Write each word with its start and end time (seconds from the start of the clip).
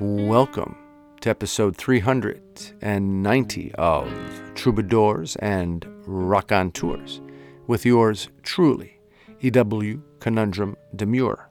Welcome 0.00 0.76
to 1.20 1.30
episode 1.30 1.76
390 1.76 3.74
of 3.74 4.08
Troubadours 4.54 5.36
and 5.36 5.86
Raconteurs 6.04 7.20
with 7.66 7.86
yours 7.86 8.28
truly, 8.42 8.98
E.W. 9.40 10.02
Conundrum 10.20 10.76
Demure. 10.96 11.48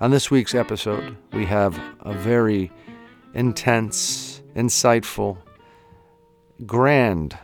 On 0.00 0.10
this 0.10 0.30
week's 0.30 0.54
episode, 0.54 1.16
we 1.32 1.46
have 1.46 1.80
a 2.00 2.12
very 2.12 2.72
intense, 3.34 4.42
insightful, 4.56 5.38
grand, 6.66 7.38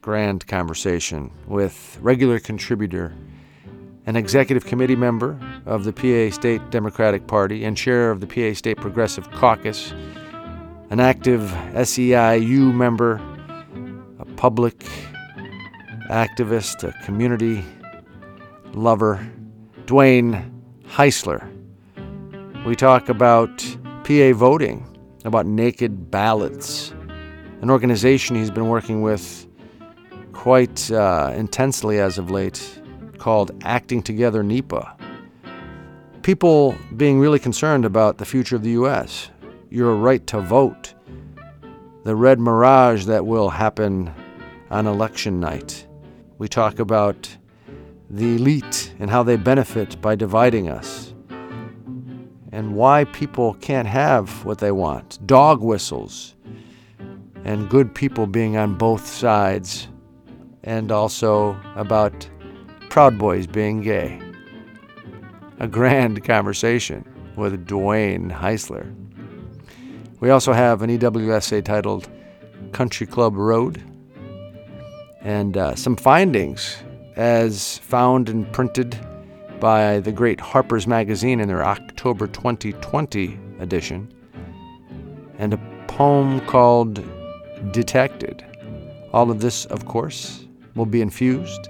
grand 0.00 0.46
conversation 0.46 1.30
with 1.46 1.98
regular 2.00 2.40
contributor 2.40 3.14
an 4.08 4.16
executive 4.16 4.64
committee 4.64 4.96
member 4.96 5.38
of 5.66 5.84
the 5.84 5.92
PA 5.92 6.34
State 6.34 6.70
Democratic 6.70 7.26
Party 7.26 7.62
and 7.66 7.76
chair 7.76 8.10
of 8.10 8.22
the 8.22 8.26
PA 8.26 8.56
State 8.56 8.78
Progressive 8.78 9.30
Caucus, 9.32 9.92
an 10.88 10.98
active 10.98 11.42
SEIU 11.74 12.74
member, 12.74 13.20
a 14.18 14.24
public 14.36 14.86
activist, 16.08 16.88
a 16.88 17.04
community 17.04 17.62
lover, 18.72 19.30
Dwayne 19.84 20.50
Heisler. 20.86 21.46
We 22.64 22.74
talk 22.76 23.10
about 23.10 23.58
PA 24.04 24.32
voting, 24.32 24.86
about 25.26 25.44
naked 25.44 26.10
ballots, 26.10 26.92
an 27.60 27.68
organization 27.68 28.36
he's 28.36 28.50
been 28.50 28.68
working 28.68 29.02
with 29.02 29.46
quite 30.32 30.90
uh, 30.90 31.30
intensely 31.36 32.00
as 32.00 32.16
of 32.16 32.30
late 32.30 32.80
called 33.18 33.50
Action 33.64 34.02
Together 34.02 34.42
NEPA. 34.42 34.96
People 36.22 36.76
being 36.96 37.20
really 37.20 37.38
concerned 37.38 37.84
about 37.84 38.18
the 38.18 38.24
future 38.24 38.56
of 38.56 38.62
the 38.62 38.70
U.S., 38.70 39.30
your 39.70 39.94
right 39.96 40.26
to 40.28 40.40
vote, 40.40 40.94
the 42.04 42.16
red 42.16 42.38
mirage 42.38 43.04
that 43.06 43.26
will 43.26 43.50
happen 43.50 44.12
on 44.70 44.86
election 44.86 45.40
night. 45.40 45.86
We 46.38 46.48
talk 46.48 46.78
about 46.78 47.36
the 48.10 48.36
elite 48.36 48.94
and 48.98 49.10
how 49.10 49.22
they 49.22 49.36
benefit 49.36 50.00
by 50.00 50.14
dividing 50.14 50.68
us, 50.68 51.12
and 52.52 52.74
why 52.74 53.04
people 53.04 53.54
can't 53.54 53.88
have 53.88 54.44
what 54.44 54.58
they 54.58 54.72
want 54.72 55.18
dog 55.26 55.62
whistles, 55.62 56.34
and 57.44 57.68
good 57.68 57.94
people 57.94 58.26
being 58.26 58.56
on 58.56 58.74
both 58.76 59.06
sides, 59.06 59.88
and 60.64 60.90
also 60.90 61.58
about 61.76 62.28
Proud 62.88 63.18
Boys 63.18 63.46
being 63.46 63.82
gay. 63.82 64.20
A 65.60 65.68
grand 65.68 66.24
conversation 66.24 67.04
with 67.36 67.66
Dwayne 67.66 68.32
Heisler. 68.32 68.94
We 70.20 70.30
also 70.30 70.52
have 70.52 70.82
an 70.82 70.90
EWSA 70.90 71.64
titled 71.64 72.08
Country 72.72 73.06
Club 73.06 73.36
Road 73.36 73.82
and 75.20 75.56
uh, 75.56 75.74
some 75.74 75.96
findings 75.96 76.76
as 77.16 77.78
found 77.78 78.28
and 78.28 78.50
printed 78.52 78.98
by 79.60 80.00
the 80.00 80.12
great 80.12 80.40
Harper's 80.40 80.86
Magazine 80.86 81.40
in 81.40 81.48
their 81.48 81.64
October 81.64 82.26
2020 82.26 83.38
edition, 83.58 84.12
and 85.38 85.52
a 85.52 85.84
poem 85.88 86.40
called 86.46 87.04
Detected. 87.72 88.44
All 89.12 89.30
of 89.30 89.40
this, 89.40 89.66
of 89.66 89.84
course, 89.84 90.46
will 90.74 90.86
be 90.86 91.02
infused 91.02 91.68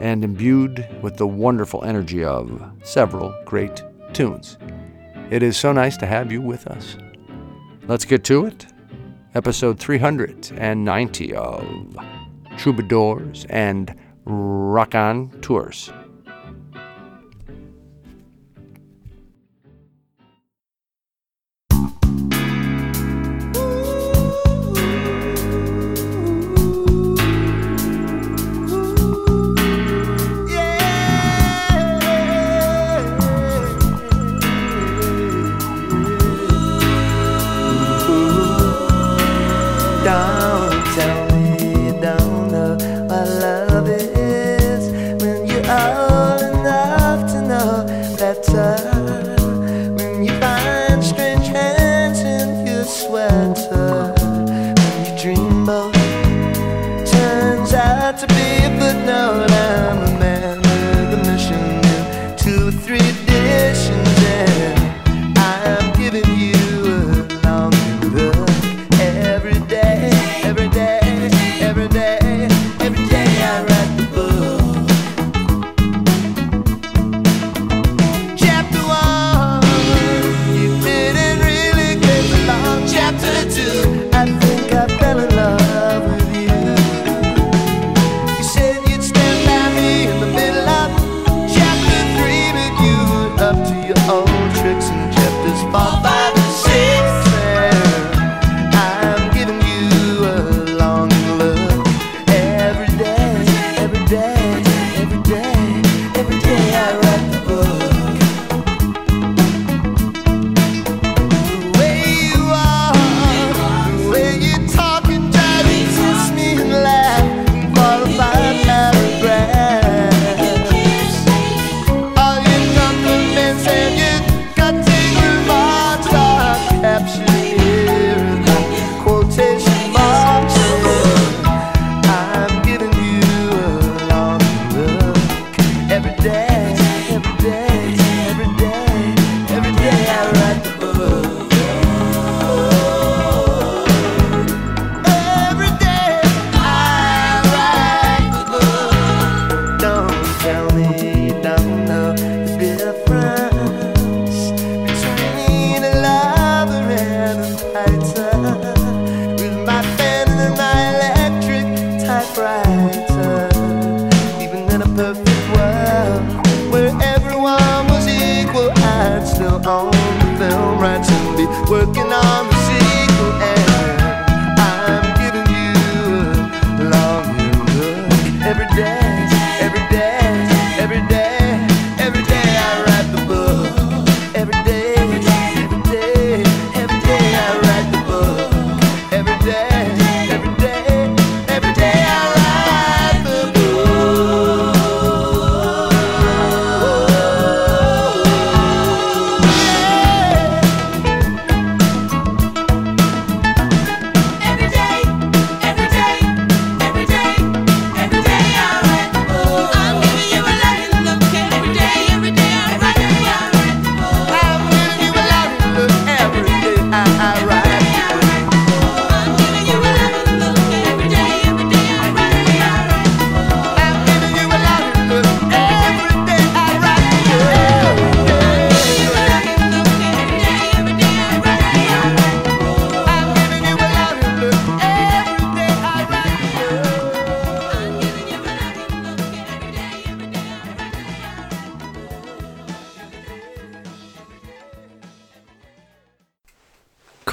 and 0.00 0.24
imbued 0.24 0.86
with 1.02 1.16
the 1.16 1.26
wonderful 1.26 1.84
energy 1.84 2.24
of 2.24 2.62
several 2.82 3.34
great 3.44 3.82
tunes. 4.12 4.58
It 5.30 5.42
is 5.42 5.56
so 5.56 5.72
nice 5.72 5.96
to 5.98 6.06
have 6.06 6.30
you 6.30 6.40
with 6.40 6.66
us. 6.66 6.96
Let's 7.86 8.04
get 8.04 8.24
to 8.24 8.46
it. 8.46 8.66
Episode 9.34 9.78
390 9.78 11.34
of 11.34 11.96
Troubadours 12.56 13.46
and 13.50 13.94
Rock 14.24 14.94
On 14.94 15.30
Tours. 15.40 15.92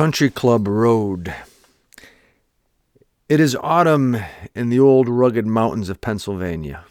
Country 0.01 0.31
Club 0.31 0.67
Road. 0.67 1.31
It 3.29 3.39
is 3.39 3.55
autumn 3.61 4.17
in 4.55 4.69
the 4.69 4.79
old 4.79 5.07
rugged 5.07 5.45
mountains 5.45 5.89
of 5.89 6.01
Pennsylvania. 6.01 6.85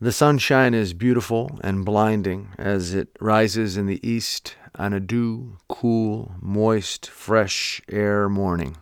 The 0.00 0.10
sunshine 0.10 0.74
is 0.74 0.94
beautiful 0.94 1.60
and 1.62 1.84
blinding 1.84 2.48
as 2.58 2.92
it 2.92 3.16
rises 3.20 3.76
in 3.76 3.86
the 3.86 4.04
east 4.04 4.56
on 4.74 4.92
a 4.92 4.98
dew, 4.98 5.58
cool, 5.68 6.32
moist, 6.40 7.08
fresh 7.08 7.80
air 7.88 8.28
morning. 8.28 8.78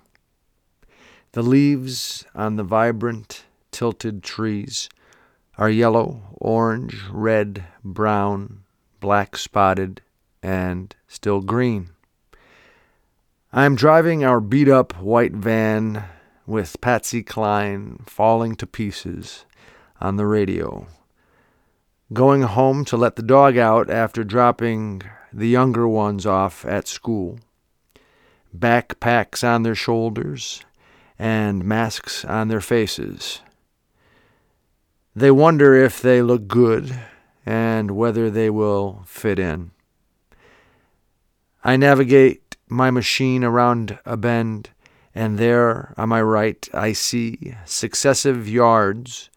The 1.32 1.42
leaves 1.42 2.24
on 2.34 2.56
the 2.56 2.64
vibrant, 2.64 3.44
tilted 3.70 4.22
trees 4.22 4.88
are 5.58 5.68
yellow, 5.68 6.22
orange, 6.36 7.02
red, 7.10 7.64
brown, 7.84 8.62
black 8.98 9.36
spotted, 9.36 10.00
and 10.42 10.96
still 11.06 11.42
green. 11.42 11.90
I 13.56 13.64
am 13.64 13.74
driving 13.74 14.22
our 14.22 14.38
beat 14.38 14.68
up 14.68 15.00
white 15.00 15.32
van 15.32 16.04
with 16.46 16.78
Patsy 16.82 17.22
Cline 17.22 18.04
falling 18.06 18.54
to 18.56 18.66
pieces 18.66 19.46
on 19.98 20.16
the 20.16 20.26
radio. 20.26 20.86
Going 22.12 22.42
home 22.42 22.84
to 22.84 22.98
let 22.98 23.16
the 23.16 23.22
dog 23.22 23.56
out 23.56 23.88
after 23.88 24.24
dropping 24.24 25.00
the 25.32 25.48
younger 25.48 25.88
ones 25.88 26.26
off 26.26 26.66
at 26.66 26.86
school. 26.86 27.40
Backpacks 28.54 29.42
on 29.42 29.62
their 29.62 29.74
shoulders 29.74 30.60
and 31.18 31.64
masks 31.64 32.26
on 32.26 32.48
their 32.48 32.60
faces. 32.60 33.40
They 35.14 35.30
wonder 35.30 35.74
if 35.74 36.02
they 36.02 36.20
look 36.20 36.46
good 36.46 36.94
and 37.46 37.92
whether 37.92 38.28
they 38.28 38.50
will 38.50 39.00
fit 39.06 39.38
in. 39.38 39.70
I 41.64 41.78
navigate 41.78 42.42
my 42.68 42.90
machine 42.90 43.44
around 43.44 43.98
a 44.04 44.16
bend, 44.16 44.70
and 45.14 45.38
there 45.38 45.94
on 45.96 46.08
my 46.08 46.20
right 46.20 46.68
I 46.74 46.92
see 46.92 47.54
successive 47.64 48.48
yards 48.48 49.30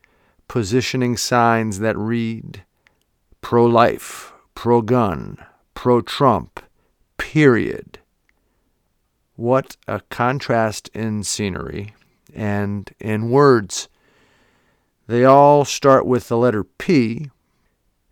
positioning 0.48 1.16
signs 1.16 1.80
that 1.80 1.98
read 1.98 2.64
pro 3.42 3.66
life, 3.66 4.34
pro 4.56 4.82
gun, 4.82 5.38
pro 5.74 6.02
Trump, 6.02 6.60
period. 7.18 8.00
What 9.36 9.78
a 9.88 10.02
contrast 10.10 10.90
in 10.94 11.24
scenery 11.24 11.94
and 12.36 12.90
in 13.00 13.30
words. 13.30 13.88
They 15.08 15.24
all 15.24 15.66
start 15.66 16.06
with 16.06 16.28
the 16.28 16.38
letter 16.38 16.64
P, 16.64 17.30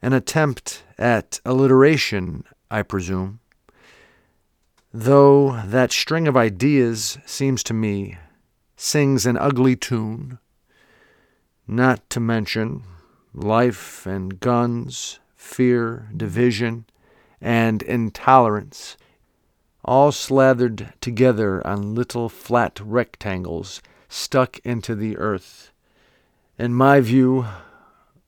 an 0.01 0.13
attempt 0.13 0.83
at 0.97 1.41
alliteration, 1.43 2.43
I 2.71 2.83
presume 2.83 3.39
though 4.93 5.61
that 5.65 5.91
string 5.91 6.27
of 6.27 6.37
ideas 6.37 7.17
seems 7.25 7.63
to 7.63 7.73
me 7.73 8.17
sings 8.75 9.25
an 9.25 9.37
ugly 9.37 9.75
tune, 9.75 10.39
not 11.67 12.09
to 12.09 12.19
mention 12.19 12.83
life 13.33 14.05
and 14.05 14.39
guns, 14.39 15.19
fear, 15.35 16.09
division, 16.15 16.85
and 17.41 17.81
intolerance, 17.83 18.97
all 19.83 20.11
slathered 20.11 20.93
together 21.01 21.65
on 21.65 21.95
little 21.95 22.29
flat 22.29 22.79
rectangles 22.79 23.81
stuck 24.09 24.59
into 24.59 24.95
the 24.95 25.17
earth. 25.17 25.71
In 26.57 26.73
my 26.73 26.99
view, 26.99 27.45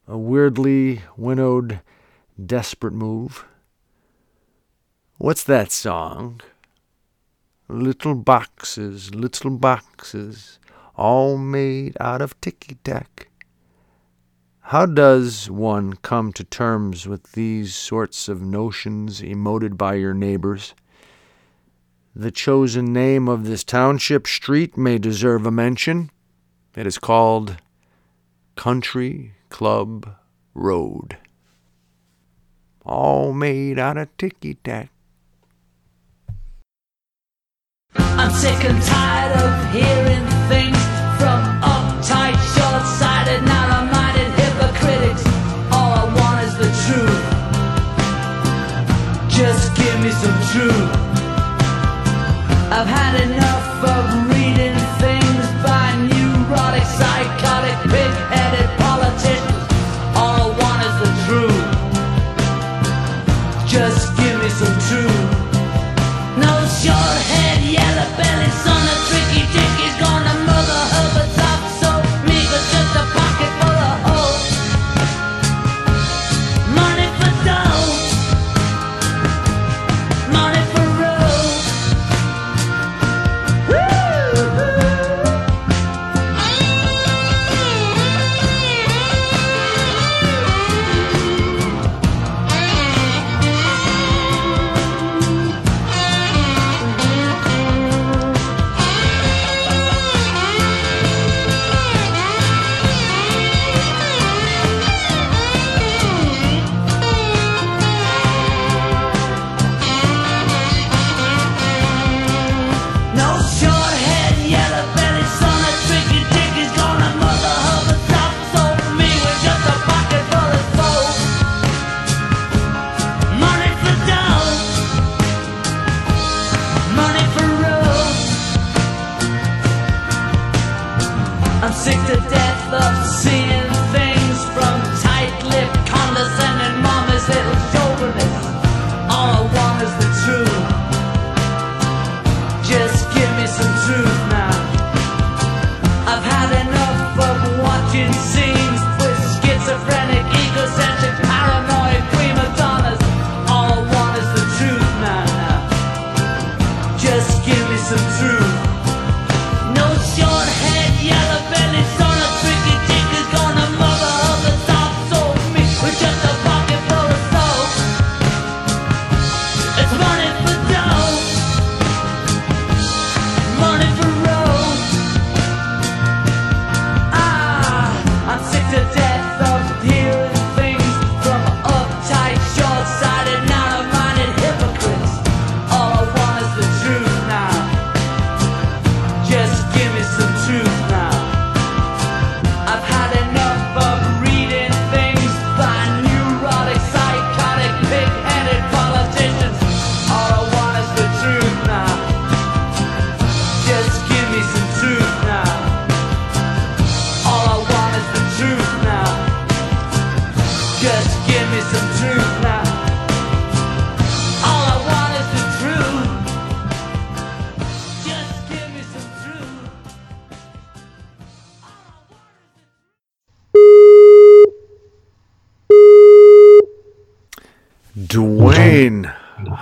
a 0.08 0.18
weirdly 0.18 1.02
winnowed, 1.18 1.82
desperate 2.44 2.94
move. 2.94 3.46
What's 5.22 5.44
that 5.44 5.70
song? 5.70 6.40
Little 7.68 8.16
boxes, 8.16 9.14
little 9.14 9.52
boxes, 9.52 10.60
all 10.96 11.38
made 11.38 11.98
out 12.00 12.22
of 12.22 12.40
ticky 12.40 12.76
tack. 12.86 13.28
How 14.62 14.86
does 14.86 15.52
one 15.52 15.96
come 15.96 16.32
to 16.32 16.46
terms 16.46 17.06
with 17.06 17.34
these 17.34 17.76
sorts 17.76 18.30
of 18.30 18.42
notions 18.42 19.20
emoted 19.20 19.78
by 19.78 19.96
your 19.96 20.14
neighbors? 20.14 20.74
The 22.16 22.32
chosen 22.32 22.94
name 22.94 23.28
of 23.28 23.44
this 23.44 23.66
township 23.66 24.26
street 24.26 24.78
may 24.78 24.98
deserve 24.98 25.46
a 25.46 25.52
mention. 25.52 26.12
It 26.78 26.88
is 26.88 26.98
called 26.98 27.58
Country 28.56 29.34
Club 29.50 30.16
Road. 30.54 31.18
All 32.86 33.34
made 33.34 33.78
out 33.78 33.98
of 33.98 34.16
ticky 34.16 34.54
tack. 34.54 34.92
I'm 38.20 38.32
sick 38.32 38.66
and 38.66 38.82
tired 38.84 39.34
of 39.44 39.52
hearing 39.72 40.26
things 40.52 40.82
from 41.20 41.40
uptight, 41.64 42.36
short-sighted, 42.54 43.42
narrow-minded 43.48 44.32
hypocrites. 44.42 45.24
All 45.72 45.92
I 46.02 46.06
want 46.20 46.40
is 46.48 46.56
the 46.64 46.70
truth. 46.84 47.24
Just 49.32 49.74
give 49.80 49.98
me 50.04 50.12
some 50.24 50.38
truth. 50.52 50.92
I've 52.76 52.92
had 53.00 53.14
enough 53.24 53.59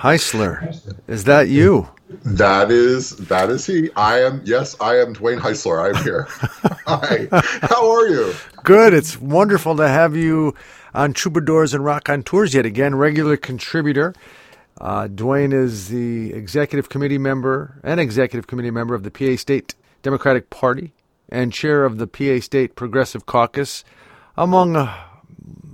Heisler. 0.08 0.74
Is 1.10 1.26
that 1.26 1.50
you? 1.50 1.90
That 2.24 2.72
is 2.72 3.18
that 3.28 3.50
is 3.50 3.66
he. 3.66 3.90
I 3.98 4.22
am 4.22 4.42
yes, 4.46 4.74
I 4.80 5.00
am 5.00 5.14
Dwayne 5.14 5.38
Heisler. 5.38 5.84
I'm 5.84 6.02
here. 6.02 6.28
Hi. 6.88 7.28
How 7.64 7.92
are 7.92 8.08
you? 8.08 8.34
Good. 8.64 8.94
It's 8.94 9.20
wonderful 9.20 9.76
to 9.76 9.86
have 9.86 10.16
you 10.16 10.56
on 10.94 11.12
Troubadours 11.12 11.74
and 11.74 11.84
Raconteurs 11.84 12.54
yet 12.54 12.66
again, 12.66 12.96
regular 12.96 13.36
contributor. 13.36 14.14
Uh, 14.80 15.10
Dwayne 15.10 15.52
is 15.52 15.90
the 15.90 16.32
executive 16.32 16.88
committee 16.88 17.18
member 17.18 17.82
and 17.84 18.00
executive 18.00 18.48
committee 18.48 18.72
member 18.72 18.96
of 18.96 19.04
the 19.04 19.12
PA 19.12 19.36
State 19.36 19.76
Democratic 20.04 20.50
Party 20.50 20.94
and 21.28 21.52
chair 21.52 21.84
of 21.84 21.98
the 21.98 22.08
PA 22.08 22.40
State 22.40 22.76
Progressive 22.76 23.26
Caucus, 23.26 23.84
among 24.38 24.78
uh, 24.78 25.07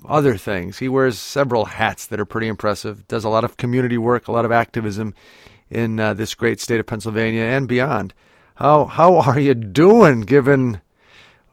other 0.07 0.37
things. 0.37 0.79
He 0.79 0.89
wears 0.89 1.17
several 1.17 1.65
hats 1.65 2.05
that 2.07 2.19
are 2.19 2.25
pretty 2.25 2.47
impressive, 2.47 3.07
does 3.07 3.23
a 3.23 3.29
lot 3.29 3.43
of 3.43 3.57
community 3.57 3.97
work, 3.97 4.27
a 4.27 4.31
lot 4.31 4.45
of 4.45 4.51
activism 4.51 5.13
in 5.69 5.99
uh, 5.99 6.13
this 6.13 6.35
great 6.35 6.59
state 6.59 6.79
of 6.79 6.85
Pennsylvania 6.85 7.43
and 7.43 7.67
beyond. 7.67 8.13
How 8.55 8.85
how 8.85 9.15
are 9.15 9.39
you 9.39 9.53
doing 9.53 10.21
given 10.21 10.81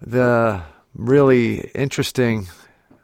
the 0.01 0.63
really 0.95 1.71
interesting 1.75 2.49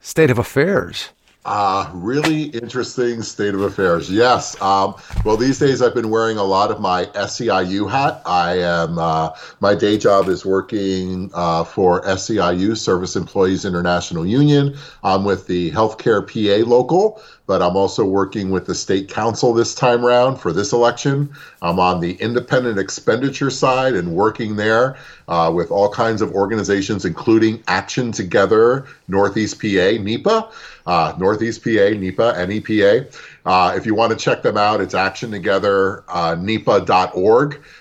state 0.00 0.30
of 0.30 0.38
affairs? 0.38 1.10
Uh, 1.46 1.88
really 1.94 2.46
interesting 2.46 3.22
state 3.22 3.54
of 3.54 3.60
affairs. 3.60 4.10
Yes. 4.10 4.60
Um, 4.60 4.96
well, 5.24 5.36
these 5.36 5.60
days 5.60 5.80
I've 5.80 5.94
been 5.94 6.10
wearing 6.10 6.38
a 6.38 6.42
lot 6.42 6.72
of 6.72 6.80
my 6.80 7.04
SEIU 7.14 7.88
hat. 7.88 8.20
I 8.26 8.58
am, 8.58 8.98
uh, 8.98 9.30
my 9.60 9.76
day 9.76 9.96
job 9.96 10.26
is 10.26 10.44
working 10.44 11.30
uh, 11.34 11.62
for 11.62 12.02
SEIU, 12.02 12.76
Service 12.76 13.14
Employees 13.14 13.64
International 13.64 14.26
Union. 14.26 14.76
I'm 15.04 15.24
with 15.24 15.46
the 15.46 15.70
Healthcare 15.70 16.26
PA 16.26 16.68
local, 16.68 17.22
but 17.46 17.62
I'm 17.62 17.76
also 17.76 18.04
working 18.04 18.50
with 18.50 18.66
the 18.66 18.74
state 18.74 19.08
council 19.08 19.54
this 19.54 19.72
time 19.72 20.04
around 20.04 20.38
for 20.38 20.52
this 20.52 20.72
election. 20.72 21.32
I'm 21.62 21.78
on 21.78 22.00
the 22.00 22.14
independent 22.14 22.80
expenditure 22.80 23.50
side 23.50 23.94
and 23.94 24.16
working 24.16 24.56
there 24.56 24.96
uh, 25.28 25.52
with 25.54 25.70
all 25.70 25.90
kinds 25.90 26.22
of 26.22 26.32
organizations, 26.32 27.04
including 27.04 27.62
Action 27.68 28.10
Together, 28.10 28.84
Northeast 29.06 29.60
PA, 29.60 30.02
NEPA 30.02 30.50
uh, 30.86 31.14
Northeast 31.18 31.64
PA, 31.64 31.90
NEPA, 31.90 32.46
NEPA. 32.46 33.08
Uh, 33.44 33.74
if 33.76 33.86
you 33.86 33.94
want 33.94 34.10
to 34.10 34.16
check 34.16 34.42
them 34.42 34.56
out, 34.56 34.80
it's 34.80 34.94
Action 34.94 35.30
Together, 35.30 36.04
uh. 36.08 36.36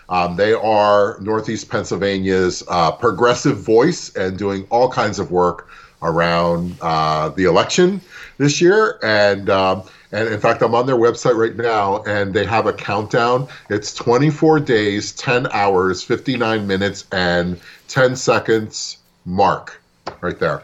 Um, 0.09 0.35
they 0.35 0.53
are 0.53 1.17
Northeast 1.21 1.69
Pennsylvania's 1.69 2.63
uh, 2.67 2.91
progressive 2.91 3.59
voice 3.59 4.15
and 4.15 4.37
doing 4.37 4.67
all 4.69 4.89
kinds 4.89 5.19
of 5.19 5.31
work 5.31 5.69
around 6.01 6.75
uh, 6.81 7.29
the 7.29 7.45
election 7.45 8.01
this 8.37 8.61
year. 8.61 8.99
And 9.01 9.49
um, 9.49 9.83
and 10.11 10.29
in 10.29 10.39
fact, 10.39 10.61
I'm 10.61 10.75
on 10.75 10.85
their 10.85 10.95
website 10.95 11.35
right 11.35 11.55
now, 11.55 12.01
and 12.03 12.33
they 12.33 12.45
have 12.45 12.67
a 12.67 12.73
countdown. 12.73 13.47
It's 13.69 13.93
24 13.93 14.61
days, 14.61 15.11
10 15.13 15.47
hours, 15.51 16.03
59 16.03 16.65
minutes, 16.65 17.05
and 17.11 17.59
10 17.87 18.15
seconds 18.15 18.97
mark 19.25 19.81
right 20.21 20.39
there. 20.39 20.63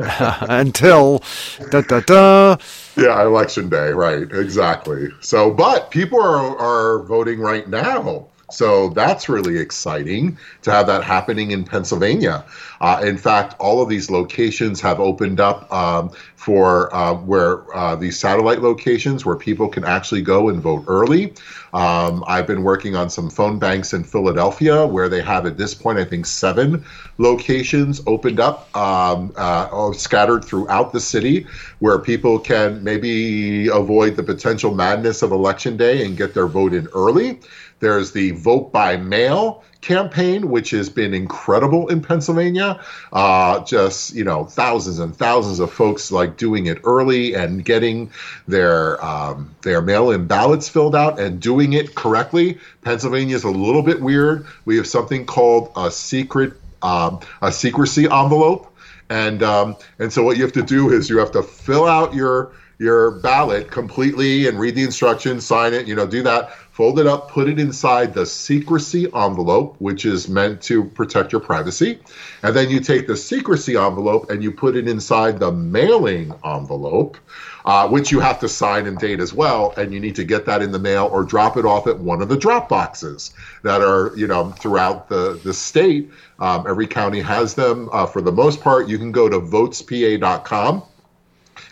until 0.00 1.22
da 1.70 1.82
da 1.82 2.00
da. 2.00 2.56
Yeah, 2.96 3.22
election 3.22 3.68
day, 3.68 3.90
right? 3.90 4.30
Exactly. 4.32 5.08
So, 5.20 5.50
but 5.50 5.90
people 5.90 6.20
are 6.20 6.58
are 6.58 7.02
voting 7.04 7.40
right 7.40 7.68
now. 7.68 8.28
So 8.50 8.90
that's 8.90 9.28
really 9.28 9.58
exciting 9.58 10.38
to 10.62 10.70
have 10.70 10.86
that 10.86 11.02
happening 11.02 11.50
in 11.50 11.64
Pennsylvania. 11.64 12.44
Uh, 12.80 13.00
in 13.04 13.16
fact, 13.16 13.54
all 13.58 13.82
of 13.82 13.88
these 13.88 14.10
locations 14.10 14.80
have 14.80 15.00
opened 15.00 15.40
up 15.40 15.72
um, 15.72 16.10
for 16.36 16.94
uh, 16.94 17.14
where 17.14 17.74
uh, 17.74 17.96
these 17.96 18.18
satellite 18.18 18.60
locations 18.60 19.24
where 19.24 19.36
people 19.36 19.68
can 19.68 19.84
actually 19.84 20.22
go 20.22 20.48
and 20.50 20.60
vote 20.60 20.84
early. 20.86 21.32
Um, 21.74 22.22
I've 22.28 22.46
been 22.46 22.62
working 22.62 22.94
on 22.94 23.10
some 23.10 23.28
phone 23.28 23.58
banks 23.58 23.92
in 23.92 24.04
Philadelphia 24.04 24.86
where 24.86 25.08
they 25.08 25.20
have 25.20 25.44
at 25.44 25.58
this 25.58 25.74
point, 25.74 25.98
I 25.98 26.04
think, 26.04 26.24
seven 26.24 26.84
locations 27.18 28.00
opened 28.06 28.38
up, 28.38 28.74
um, 28.76 29.32
uh, 29.36 29.92
scattered 29.92 30.44
throughout 30.44 30.92
the 30.92 31.00
city 31.00 31.46
where 31.84 31.98
people 31.98 32.38
can 32.38 32.82
maybe 32.82 33.68
avoid 33.68 34.16
the 34.16 34.22
potential 34.22 34.74
madness 34.74 35.20
of 35.20 35.32
election 35.32 35.76
day 35.76 36.02
and 36.06 36.16
get 36.16 36.32
their 36.32 36.46
vote 36.46 36.72
in 36.72 36.88
early. 36.94 37.38
There's 37.80 38.12
the 38.12 38.30
vote 38.30 38.72
by 38.72 38.96
mail 38.96 39.62
campaign, 39.82 40.48
which 40.48 40.70
has 40.70 40.88
been 40.88 41.12
incredible 41.12 41.88
in 41.88 42.00
Pennsylvania. 42.00 42.80
Uh, 43.12 43.62
just 43.66 44.14
you 44.14 44.24
know, 44.24 44.46
thousands 44.46 44.98
and 44.98 45.14
thousands 45.14 45.60
of 45.60 45.70
folks 45.70 46.10
like 46.10 46.38
doing 46.38 46.68
it 46.68 46.78
early 46.84 47.34
and 47.34 47.66
getting 47.66 48.10
their 48.48 49.04
um, 49.04 49.54
their 49.60 49.82
mail-in 49.82 50.26
ballots 50.26 50.70
filled 50.70 50.96
out 50.96 51.20
and 51.20 51.38
doing 51.38 51.74
it 51.74 51.94
correctly. 51.94 52.58
Pennsylvania 52.80 53.36
is 53.36 53.44
a 53.44 53.50
little 53.50 53.82
bit 53.82 54.00
weird. 54.00 54.46
We 54.64 54.78
have 54.78 54.86
something 54.86 55.26
called 55.26 55.70
a 55.76 55.90
secret 55.90 56.54
um, 56.84 57.20
a 57.40 57.50
secrecy 57.50 58.04
envelope, 58.04 58.73
and 59.10 59.42
um, 59.42 59.76
and 59.98 60.12
so 60.12 60.22
what 60.22 60.36
you 60.36 60.42
have 60.42 60.52
to 60.52 60.62
do 60.62 60.90
is 60.90 61.10
you 61.10 61.18
have 61.18 61.32
to 61.32 61.42
fill 61.42 61.86
out 61.86 62.14
your 62.14 62.52
your 62.78 63.12
ballot 63.12 63.70
completely 63.70 64.48
and 64.48 64.58
read 64.58 64.74
the 64.74 64.82
instructions, 64.82 65.44
sign 65.46 65.74
it, 65.74 65.86
you 65.86 65.94
know, 65.94 66.06
do 66.06 66.22
that 66.22 66.50
fold 66.74 66.98
it 66.98 67.06
up, 67.06 67.30
put 67.30 67.48
it 67.48 67.60
inside 67.60 68.12
the 68.12 68.26
secrecy 68.26 69.04
envelope, 69.14 69.76
which 69.78 70.04
is 70.04 70.28
meant 70.28 70.60
to 70.60 70.82
protect 70.82 71.30
your 71.30 71.40
privacy. 71.40 72.00
And 72.42 72.54
then 72.54 72.68
you 72.68 72.80
take 72.80 73.06
the 73.06 73.16
secrecy 73.16 73.76
envelope 73.76 74.28
and 74.28 74.42
you 74.42 74.50
put 74.50 74.74
it 74.74 74.88
inside 74.88 75.38
the 75.38 75.52
mailing 75.52 76.34
envelope, 76.44 77.16
uh, 77.64 77.86
which 77.86 78.10
you 78.10 78.18
have 78.18 78.40
to 78.40 78.48
sign 78.48 78.88
and 78.88 78.98
date 78.98 79.20
as 79.20 79.32
well. 79.32 79.72
And 79.76 79.94
you 79.94 80.00
need 80.00 80.16
to 80.16 80.24
get 80.24 80.46
that 80.46 80.62
in 80.62 80.72
the 80.72 80.80
mail 80.80 81.08
or 81.12 81.22
drop 81.22 81.56
it 81.56 81.64
off 81.64 81.86
at 81.86 81.96
one 82.00 82.20
of 82.20 82.28
the 82.28 82.36
drop 82.36 82.68
boxes 82.68 83.32
that 83.62 83.80
are, 83.80 84.10
you 84.16 84.26
know, 84.26 84.50
throughout 84.50 85.08
the, 85.08 85.40
the 85.44 85.54
state. 85.54 86.10
Um, 86.40 86.66
every 86.68 86.88
county 86.88 87.20
has 87.20 87.54
them. 87.54 87.88
Uh, 87.92 88.04
for 88.04 88.20
the 88.20 88.32
most 88.32 88.60
part, 88.60 88.88
you 88.88 88.98
can 88.98 89.12
go 89.12 89.28
to 89.28 89.38
votespa.com 89.38 90.82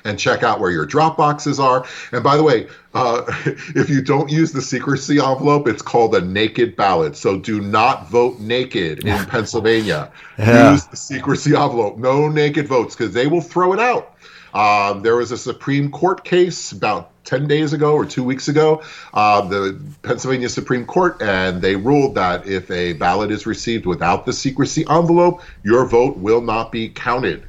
and 0.04 0.18
check 0.18 0.42
out 0.42 0.60
where 0.60 0.70
your 0.70 0.86
drop 0.86 1.16
boxes 1.16 1.60
are. 1.60 1.84
And 2.12 2.22
by 2.22 2.36
the 2.36 2.42
way, 2.42 2.68
uh, 2.94 3.22
if 3.74 3.88
you 3.88 4.02
don't 4.02 4.30
use 4.30 4.52
the 4.52 4.62
secrecy 4.62 5.18
envelope, 5.18 5.68
it's 5.68 5.82
called 5.82 6.14
a 6.14 6.20
naked 6.20 6.76
ballot. 6.76 7.16
So 7.16 7.38
do 7.38 7.60
not 7.60 8.08
vote 8.08 8.40
naked 8.40 9.04
in 9.04 9.24
Pennsylvania. 9.26 10.10
Yeah. 10.38 10.72
Use 10.72 10.86
the 10.86 10.96
secrecy 10.96 11.50
envelope. 11.50 11.98
No 11.98 12.28
naked 12.28 12.68
votes 12.68 12.94
because 12.94 13.12
they 13.12 13.26
will 13.26 13.40
throw 13.40 13.72
it 13.72 13.80
out. 13.80 14.16
Um, 14.54 15.02
there 15.02 15.16
was 15.16 15.32
a 15.32 15.38
Supreme 15.38 15.90
Court 15.90 16.24
case 16.24 16.72
about 16.72 17.10
10 17.24 17.46
days 17.46 17.72
ago 17.72 17.94
or 17.94 18.04
two 18.04 18.24
weeks 18.24 18.48
ago, 18.48 18.82
uh, 19.14 19.40
the 19.42 19.80
Pennsylvania 20.02 20.48
Supreme 20.48 20.84
Court, 20.84 21.22
and 21.22 21.62
they 21.62 21.76
ruled 21.76 22.14
that 22.16 22.46
if 22.46 22.70
a 22.70 22.92
ballot 22.94 23.30
is 23.30 23.46
received 23.46 23.86
without 23.86 24.26
the 24.26 24.32
secrecy 24.32 24.84
envelope, 24.90 25.40
your 25.62 25.86
vote 25.86 26.18
will 26.18 26.40
not 26.40 26.72
be 26.72 26.88
counted. 26.88 27.48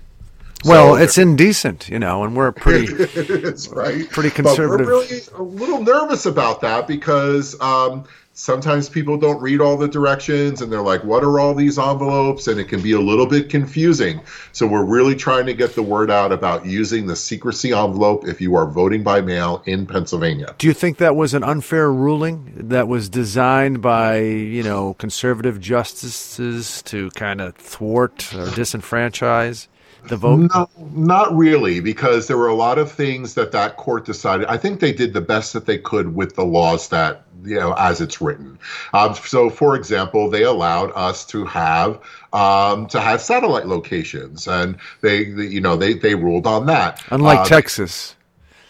Well, 0.65 0.95
so, 0.95 1.01
it's 1.01 1.17
indecent, 1.17 1.89
you 1.89 1.99
know, 1.99 2.23
and 2.23 2.35
we're 2.35 2.51
pretty, 2.51 2.93
right, 3.71 4.09
pretty 4.09 4.29
conservative. 4.29 4.87
But 4.87 4.93
we're 4.93 5.01
really 5.01 5.21
a 5.35 5.41
little 5.41 5.81
nervous 5.81 6.25
about 6.25 6.61
that 6.61 6.87
because 6.87 7.59
um, 7.59 8.05
sometimes 8.33 8.89
people 8.89 9.17
don't 9.17 9.41
read 9.41 9.61
all 9.61 9.77
the 9.77 9.87
directions 9.87 10.61
and 10.61 10.71
they're 10.71 10.81
like, 10.81 11.03
"What 11.03 11.23
are 11.23 11.39
all 11.39 11.53
these 11.53 11.77
envelopes?" 11.77 12.47
And 12.47 12.59
it 12.59 12.65
can 12.65 12.81
be 12.81 12.93
a 12.93 12.99
little 12.99 13.25
bit 13.25 13.49
confusing. 13.49 14.21
So 14.51 14.67
we're 14.67 14.83
really 14.83 15.15
trying 15.15 15.45
to 15.45 15.53
get 15.53 15.75
the 15.75 15.83
word 15.83 16.11
out 16.11 16.31
about 16.31 16.65
using 16.65 17.07
the 17.07 17.15
secrecy 17.15 17.71
envelope 17.71 18.27
if 18.27 18.41
you 18.41 18.55
are 18.55 18.65
voting 18.65 19.03
by 19.03 19.21
mail 19.21 19.63
in 19.65 19.85
Pennsylvania. 19.85 20.55
Do 20.57 20.67
you 20.67 20.73
think 20.73 20.97
that 20.97 21.15
was 21.15 21.33
an 21.33 21.43
unfair 21.43 21.91
ruling 21.91 22.53
that 22.55 22.87
was 22.87 23.09
designed 23.09 23.81
by 23.81 24.19
you 24.19 24.63
know 24.63 24.95
conservative 24.95 25.59
justices 25.59 26.81
to 26.83 27.09
kind 27.11 27.41
of 27.41 27.55
thwart 27.55 28.33
or 28.33 28.47
disenfranchise? 28.47 29.67
The 30.07 30.17
vote? 30.17 30.51
No, 30.53 30.69
not 30.93 31.35
really, 31.35 31.79
because 31.79 32.27
there 32.27 32.37
were 32.37 32.47
a 32.47 32.55
lot 32.55 32.77
of 32.77 32.91
things 32.91 33.33
that 33.35 33.51
that 33.51 33.77
court 33.77 34.05
decided. 34.05 34.47
I 34.47 34.57
think 34.57 34.79
they 34.79 34.93
did 34.93 35.13
the 35.13 35.21
best 35.21 35.53
that 35.53 35.65
they 35.65 35.77
could 35.77 36.15
with 36.15 36.35
the 36.35 36.43
laws 36.43 36.89
that 36.89 37.23
you 37.43 37.59
know 37.59 37.73
as 37.73 38.01
it's 38.01 38.21
written. 38.21 38.57
Um, 38.93 39.15
so, 39.15 39.49
for 39.49 39.75
example, 39.75 40.29
they 40.29 40.43
allowed 40.43 40.91
us 40.95 41.25
to 41.27 41.45
have 41.45 41.99
um, 42.33 42.87
to 42.87 42.99
have 42.99 43.21
satellite 43.21 43.67
locations, 43.67 44.47
and 44.47 44.77
they, 45.01 45.23
you 45.23 45.61
know 45.61 45.75
they 45.75 45.93
they 45.93 46.15
ruled 46.15 46.47
on 46.47 46.65
that. 46.67 47.01
Unlike 47.09 47.39
uh, 47.39 47.45
Texas. 47.45 48.15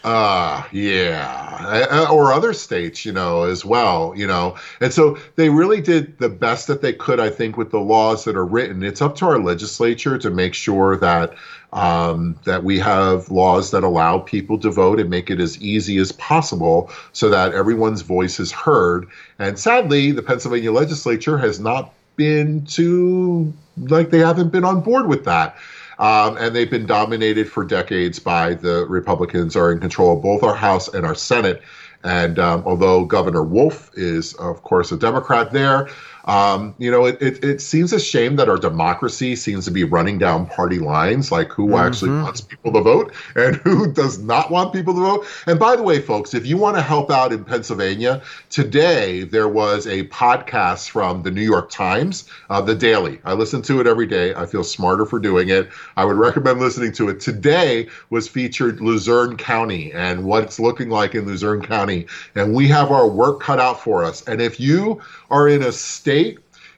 Uh, 0.04 0.62
yeah. 0.70 2.08
Or 2.10 2.30
other 2.30 2.52
states, 2.52 3.06
you 3.06 3.12
know, 3.12 3.44
as 3.44 3.64
well, 3.64 4.12
you 4.14 4.26
know. 4.26 4.56
And 4.80 4.92
so 4.92 5.16
they 5.36 5.48
really 5.48 5.80
did 5.80 6.18
the 6.18 6.28
best 6.28 6.66
that 6.66 6.82
they 6.82 6.92
could, 6.92 7.18
I 7.18 7.30
think, 7.30 7.56
with 7.56 7.70
the 7.70 7.80
laws 7.80 8.24
that 8.24 8.36
are 8.36 8.44
written. 8.44 8.82
It's 8.82 9.00
up 9.00 9.16
to 9.16 9.24
our 9.24 9.38
legislature 9.38 10.18
to 10.18 10.30
make 10.30 10.52
sure 10.52 10.98
that 10.98 11.34
um, 11.72 12.38
that 12.44 12.62
we 12.62 12.78
have 12.78 13.30
laws 13.30 13.70
that 13.72 13.82
allow 13.82 14.18
people 14.18 14.58
to 14.58 14.70
vote 14.70 15.00
and 15.00 15.10
make 15.10 15.30
it 15.30 15.40
as 15.40 15.60
easy 15.60 15.96
as 15.98 16.12
possible 16.12 16.90
so 17.12 17.30
that 17.30 17.52
everyone's 17.52 18.02
voice 18.02 18.38
is 18.38 18.52
heard. 18.52 19.08
And 19.38 19.58
sadly, 19.58 20.12
the 20.12 20.22
Pennsylvania 20.22 20.70
legislature 20.70 21.38
has 21.38 21.58
not 21.58 21.92
been 22.16 22.64
too 22.66 23.52
like 23.76 24.10
they 24.10 24.20
haven't 24.20 24.50
been 24.50 24.64
on 24.64 24.82
board 24.82 25.08
with 25.08 25.24
that. 25.24 25.56
Um, 25.98 26.36
and 26.36 26.54
they've 26.54 26.70
been 26.70 26.86
dominated 26.86 27.48
for 27.50 27.64
decades 27.64 28.18
by 28.18 28.54
the 28.54 28.86
Republicans 28.88 29.56
are 29.56 29.72
in 29.72 29.80
control 29.80 30.16
of 30.16 30.22
both 30.22 30.42
our 30.42 30.54
House 30.54 30.88
and 30.88 31.06
our 31.06 31.14
Senate. 31.14 31.62
And 32.02 32.38
um, 32.38 32.62
although 32.66 33.04
Governor 33.04 33.42
Wolf 33.42 33.90
is, 33.94 34.34
of 34.34 34.62
course, 34.62 34.92
a 34.92 34.96
Democrat 34.96 35.52
there, 35.52 35.88
um, 36.26 36.74
you 36.78 36.90
know, 36.90 37.04
it, 37.04 37.20
it, 37.20 37.44
it, 37.44 37.60
seems 37.60 37.92
a 37.92 38.00
shame 38.00 38.36
that 38.36 38.48
our 38.48 38.56
democracy 38.56 39.36
seems 39.36 39.66
to 39.66 39.70
be 39.70 39.84
running 39.84 40.16
down 40.16 40.46
party 40.46 40.78
lines, 40.78 41.30
like 41.30 41.50
who 41.50 41.66
mm-hmm. 41.66 41.86
actually 41.86 42.10
wants 42.12 42.40
people 42.40 42.72
to 42.72 42.80
vote 42.80 43.12
and 43.36 43.56
who 43.64 43.92
does 43.92 44.18
not 44.18 44.50
want 44.50 44.72
people 44.72 44.94
to 44.94 45.00
vote. 45.00 45.26
And 45.46 45.58
by 45.58 45.76
the 45.76 45.82
way, 45.82 46.00
folks, 46.00 46.32
if 46.32 46.46
you 46.46 46.56
want 46.56 46.76
to 46.76 46.82
help 46.82 47.10
out 47.10 47.32
in 47.32 47.44
Pennsylvania, 47.44 48.22
today 48.48 49.24
there 49.24 49.48
was 49.48 49.86
a 49.86 50.04
podcast 50.04 50.88
from 50.88 51.22
the 51.22 51.30
New 51.30 51.42
York 51.42 51.68
Times, 51.68 52.26
uh, 52.48 52.62
The 52.62 52.74
Daily. 52.74 53.20
I 53.24 53.34
listen 53.34 53.60
to 53.62 53.80
it 53.80 53.86
every 53.86 54.06
day. 54.06 54.34
I 54.34 54.46
feel 54.46 54.64
smarter 54.64 55.04
for 55.04 55.18
doing 55.18 55.50
it. 55.50 55.68
I 55.98 56.06
would 56.06 56.16
recommend 56.16 56.58
listening 56.58 56.92
to 56.92 57.10
it. 57.10 57.20
Today 57.20 57.86
was 58.08 58.28
featured 58.28 58.80
Luzerne 58.80 59.36
County 59.36 59.92
and 59.92 60.24
what 60.24 60.42
it's 60.42 60.58
looking 60.58 60.88
like 60.88 61.14
in 61.14 61.26
Luzerne 61.26 61.60
County. 61.60 62.06
And 62.34 62.54
we 62.54 62.66
have 62.68 62.90
our 62.90 63.06
work 63.06 63.40
cut 63.40 63.60
out 63.60 63.78
for 63.78 64.04
us. 64.04 64.26
And 64.26 64.40
if 64.40 64.58
you 64.58 65.02
are 65.30 65.48
in 65.48 65.62
a 65.62 65.72
state 65.72 66.13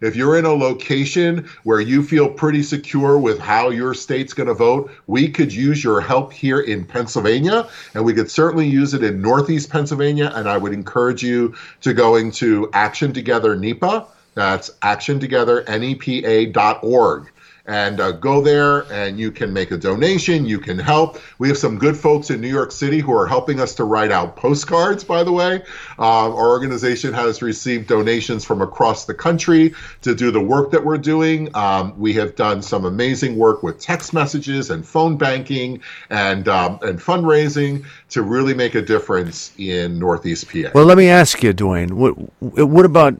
if 0.01 0.15
you're 0.15 0.39
in 0.39 0.45
a 0.45 0.53
location 0.53 1.49
where 1.65 1.81
you 1.81 2.01
feel 2.03 2.29
pretty 2.29 2.63
secure 2.63 3.19
with 3.19 3.39
how 3.39 3.71
your 3.71 3.95
state's 3.95 4.35
going 4.35 4.49
to 4.49 4.55
vote, 4.55 4.91
we 5.07 5.29
could 5.29 5.53
use 5.53 5.83
your 5.83 6.01
help 6.01 6.33
here 6.33 6.61
in 6.61 6.85
Pennsylvania, 6.85 7.69
and 7.95 8.05
we 8.05 8.13
could 8.13 8.31
certainly 8.31 8.67
use 8.67 8.95
it 8.95 9.03
in 9.03 9.23
Northeast 9.23 9.71
Pennsylvania. 9.71 10.31
And 10.35 10.49
I 10.49 10.59
would 10.59 10.73
encourage 10.73 11.23
you 11.23 11.55
to 11.81 11.95
go 11.95 12.17
into 12.17 12.69
Action 12.73 13.13
Together 13.13 13.55
NEPA. 13.57 14.07
That's 14.35 14.71
actiontogethernepa.org 14.83 17.31
and 17.67 18.01
uh, 18.01 18.13
go 18.13 18.41
there 18.41 18.91
and 18.93 19.19
you 19.19 19.31
can 19.31 19.53
make 19.53 19.71
a 19.71 19.77
donation. 19.77 20.47
You 20.47 20.59
can 20.59 20.79
help. 20.79 21.19
We 21.39 21.49
have 21.49 21.59
some 21.59 21.79
good 21.79 21.97
folks 21.97 22.31
in 22.31 22.41
New 22.41 22.49
York 22.49 22.73
City 22.73 23.01
who 23.01 23.13
are 23.13 23.27
helping 23.27 23.61
us 23.61 23.75
to 23.77 23.85
write 23.85 24.13
out 24.13 24.37
postcards, 24.37 25.05
by 25.05 25.25
the 25.25 25.33
way. 25.33 25.57
Um, 25.99 26.33
our 26.33 26.49
organization 26.49 27.13
has 27.13 27.43
received 27.43 27.89
donations 27.89 28.45
from 28.45 28.63
across 28.63 29.05
the 29.07 29.15
country 29.15 29.75
to 30.03 30.15
do 30.15 30.31
the 30.31 30.41
work 30.41 30.71
that 30.71 30.85
we're 30.85 30.99
doing. 30.99 31.55
Um, 31.55 31.99
we 31.99 32.13
have 32.15 32.37
done 32.37 32.63
some 32.63 32.85
amazing 32.85 33.37
work 33.37 33.63
with 33.63 33.81
text 33.81 34.15
messages 34.15 34.71
and 34.71 34.87
phone 34.87 35.17
banking 35.17 35.81
and, 36.11 36.49
um, 36.49 36.79
and 36.83 37.01
fundraising 37.01 37.85
to 38.11 38.23
really 38.23 38.55
make 38.55 38.75
a 38.75 38.83
difference 38.83 39.53
in 39.59 39.99
Northeast 39.99 40.49
PA. 40.49 40.71
Well, 40.75 40.85
let 40.85 40.99
me 40.99 41.09
ask 41.09 41.43
you, 41.43 41.53
Dwayne, 41.53 41.93
what, 41.93 42.13
what 42.41 42.85
about 42.85 43.17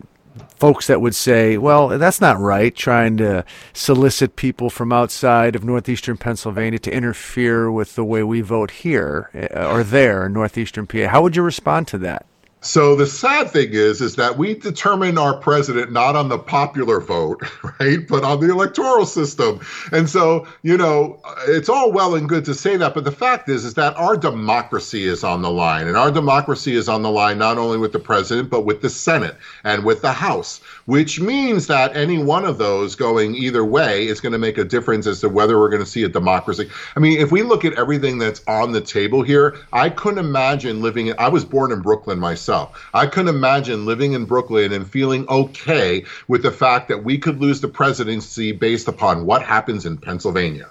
folks 0.57 0.87
that 0.87 1.01
would 1.01 1.15
say, 1.15 1.59
well, 1.59 1.89
that's 1.89 2.21
not 2.21 2.39
right, 2.39 2.75
trying 2.75 3.17
to 3.19 3.45
solicit 3.73 4.37
people 4.37 4.71
from 4.71 4.93
outside 4.93 5.55
of 5.55 5.65
northeastern 5.65 6.17
Pennsylvania 6.17 6.79
to 6.81 6.93
interfere 6.93 7.71
with 7.71 7.95
the 7.95 8.05
way 8.05 8.23
we 8.23 8.41
vote 8.41 8.71
here 8.71 9.31
uh, 9.35 9.69
or 9.69 9.85
there 9.85 10.27
in 10.27 10.33
northeastern 10.33 10.87
PA. 10.87 11.09
How 11.09 11.23
would 11.23 11.37
you 11.37 11.43
respond 11.43 11.89
to 11.89 11.99
that? 11.99 12.27
So 12.67 12.97
the 12.97 13.07
sad 13.07 13.53
thing 13.53 13.69
is, 13.71 14.01
is 14.01 14.17
that 14.17 14.39
we 14.39 14.55
determine 14.55 15.19
our 15.19 15.37
president 15.37 15.93
not 15.93 16.17
on 16.17 16.29
the 16.29 16.39
popular 16.39 17.01
vote, 17.01 17.41
right, 17.81 18.07
but 18.09 18.25
on 18.25 18.41
the 18.41 18.51
electoral 18.51 19.07
system. 19.07 19.61
And 19.93 20.11
so, 20.11 20.49
you 20.63 20.77
know, 20.77 21.21
it's 21.47 21.69
all 21.69 21.93
well 21.93 22.17
and 22.17 22.29
good 22.29 22.45
to 22.47 22.55
say 22.55 22.77
that, 22.77 22.93
but 22.93 23.05
the 23.05 23.13
fact 23.13 23.49
is, 23.49 23.65
is 23.65 23.75
that 23.75 23.97
our 23.97 24.17
democracy 24.17 25.07
is 25.07 25.23
on 25.23 25.43
the 25.43 25.51
line, 25.51 25.87
and 25.87 25.97
our 25.97 26.11
democracy 26.11 26.75
is 26.75 26.89
on 26.89 27.03
the 27.03 27.11
line 27.11 27.39
not 27.39 27.57
only 27.57 27.79
with 27.79 27.93
the 27.93 28.01
president, 28.01 28.51
but 28.51 28.67
with 28.67 28.83
the 28.83 28.91
Senate 28.91 29.37
and 29.63 29.85
with 29.85 30.03
the 30.03 30.13
House, 30.13 30.61
which 30.87 31.21
means 31.21 31.69
that 31.69 31.97
any 31.97 32.19
one 32.19 32.45
of 32.45 32.59
those 32.59 32.97
going 32.97 33.37
either 33.37 33.65
way 33.65 34.09
is 34.09 34.21
going 34.21 34.33
to 34.33 34.39
make 34.39 34.59
a 34.59 34.65
difference 34.65 35.07
as 35.07 35.21
to 35.21 35.29
whether 35.29 35.57
we're 35.57 35.71
going 35.71 35.85
to 35.85 35.89
see 35.89 36.03
a 36.03 36.09
democracy. 36.09 36.69
I 36.97 37.01
mean, 37.01 37.21
if 37.21 37.31
we 37.31 37.43
look 37.43 37.65
at 37.65 37.75
everything 37.75 38.19
that's 38.19 38.43
on 38.49 38.73
the 38.73 38.81
table 38.81 39.23
here, 39.23 39.57
I 39.73 39.89
couldn't 39.89 40.19
imagine 40.19 40.83
living. 40.83 41.17
I 41.17 41.29
was 41.29 41.45
born 41.45 41.71
in 41.71 41.81
Brooklyn 41.81 42.19
myself 42.19 42.56
I 42.95 43.07
couldn't 43.07 43.35
imagine 43.35 43.87
living 43.87 44.13
in 44.13 44.25
Brooklyn 44.25 44.73
and 44.73 44.91
feeling 44.91 45.29
okay 45.29 46.05
with 46.29 46.43
the 46.43 46.51
fact 46.51 46.89
that 46.89 47.05
we 47.05 47.19
could 47.19 47.41
lose 47.41 47.61
the 47.61 47.69
presidency 47.69 48.53
based 48.53 48.89
upon 48.89 49.27
what 49.27 49.43
happens 49.43 49.87
in 49.87 49.99
Pennsylvania 49.99 50.71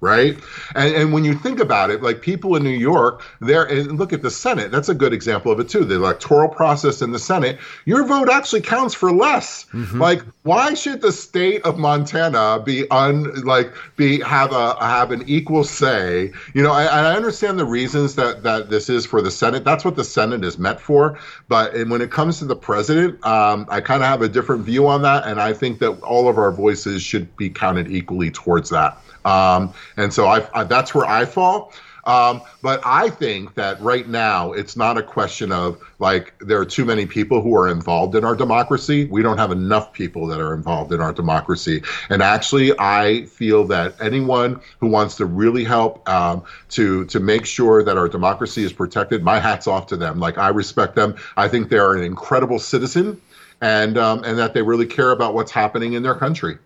right? 0.00 0.36
And, 0.74 0.94
and 0.94 1.12
when 1.12 1.24
you 1.24 1.34
think 1.34 1.58
about 1.58 1.90
it, 1.90 2.02
like 2.02 2.20
people 2.20 2.56
in 2.56 2.62
New 2.62 2.70
York, 2.70 3.22
there 3.40 3.64
and 3.64 3.98
look 3.98 4.12
at 4.12 4.22
the 4.22 4.30
Senate. 4.30 4.70
That's 4.70 4.88
a 4.88 4.94
good 4.94 5.12
example 5.12 5.50
of 5.50 5.60
it 5.60 5.68
too. 5.68 5.84
The 5.84 5.94
electoral 5.94 6.48
process 6.48 7.02
in 7.02 7.12
the 7.12 7.18
Senate, 7.18 7.58
your 7.84 8.04
vote 8.04 8.28
actually 8.28 8.60
counts 8.60 8.94
for 8.94 9.12
less. 9.12 9.64
Mm-hmm. 9.72 10.00
Like, 10.00 10.22
why 10.42 10.74
should 10.74 11.00
the 11.00 11.12
state 11.12 11.62
of 11.62 11.78
Montana 11.78 12.62
be 12.64 12.88
un 12.90 13.42
like 13.42 13.72
be 13.96 14.20
have 14.20 14.52
a 14.52 14.76
have 14.84 15.10
an 15.10 15.24
equal 15.26 15.64
say? 15.64 16.32
You 16.54 16.62
know, 16.62 16.72
I, 16.72 16.84
I 16.84 17.16
understand 17.16 17.58
the 17.58 17.64
reasons 17.64 18.14
that 18.16 18.42
that 18.42 18.70
this 18.70 18.88
is 18.88 19.06
for 19.06 19.22
the 19.22 19.30
Senate. 19.30 19.64
That's 19.64 19.84
what 19.84 19.96
the 19.96 20.04
Senate 20.04 20.44
is 20.44 20.58
meant 20.58 20.80
for. 20.80 21.18
But 21.48 21.74
when 21.88 22.00
it 22.00 22.10
comes 22.10 22.38
to 22.40 22.44
the 22.44 22.56
president, 22.56 23.24
um, 23.24 23.66
I 23.70 23.80
kind 23.80 24.02
of 24.02 24.08
have 24.08 24.22
a 24.22 24.28
different 24.28 24.64
view 24.64 24.86
on 24.86 25.02
that, 25.02 25.26
and 25.26 25.40
I 25.40 25.52
think 25.52 25.78
that 25.78 26.00
all 26.02 26.28
of 26.28 26.38
our 26.38 26.52
voices 26.52 27.02
should 27.02 27.34
be 27.36 27.48
counted 27.48 27.90
equally 27.90 28.30
towards 28.30 28.70
that. 28.70 28.98
Um, 29.26 29.74
and 29.96 30.12
so 30.12 30.26
I, 30.26 30.46
I, 30.54 30.64
that's 30.64 30.94
where 30.94 31.06
I 31.06 31.24
fall. 31.26 31.72
Um, 32.06 32.42
but 32.62 32.80
I 32.84 33.10
think 33.10 33.54
that 33.54 33.80
right 33.80 34.08
now 34.08 34.52
it's 34.52 34.76
not 34.76 34.96
a 34.96 35.02
question 35.02 35.50
of 35.50 35.82
like 35.98 36.34
there 36.38 36.60
are 36.60 36.64
too 36.64 36.84
many 36.84 37.04
people 37.04 37.42
who 37.42 37.56
are 37.56 37.68
involved 37.68 38.14
in 38.14 38.24
our 38.24 38.36
democracy. 38.36 39.06
We 39.06 39.22
don't 39.22 39.38
have 39.38 39.50
enough 39.50 39.92
people 39.92 40.28
that 40.28 40.40
are 40.40 40.54
involved 40.54 40.92
in 40.92 41.00
our 41.00 41.12
democracy. 41.12 41.82
And 42.08 42.22
actually, 42.22 42.72
I 42.78 43.24
feel 43.24 43.64
that 43.64 44.00
anyone 44.00 44.60
who 44.78 44.86
wants 44.86 45.16
to 45.16 45.26
really 45.26 45.64
help 45.64 46.08
um, 46.08 46.44
to 46.70 47.04
to 47.06 47.18
make 47.18 47.44
sure 47.44 47.82
that 47.82 47.98
our 47.98 48.08
democracy 48.08 48.62
is 48.62 48.72
protected, 48.72 49.24
my 49.24 49.40
hat's 49.40 49.66
off 49.66 49.88
to 49.88 49.96
them. 49.96 50.20
Like 50.20 50.38
I 50.38 50.50
respect 50.50 50.94
them. 50.94 51.16
I 51.36 51.48
think 51.48 51.70
they're 51.70 51.94
an 51.94 52.04
incredible 52.04 52.60
citizen 52.60 53.20
and 53.60 53.96
um, 53.96 54.22
and 54.24 54.38
that 54.38 54.52
they 54.52 54.60
really 54.60 54.86
care 54.86 55.10
about 55.10 55.32
what's 55.32 55.50
happening 55.50 55.94
in 55.94 56.02
their 56.02 56.14
country. 56.14 56.58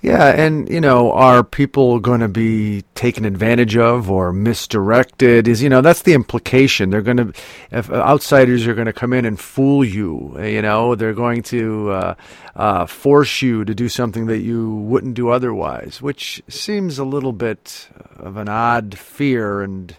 Yeah, 0.00 0.28
and 0.30 0.68
you 0.68 0.80
know, 0.80 1.12
are 1.12 1.44
people 1.44 2.00
going 2.00 2.20
to 2.20 2.28
be 2.28 2.82
taken 2.96 3.24
advantage 3.24 3.76
of 3.76 4.10
or 4.10 4.32
misdirected? 4.32 5.46
Is 5.46 5.62
you 5.62 5.68
know 5.68 5.80
that's 5.80 6.02
the 6.02 6.14
implication. 6.14 6.90
They're 6.90 7.02
going 7.02 7.18
to, 7.18 7.32
if 7.70 7.88
outsiders 7.90 8.66
are 8.66 8.74
going 8.74 8.86
to 8.86 8.92
come 8.92 9.12
in 9.12 9.24
and 9.24 9.38
fool 9.38 9.84
you, 9.84 10.36
you 10.42 10.62
know, 10.62 10.96
they're 10.96 11.14
going 11.14 11.42
to 11.44 11.90
uh, 11.90 12.14
uh, 12.56 12.86
force 12.86 13.40
you 13.40 13.64
to 13.64 13.74
do 13.74 13.88
something 13.88 14.26
that 14.26 14.38
you 14.38 14.76
wouldn't 14.76 15.14
do 15.14 15.28
otherwise, 15.28 16.02
which 16.02 16.42
seems 16.48 16.98
a 16.98 17.04
little 17.04 17.32
bit 17.32 17.88
of 18.16 18.36
an 18.36 18.48
odd 18.48 18.98
fear 18.98 19.62
and. 19.62 19.96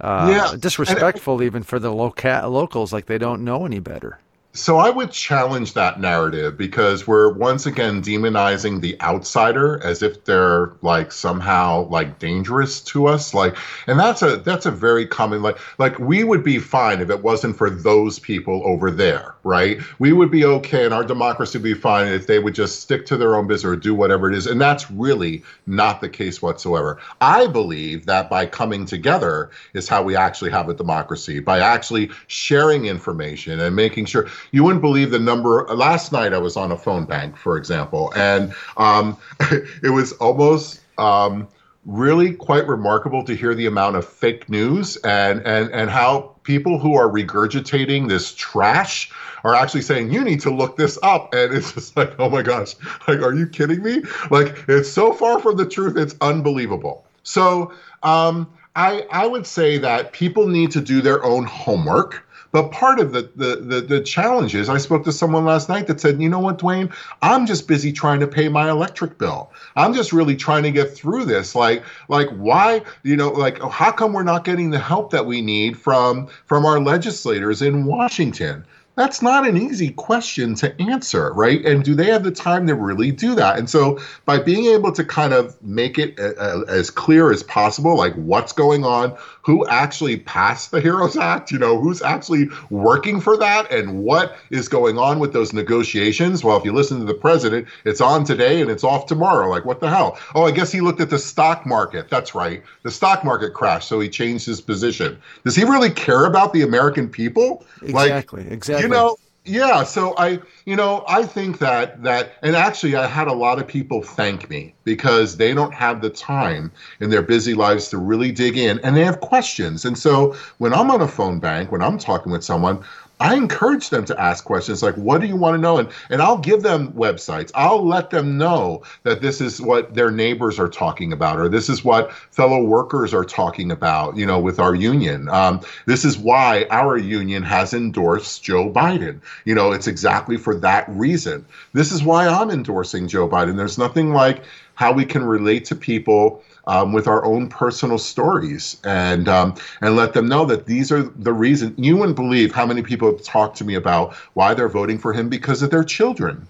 Uh, 0.00 0.28
yeah. 0.30 0.56
disrespectful 0.56 1.34
and, 1.34 1.42
even 1.42 1.64
for 1.64 1.80
the 1.80 1.92
loca- 1.92 2.46
locals, 2.46 2.92
like 2.92 3.06
they 3.06 3.18
don't 3.18 3.42
know 3.42 3.66
any 3.66 3.80
better. 3.80 4.20
So 4.54 4.78
I 4.78 4.90
would 4.90 5.12
challenge 5.12 5.74
that 5.74 6.00
narrative 6.00 6.56
because 6.56 7.06
we're 7.06 7.32
once 7.32 7.66
again 7.66 8.02
demonizing 8.02 8.80
the 8.80 9.00
outsider 9.00 9.80
as 9.84 10.02
if 10.02 10.24
they're 10.24 10.72
like 10.82 11.12
somehow 11.12 11.86
like 11.88 12.18
dangerous 12.18 12.80
to 12.84 13.06
us. 13.06 13.34
Like 13.34 13.56
and 13.86 14.00
that's 14.00 14.22
a 14.22 14.38
that's 14.38 14.66
a 14.66 14.70
very 14.70 15.06
common 15.06 15.42
like 15.42 15.58
like 15.78 15.98
we 15.98 16.24
would 16.24 16.42
be 16.42 16.58
fine 16.58 17.00
if 17.00 17.10
it 17.10 17.22
wasn't 17.22 17.56
for 17.56 17.70
those 17.70 18.18
people 18.18 18.62
over 18.64 18.90
there, 18.90 19.34
right? 19.48 19.80
We 19.98 20.12
would 20.12 20.30
be 20.30 20.44
okay 20.44 20.84
and 20.84 20.92
our 20.92 21.02
democracy 21.02 21.56
would 21.56 21.64
be 21.64 21.72
fine 21.72 22.08
if 22.08 22.26
they 22.26 22.38
would 22.38 22.54
just 22.54 22.80
stick 22.80 23.06
to 23.06 23.16
their 23.16 23.34
own 23.34 23.46
business 23.46 23.72
or 23.72 23.76
do 23.76 23.94
whatever 23.94 24.30
it 24.30 24.36
is. 24.36 24.46
And 24.46 24.60
that's 24.60 24.90
really 24.90 25.42
not 25.66 26.02
the 26.02 26.08
case 26.08 26.42
whatsoever. 26.42 26.98
I 27.22 27.46
believe 27.46 28.04
that 28.06 28.28
by 28.28 28.44
coming 28.44 28.84
together 28.84 29.50
is 29.72 29.88
how 29.88 30.02
we 30.02 30.14
actually 30.14 30.50
have 30.50 30.68
a 30.68 30.74
democracy, 30.74 31.40
by 31.40 31.60
actually 31.60 32.10
sharing 32.26 32.84
information 32.84 33.58
and 33.58 33.74
making 33.74 34.04
sure 34.04 34.28
you 34.52 34.64
wouldn't 34.64 34.82
believe 34.82 35.10
the 35.10 35.18
number. 35.18 35.64
Last 35.74 36.12
night 36.12 36.34
I 36.34 36.38
was 36.38 36.56
on 36.56 36.70
a 36.70 36.76
phone 36.76 37.06
bank, 37.06 37.36
for 37.36 37.56
example, 37.56 38.12
and 38.14 38.54
um, 38.76 39.16
it 39.82 39.92
was 39.92 40.12
almost. 40.12 40.80
Um, 40.98 41.48
really 41.84 42.34
quite 42.34 42.66
remarkable 42.66 43.24
to 43.24 43.34
hear 43.34 43.54
the 43.54 43.64
amount 43.64 43.96
of 43.96 44.06
fake 44.06 44.50
news 44.50 44.96
and 44.96 45.40
and 45.46 45.70
and 45.70 45.88
how 45.88 46.34
people 46.48 46.78
who 46.78 46.94
are 46.94 47.08
regurgitating 47.10 48.08
this 48.08 48.32
trash 48.32 49.12
are 49.44 49.54
actually 49.54 49.82
saying 49.82 50.10
you 50.10 50.24
need 50.24 50.40
to 50.40 50.48
look 50.50 50.78
this 50.78 50.98
up. 51.02 51.34
And 51.34 51.52
it's 51.52 51.74
just 51.74 51.94
like 51.94 52.18
oh 52.18 52.30
my 52.30 52.40
gosh 52.40 52.74
like 53.06 53.20
are 53.20 53.34
you 53.34 53.46
kidding 53.46 53.82
me? 53.82 54.02
Like 54.30 54.64
it's 54.66 54.88
so 54.88 55.12
far 55.12 55.38
from 55.40 55.58
the 55.58 55.66
truth 55.66 55.98
it's 55.98 56.16
unbelievable. 56.22 57.04
So 57.22 57.72
um, 58.02 58.48
i 58.76 59.04
i 59.10 59.26
would 59.26 59.46
say 59.46 59.76
that 59.76 60.12
people 60.12 60.48
need 60.48 60.70
to 60.70 60.80
do 60.80 61.02
their 61.02 61.22
own 61.22 61.44
homework 61.44 62.26
but 62.50 62.70
part 62.72 62.98
of 62.98 63.12
the, 63.12 63.30
the, 63.36 63.56
the, 63.56 63.80
the 63.80 64.00
challenge 64.00 64.54
is 64.54 64.68
I 64.68 64.78
spoke 64.78 65.04
to 65.04 65.12
someone 65.12 65.44
last 65.44 65.68
night 65.68 65.86
that 65.88 66.00
said, 66.00 66.20
you 66.20 66.28
know 66.28 66.38
what, 66.38 66.58
Dwayne, 66.58 66.92
I'm 67.22 67.46
just 67.46 67.68
busy 67.68 67.92
trying 67.92 68.20
to 68.20 68.26
pay 68.26 68.48
my 68.48 68.70
electric 68.70 69.18
bill. 69.18 69.52
I'm 69.76 69.92
just 69.92 70.12
really 70.12 70.36
trying 70.36 70.62
to 70.62 70.70
get 70.70 70.94
through 70.94 71.26
this. 71.26 71.54
Like, 71.54 71.82
like 72.08 72.28
why, 72.30 72.82
you 73.02 73.16
know, 73.16 73.30
like 73.30 73.60
how 73.62 73.92
come 73.92 74.12
we're 74.12 74.22
not 74.22 74.44
getting 74.44 74.70
the 74.70 74.78
help 74.78 75.10
that 75.10 75.26
we 75.26 75.42
need 75.42 75.78
from 75.78 76.28
from 76.46 76.64
our 76.64 76.80
legislators 76.80 77.62
in 77.62 77.84
Washington? 77.84 78.64
that's 78.98 79.22
not 79.22 79.46
an 79.46 79.56
easy 79.56 79.90
question 79.90 80.56
to 80.56 80.74
answer, 80.82 81.32
right? 81.32 81.64
And 81.64 81.84
do 81.84 81.94
they 81.94 82.06
have 82.06 82.24
the 82.24 82.32
time 82.32 82.66
to 82.66 82.74
really 82.74 83.12
do 83.12 83.36
that? 83.36 83.56
And 83.56 83.70
so 83.70 84.00
by 84.24 84.40
being 84.40 84.66
able 84.66 84.90
to 84.90 85.04
kind 85.04 85.32
of 85.32 85.56
make 85.62 86.00
it 86.00 86.18
a, 86.18 86.34
a, 86.42 86.66
as 86.66 86.90
clear 86.90 87.30
as 87.30 87.44
possible, 87.44 87.96
like 87.96 88.12
what's 88.14 88.52
going 88.52 88.84
on, 88.84 89.16
who 89.48 89.66
actually 89.66 90.18
passed 90.18 90.70
the 90.72 90.78
HEROES 90.78 91.16
Act, 91.16 91.50
you 91.50 91.58
know, 91.58 91.80
who's 91.80 92.02
actually 92.02 92.50
working 92.68 93.18
for 93.18 93.34
that, 93.38 93.72
and 93.72 94.04
what 94.04 94.36
is 94.50 94.68
going 94.68 94.98
on 94.98 95.18
with 95.18 95.32
those 95.32 95.54
negotiations. 95.54 96.44
Well, 96.44 96.58
if 96.58 96.66
you 96.66 96.72
listen 96.74 96.98
to 96.98 97.06
the 97.06 97.14
president, 97.14 97.66
it's 97.86 98.02
on 98.02 98.24
today 98.24 98.60
and 98.60 98.70
it's 98.70 98.84
off 98.84 99.06
tomorrow. 99.06 99.48
Like, 99.48 99.64
what 99.64 99.80
the 99.80 99.88
hell? 99.88 100.18
Oh, 100.34 100.44
I 100.44 100.50
guess 100.50 100.70
he 100.70 100.82
looked 100.82 101.00
at 101.00 101.08
the 101.08 101.18
stock 101.18 101.64
market. 101.64 102.10
That's 102.10 102.34
right. 102.34 102.62
The 102.82 102.90
stock 102.90 103.24
market 103.24 103.54
crashed, 103.54 103.88
so 103.88 103.98
he 104.00 104.10
changed 104.10 104.44
his 104.44 104.60
position. 104.60 105.18
Does 105.46 105.56
he 105.56 105.64
really 105.64 105.88
care 105.88 106.26
about 106.26 106.52
the 106.52 106.60
American 106.60 107.08
people? 107.08 107.64
Exactly. 107.80 108.42
Like, 108.42 108.52
exactly. 108.52 108.82
You 108.82 108.90
know, 108.90 109.16
yeah 109.48 109.82
so 109.82 110.14
i 110.18 110.38
you 110.66 110.76
know 110.76 111.04
i 111.08 111.24
think 111.24 111.58
that 111.58 112.02
that 112.02 112.32
and 112.42 112.54
actually 112.54 112.94
i 112.94 113.06
had 113.06 113.26
a 113.28 113.32
lot 113.32 113.58
of 113.58 113.66
people 113.66 114.02
thank 114.02 114.48
me 114.50 114.74
because 114.84 115.36
they 115.38 115.54
don't 115.54 115.72
have 115.72 116.02
the 116.02 116.10
time 116.10 116.70
in 117.00 117.08
their 117.10 117.22
busy 117.22 117.54
lives 117.54 117.88
to 117.88 117.96
really 117.96 118.30
dig 118.30 118.56
in 118.56 118.78
and 118.80 118.96
they 118.96 119.04
have 119.04 119.20
questions. 119.20 119.84
And 119.84 119.96
so 119.96 120.36
when 120.58 120.74
i'm 120.74 120.90
on 120.90 121.00
a 121.00 121.08
phone 121.08 121.40
bank 121.40 121.72
when 121.72 121.82
i'm 121.82 121.98
talking 121.98 122.30
with 122.30 122.44
someone 122.44 122.84
I 123.20 123.34
encourage 123.34 123.90
them 123.90 124.04
to 124.06 124.20
ask 124.20 124.44
questions 124.44 124.82
like, 124.82 124.94
what 124.94 125.20
do 125.20 125.26
you 125.26 125.36
want 125.36 125.54
to 125.54 125.60
know? 125.60 125.78
And, 125.78 125.88
and 126.08 126.22
I'll 126.22 126.38
give 126.38 126.62
them 126.62 126.92
websites. 126.92 127.50
I'll 127.54 127.84
let 127.84 128.10
them 128.10 128.38
know 128.38 128.82
that 129.02 129.20
this 129.20 129.40
is 129.40 129.60
what 129.60 129.94
their 129.94 130.10
neighbors 130.10 130.58
are 130.58 130.68
talking 130.68 131.12
about, 131.12 131.40
or 131.40 131.48
this 131.48 131.68
is 131.68 131.84
what 131.84 132.12
fellow 132.12 132.62
workers 132.62 133.12
are 133.12 133.24
talking 133.24 133.72
about, 133.72 134.16
you 134.16 134.24
know, 134.24 134.38
with 134.38 134.60
our 134.60 134.74
union. 134.74 135.28
Um, 135.28 135.60
this 135.86 136.04
is 136.04 136.16
why 136.16 136.66
our 136.70 136.96
union 136.96 137.42
has 137.42 137.74
endorsed 137.74 138.44
Joe 138.44 138.70
Biden. 138.70 139.20
You 139.44 139.54
know, 139.54 139.72
it's 139.72 139.88
exactly 139.88 140.36
for 140.36 140.54
that 140.56 140.88
reason. 140.88 141.44
This 141.72 141.90
is 141.90 142.02
why 142.04 142.28
I'm 142.28 142.50
endorsing 142.50 143.08
Joe 143.08 143.28
Biden. 143.28 143.56
There's 143.56 143.78
nothing 143.78 144.12
like 144.12 144.44
how 144.74 144.92
we 144.92 145.04
can 145.04 145.24
relate 145.24 145.64
to 145.66 145.74
people 145.74 146.42
um, 146.68 146.92
with 146.92 147.08
our 147.08 147.24
own 147.24 147.48
personal 147.48 147.98
stories 147.98 148.80
and 148.84 149.28
um, 149.28 149.54
and 149.80 149.96
let 149.96 150.12
them 150.12 150.28
know 150.28 150.44
that 150.44 150.66
these 150.66 150.92
are 150.92 151.02
the 151.02 151.32
reason. 151.32 151.74
You 151.76 151.96
wouldn't 151.96 152.16
believe 152.16 152.54
how 152.54 152.66
many 152.66 152.82
people 152.82 153.14
talk 153.18 153.54
to 153.56 153.64
me 153.64 153.74
about 153.74 154.14
why 154.34 154.54
they're 154.54 154.68
voting 154.68 154.98
for 154.98 155.12
him 155.12 155.28
because 155.28 155.62
of 155.62 155.70
their 155.70 155.84
children. 155.84 156.46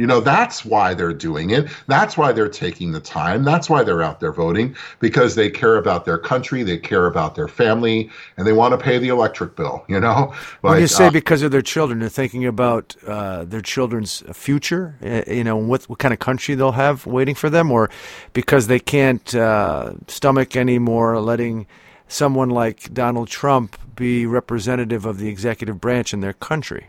You 0.00 0.06
know, 0.06 0.20
that's 0.20 0.64
why 0.64 0.94
they're 0.94 1.12
doing 1.12 1.50
it. 1.50 1.68
That's 1.86 2.16
why 2.16 2.32
they're 2.32 2.48
taking 2.48 2.92
the 2.92 3.00
time. 3.00 3.44
That's 3.44 3.68
why 3.68 3.82
they're 3.82 4.00
out 4.02 4.18
there 4.18 4.32
voting 4.32 4.74
because 4.98 5.34
they 5.34 5.50
care 5.50 5.76
about 5.76 6.06
their 6.06 6.16
country, 6.16 6.62
they 6.62 6.78
care 6.78 7.04
about 7.04 7.34
their 7.34 7.48
family, 7.48 8.10
and 8.38 8.46
they 8.46 8.54
want 8.54 8.72
to 8.72 8.78
pay 8.78 8.96
the 8.96 9.08
electric 9.08 9.56
bill. 9.56 9.84
You 9.88 10.00
know, 10.00 10.32
like, 10.62 10.72
when 10.72 10.80
you 10.80 10.86
say 10.86 11.08
uh, 11.08 11.10
because 11.10 11.42
of 11.42 11.50
their 11.50 11.60
children, 11.60 11.98
they're 11.98 12.08
thinking 12.08 12.46
about 12.46 12.96
uh, 13.06 13.44
their 13.44 13.60
children's 13.60 14.22
future. 14.32 14.96
Uh, 15.04 15.30
you 15.30 15.44
know, 15.44 15.58
what 15.58 15.84
what 15.84 15.98
kind 15.98 16.14
of 16.14 16.18
country 16.18 16.54
they'll 16.54 16.72
have 16.72 17.04
waiting 17.04 17.34
for 17.34 17.50
them, 17.50 17.70
or 17.70 17.90
because 18.32 18.68
they 18.68 18.80
can't 18.80 19.34
uh, 19.34 19.92
stomach 20.08 20.56
anymore 20.56 21.20
letting 21.20 21.66
someone 22.08 22.48
like 22.48 22.94
Donald 22.94 23.28
Trump 23.28 23.76
be 23.96 24.24
representative 24.24 25.04
of 25.04 25.18
the 25.18 25.28
executive 25.28 25.78
branch 25.78 26.14
in 26.14 26.20
their 26.20 26.32
country 26.32 26.86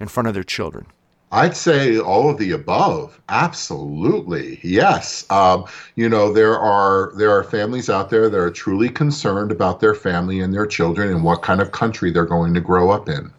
in 0.00 0.08
front 0.08 0.28
of 0.28 0.32
their 0.32 0.42
children. 0.42 0.86
I'd 1.34 1.56
say 1.56 1.98
all 1.98 2.30
of 2.30 2.38
the 2.38 2.52
above. 2.52 3.20
Absolutely, 3.28 4.60
yes. 4.62 5.28
Um, 5.30 5.64
you 5.96 6.08
know, 6.08 6.32
there 6.32 6.56
are 6.56 7.12
there 7.16 7.32
are 7.32 7.42
families 7.42 7.90
out 7.90 8.08
there 8.08 8.28
that 8.30 8.38
are 8.38 8.52
truly 8.52 8.88
concerned 8.88 9.50
about 9.50 9.80
their 9.80 9.96
family 9.96 10.38
and 10.38 10.54
their 10.54 10.64
children 10.64 11.08
and 11.10 11.24
what 11.24 11.42
kind 11.42 11.60
of 11.60 11.72
country 11.72 12.12
they're 12.12 12.24
going 12.24 12.54
to 12.54 12.60
grow 12.60 12.90
up 12.90 13.08
in. 13.08 13.32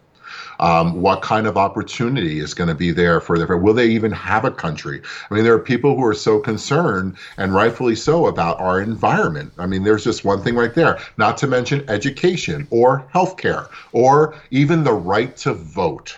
Um, 0.60 1.02
what 1.02 1.22
kind 1.22 1.48
of 1.48 1.56
opportunity 1.56 2.40
is 2.40 2.54
going 2.54 2.68
to 2.68 2.76
be 2.76 2.92
there 2.92 3.22
for 3.22 3.40
them? 3.40 3.64
Will 3.64 3.74
they 3.74 3.88
even 3.88 4.12
have 4.12 4.44
a 4.44 4.52
country? 4.52 5.02
I 5.32 5.34
mean, 5.34 5.46
there 5.46 5.54
are 5.54 5.60
people 5.60 5.96
who 5.96 6.04
are 6.06 6.14
so 6.14 6.38
concerned, 6.40 7.16
and 7.38 7.54
rightfully 7.54 7.96
so, 7.96 8.28
about 8.28 8.60
our 8.60 8.82
environment. 8.82 9.54
I 9.58 9.68
mean, 9.68 9.84
there's 9.86 10.04
just 10.04 10.26
one 10.26 10.42
thing 10.42 10.56
right 10.56 10.74
there, 10.74 11.00
not 11.16 11.38
to 11.38 11.48
mention 11.48 11.90
education 11.90 12.68
or 12.72 13.06
healthcare 13.14 13.70
or 13.94 14.36
even 14.52 14.84
the 14.84 14.94
right 14.94 15.34
to 15.38 15.54
vote. 15.54 16.18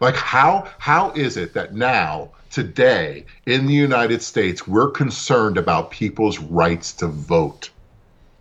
Like 0.00 0.16
how 0.16 0.68
how 0.78 1.10
is 1.12 1.36
it 1.36 1.54
that 1.54 1.74
now 1.74 2.30
today 2.50 3.26
in 3.46 3.66
the 3.66 3.74
United 3.74 4.22
States 4.22 4.66
we're 4.66 4.90
concerned 4.90 5.56
about 5.56 5.90
people's 5.90 6.38
rights 6.38 6.92
to 6.94 7.06
vote? 7.06 7.70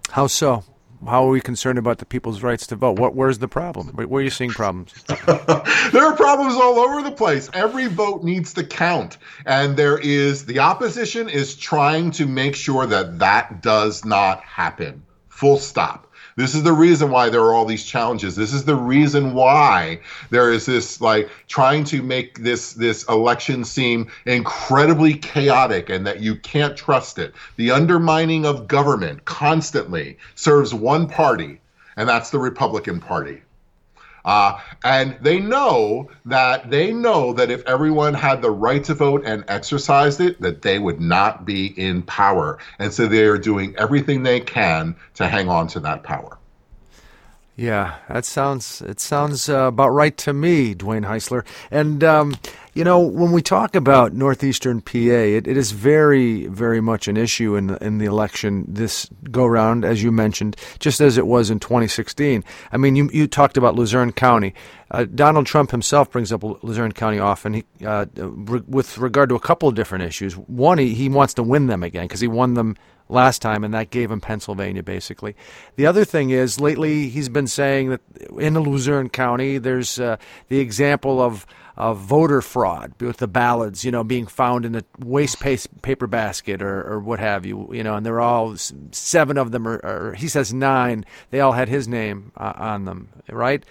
How 0.10 0.28
so? 0.28 0.64
How 1.06 1.26
are 1.26 1.30
we 1.30 1.40
concerned 1.40 1.80
about 1.80 2.00
the 2.00 2.06
people's 2.06 2.44
rights 2.44 2.68
to 2.68 2.76
vote? 2.76 3.00
What 3.00 3.16
where's 3.16 3.40
the 3.40 3.48
problem? 3.48 3.88
Where 3.88 4.20
are 4.20 4.24
you 4.24 4.30
seeing 4.30 4.50
problems? 4.50 4.94
there 5.08 6.06
are 6.06 6.16
problems 6.16 6.56
all 6.56 6.78
over 6.80 7.02
the 7.02 7.12
place. 7.12 7.50
Every 7.54 7.88
vote 7.88 8.24
needs 8.24 8.54
to 8.56 8.66
count, 8.66 9.18
and 9.46 9.78
there 9.78 9.98
is 9.98 10.46
the 10.46 10.60
opposition 10.60 11.30
is 11.30 11.56
trying 11.56 12.12
to 12.12 12.26
make 12.26 12.56
sure 12.56 12.86
that 12.86 13.20
that 13.20 13.62
does 13.62 14.04
not 14.04 14.42
happen. 14.42 15.04
Full 15.30 15.58
stop. 15.58 16.09
This 16.40 16.56
is 16.56 16.64
the 16.64 16.72
reason 16.72 17.12
why 17.12 17.28
there 17.28 17.42
are 17.42 17.54
all 17.54 17.66
these 17.66 17.84
challenges. 17.84 18.34
This 18.34 18.54
is 18.54 18.64
the 18.64 18.74
reason 18.74 19.34
why 19.34 20.00
there 20.30 20.54
is 20.54 20.66
this 20.66 21.02
like 21.02 21.30
trying 21.50 21.84
to 21.84 22.02
make 22.02 22.42
this 22.42 22.72
this 22.72 23.04
election 23.10 23.66
seem 23.66 24.10
incredibly 24.26 25.16
chaotic 25.16 25.90
and 25.90 26.08
that 26.08 26.22
you 26.22 26.38
can't 26.38 26.78
trust 26.78 27.20
it. 27.20 27.34
The 27.58 27.72
undermining 27.72 28.46
of 28.46 28.70
government 28.70 29.26
constantly 29.26 30.18
serves 30.36 30.74
one 30.74 31.10
party, 31.10 31.60
and 31.98 32.08
that's 32.08 32.30
the 32.30 32.40
Republican 32.40 33.02
Party. 33.02 33.42
Uh, 34.26 34.60
and 34.84 35.18
they 35.22 35.40
know 35.40 36.10
that 36.26 36.70
they 36.70 36.92
know 36.92 37.34
that 37.34 37.52
if 37.52 37.64
everyone 37.66 38.14
had 38.14 38.42
the 38.42 38.52
right 38.52 38.84
to 38.86 38.94
vote 38.94 39.24
and 39.26 39.44
exercised 39.48 40.20
it, 40.20 40.42
that 40.42 40.62
they 40.62 40.80
would 40.80 41.00
not 41.00 41.46
be 41.46 41.68
in 41.80 42.02
power. 42.04 42.58
And 42.80 42.94
so 42.94 43.08
they 43.08 43.26
are 43.26 43.38
doing 43.38 43.76
everything 43.78 44.24
they 44.24 44.40
can 44.40 44.96
to 45.16 45.28
hang 45.28 45.50
on 45.50 45.68
to 45.68 45.80
that 45.82 46.04
power. 46.04 46.39
Yeah, 47.60 47.98
that 48.08 48.24
sounds 48.24 48.82
it 48.82 49.02
sounds 49.02 49.50
uh, 49.50 49.64
about 49.64 49.90
right 49.90 50.16
to 50.20 50.32
me, 50.32 50.74
Dwayne 50.74 51.06
Heisler. 51.06 51.46
And 51.70 52.02
um, 52.06 52.38
you 52.74 52.86
know, 52.86 53.02
when 53.02 53.34
we 53.34 53.42
talk 53.42 53.76
about 53.76 54.14
northeastern 54.14 54.80
PA, 54.80 54.98
it, 54.98 55.46
it 55.46 55.58
is 55.58 55.74
very, 55.74 56.48
very 56.48 56.80
much 56.80 57.10
an 57.10 57.18
issue 57.18 57.58
in 57.58 57.68
the, 57.68 57.84
in 57.84 57.98
the 57.98 58.06
election 58.06 58.64
this 58.66 59.10
go 59.30 59.46
round, 59.46 59.84
as 59.84 60.02
you 60.02 60.10
mentioned, 60.10 60.56
just 60.80 61.02
as 61.02 61.18
it 61.18 61.28
was 61.28 61.50
in 61.50 61.60
2016. 61.60 62.46
I 62.72 62.78
mean, 62.78 62.96
you 62.96 63.10
you 63.12 63.28
talked 63.28 63.58
about 63.58 63.76
Luzerne 63.76 64.14
County. 64.14 64.54
Uh, 64.92 65.04
Donald 65.04 65.46
Trump 65.46 65.72
himself 65.72 66.10
brings 66.10 66.32
up 66.32 66.42
Luzerne 66.64 66.94
County 66.94 67.20
often 67.20 67.56
he, 67.56 67.66
uh, 67.86 68.06
re- 68.16 68.64
with 68.70 68.98
regard 68.98 69.28
to 69.28 69.36
a 69.36 69.40
couple 69.40 69.68
of 69.68 69.76
different 69.76 70.06
issues. 70.06 70.38
One, 70.38 70.78
he, 70.78 70.94
he 70.94 71.10
wants 71.10 71.34
to 71.34 71.44
win 71.44 71.68
them 71.68 71.84
again 71.84 72.06
because 72.06 72.22
he 72.22 72.30
won 72.30 72.54
them 72.54 72.78
last 73.10 73.42
time, 73.42 73.64
and 73.64 73.74
that 73.74 73.90
gave 73.90 74.12
him 74.12 74.22
Pennsylvania, 74.22 74.84
basically. 74.84 75.36
The 75.76 75.86
other 75.86 76.06
thing 76.06 76.30
is, 76.30 76.60
lately 76.60 77.10
he's 77.10 77.28
been 77.28 77.48
saying 77.48 77.90
that 77.90 78.02
in 78.38 78.54
Luzerne 78.54 79.10
County, 79.10 79.58
there's 79.58 80.00
uh, 80.00 80.18
the 80.48 80.60
example 80.60 81.20
of, 81.20 81.46
of 81.76 81.98
voter 81.98 82.42
fraud 82.42 82.94
with 83.02 83.18
the 83.18 83.28
ballots, 83.28 83.84
you 83.84 83.92
know, 83.92 84.04
being 84.04 84.28
found 84.28 84.66
in 84.66 84.74
the 84.74 84.86
waste 85.00 85.40
paper 85.82 86.08
basket 86.08 86.62
or, 86.62 86.84
or 86.84 87.00
what 87.00 87.20
have 87.20 87.46
you, 87.46 87.70
you 87.74 87.84
know, 87.84 87.96
and 87.96 88.06
they're 88.06 88.22
all 88.22 88.56
seven 88.92 89.38
of 89.38 89.52
them, 89.52 89.68
or, 89.68 89.78
or 89.78 90.14
he 90.14 90.28
says 90.28 90.54
nine, 90.54 91.04
they 91.32 91.40
all 91.40 91.54
had 91.54 91.68
his 91.68 91.88
name 91.88 92.32
uh, 92.38 92.54
on 92.56 92.86
them, 92.86 93.10
right? 93.30 93.64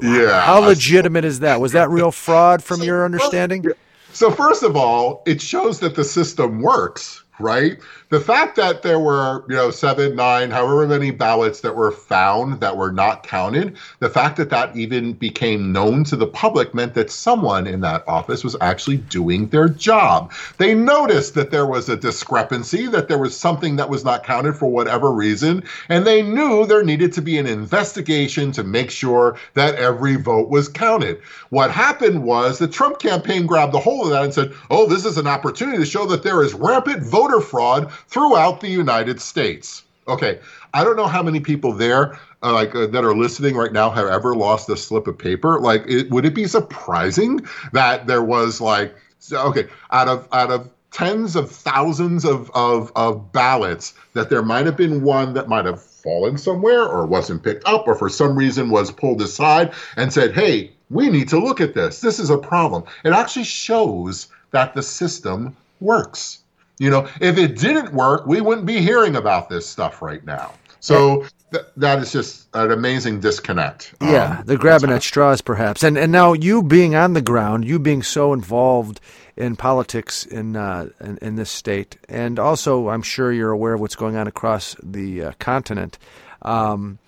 Yeah. 0.00 0.40
How 0.40 0.60
legitimate 0.60 1.24
is 1.24 1.40
that? 1.40 1.60
Was 1.60 1.72
that 1.72 1.90
real 1.90 2.10
fraud 2.10 2.64
from 2.64 2.82
your 2.82 3.04
understanding? 3.04 3.66
So, 4.12 4.30
first 4.30 4.62
of 4.62 4.76
all, 4.76 5.22
it 5.26 5.40
shows 5.40 5.80
that 5.80 5.96
the 5.96 6.04
system 6.04 6.62
works 6.62 7.23
right? 7.40 7.78
The 8.10 8.20
fact 8.20 8.54
that 8.56 8.82
there 8.82 9.00
were, 9.00 9.44
you 9.48 9.56
know, 9.56 9.70
seven, 9.70 10.14
nine, 10.14 10.50
however 10.50 10.86
many 10.86 11.10
ballots 11.10 11.60
that 11.62 11.74
were 11.74 11.90
found 11.90 12.60
that 12.60 12.76
were 12.76 12.92
not 12.92 13.26
counted, 13.26 13.76
the 13.98 14.08
fact 14.08 14.36
that 14.36 14.50
that 14.50 14.76
even 14.76 15.14
became 15.14 15.72
known 15.72 16.04
to 16.04 16.16
the 16.16 16.26
public 16.26 16.74
meant 16.74 16.94
that 16.94 17.10
someone 17.10 17.66
in 17.66 17.80
that 17.80 18.06
office 18.06 18.44
was 18.44 18.56
actually 18.60 18.98
doing 18.98 19.48
their 19.48 19.68
job. 19.68 20.32
They 20.58 20.74
noticed 20.74 21.34
that 21.34 21.50
there 21.50 21.66
was 21.66 21.88
a 21.88 21.96
discrepancy, 21.96 22.86
that 22.86 23.08
there 23.08 23.18
was 23.18 23.36
something 23.36 23.76
that 23.76 23.90
was 23.90 24.04
not 24.04 24.22
counted 24.22 24.56
for 24.56 24.70
whatever 24.70 25.10
reason, 25.10 25.64
and 25.88 26.06
they 26.06 26.22
knew 26.22 26.66
there 26.66 26.84
needed 26.84 27.12
to 27.14 27.22
be 27.22 27.38
an 27.38 27.46
investigation 27.46 28.52
to 28.52 28.62
make 28.62 28.90
sure 28.90 29.36
that 29.54 29.74
every 29.74 30.14
vote 30.16 30.50
was 30.50 30.68
counted. 30.68 31.20
What 31.50 31.70
happened 31.70 32.22
was 32.22 32.58
the 32.58 32.68
Trump 32.68 33.00
campaign 33.00 33.46
grabbed 33.46 33.72
the 33.72 33.80
whole 33.80 34.04
of 34.04 34.10
that 34.10 34.24
and 34.24 34.34
said, 34.34 34.52
oh, 34.70 34.86
this 34.86 35.04
is 35.04 35.18
an 35.18 35.26
opportunity 35.26 35.78
to 35.78 35.86
show 35.86 36.06
that 36.06 36.22
there 36.22 36.42
is 36.42 36.54
rampant 36.54 37.02
vote 37.02 37.23
voter 37.24 37.40
fraud 37.40 37.92
throughout 38.08 38.60
the 38.60 38.68
United 38.68 39.20
States. 39.20 39.82
Okay, 40.06 40.38
I 40.74 40.84
don't 40.84 40.96
know 40.96 41.06
how 41.06 41.22
many 41.22 41.40
people 41.40 41.72
there 41.72 42.18
uh, 42.42 42.52
like 42.52 42.74
uh, 42.74 42.86
that 42.88 43.04
are 43.04 43.16
listening 43.16 43.56
right 43.56 43.72
now 43.72 43.88
have 43.88 44.06
ever 44.06 44.34
lost 44.34 44.68
a 44.68 44.76
slip 44.76 45.06
of 45.06 45.16
paper. 45.16 45.58
Like, 45.60 45.84
it, 45.86 46.10
would 46.10 46.26
it 46.26 46.34
be 46.34 46.46
surprising 46.46 47.40
that 47.72 48.06
there 48.06 48.22
was 48.22 48.60
like 48.60 48.94
okay 49.32 49.66
out 49.90 50.08
of 50.08 50.28
out 50.32 50.50
of 50.50 50.68
tens 50.90 51.34
of 51.34 51.50
thousands 51.50 52.24
of, 52.24 52.52
of, 52.54 52.92
of 52.94 53.32
ballots 53.32 53.94
that 54.12 54.30
there 54.30 54.42
might 54.42 54.64
have 54.64 54.76
been 54.76 55.02
one 55.02 55.34
that 55.34 55.48
might 55.48 55.64
have 55.64 55.82
fallen 55.82 56.38
somewhere 56.38 56.84
or 56.84 57.04
wasn't 57.04 57.42
picked 57.42 57.66
up 57.66 57.88
or 57.88 57.96
for 57.96 58.08
some 58.08 58.36
reason 58.36 58.70
was 58.70 58.92
pulled 58.92 59.20
aside 59.20 59.72
and 59.96 60.12
said, 60.12 60.32
hey, 60.32 60.70
we 60.90 61.10
need 61.10 61.28
to 61.28 61.40
look 61.40 61.60
at 61.60 61.74
this. 61.74 62.00
This 62.00 62.20
is 62.20 62.30
a 62.30 62.38
problem. 62.38 62.84
It 63.04 63.12
actually 63.12 63.42
shows 63.42 64.28
that 64.52 64.74
the 64.74 64.84
system 64.84 65.56
works. 65.80 66.43
You 66.78 66.90
know, 66.90 67.08
if 67.20 67.38
it 67.38 67.58
didn't 67.58 67.92
work, 67.92 68.26
we 68.26 68.40
wouldn't 68.40 68.66
be 68.66 68.80
hearing 68.80 69.16
about 69.16 69.48
this 69.48 69.66
stuff 69.66 70.02
right 70.02 70.24
now. 70.24 70.52
So 70.80 71.24
th- 71.52 71.64
that 71.78 72.00
is 72.00 72.12
just 72.12 72.48
an 72.54 72.70
amazing 72.72 73.20
disconnect. 73.20 73.94
Yeah, 74.02 74.38
Um, 74.38 74.44
they're 74.46 74.58
grabbing 74.58 74.90
at 74.90 75.02
straws, 75.02 75.40
perhaps. 75.40 75.82
And 75.82 75.96
and 75.96 76.12
now 76.12 76.32
you 76.34 76.62
being 76.62 76.94
on 76.94 77.14
the 77.14 77.22
ground, 77.22 77.64
you 77.64 77.78
being 77.78 78.02
so 78.02 78.32
involved 78.32 79.00
in 79.36 79.56
politics 79.56 80.26
in 80.26 80.56
uh, 80.56 80.88
in, 81.00 81.18
in 81.22 81.36
this 81.36 81.50
state, 81.50 81.96
and 82.08 82.38
also 82.38 82.88
I'm 82.88 83.02
sure 83.02 83.32
you're 83.32 83.50
aware 83.52 83.74
of 83.74 83.80
what's 83.80 83.96
going 83.96 84.16
on 84.16 84.26
across 84.26 84.76
the 84.82 85.24
uh, 85.24 85.32
continent. 85.38 85.98
Um, 86.42 86.98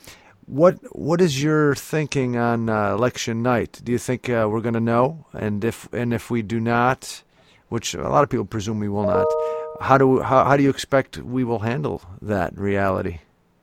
what 0.47 0.77
what 0.97 1.21
is 1.21 1.43
your 1.43 1.75
thinking 1.75 2.37
on 2.37 2.71
uh, 2.71 2.95
election 2.95 3.43
night? 3.43 3.81
Do 3.85 3.93
you 3.93 3.99
think 3.99 4.31
uh, 4.31 4.49
we're 4.51 4.61
going 4.63 4.75
to 4.75 4.81
know? 4.81 5.27
And 5.35 5.65
if 5.65 5.93
and 5.93 6.15
if 6.15 6.31
we 6.31 6.43
do 6.43 6.61
not, 6.61 7.23
which 7.69 7.95
a 7.95 8.09
lot 8.09 8.23
of 8.23 8.31
people 8.31 8.45
presume 8.45 8.79
we 8.81 8.89
will 8.89 9.07
not, 9.07 9.27
how 9.81 9.99
do 9.99 10.21
how, 10.21 10.45
how 10.45 10.57
do 10.57 10.63
you 10.63 10.71
expect 10.71 11.19
we 11.19 11.45
will 11.45 11.59
handle 11.59 12.03
that 12.23 12.57
reality? 12.59 13.19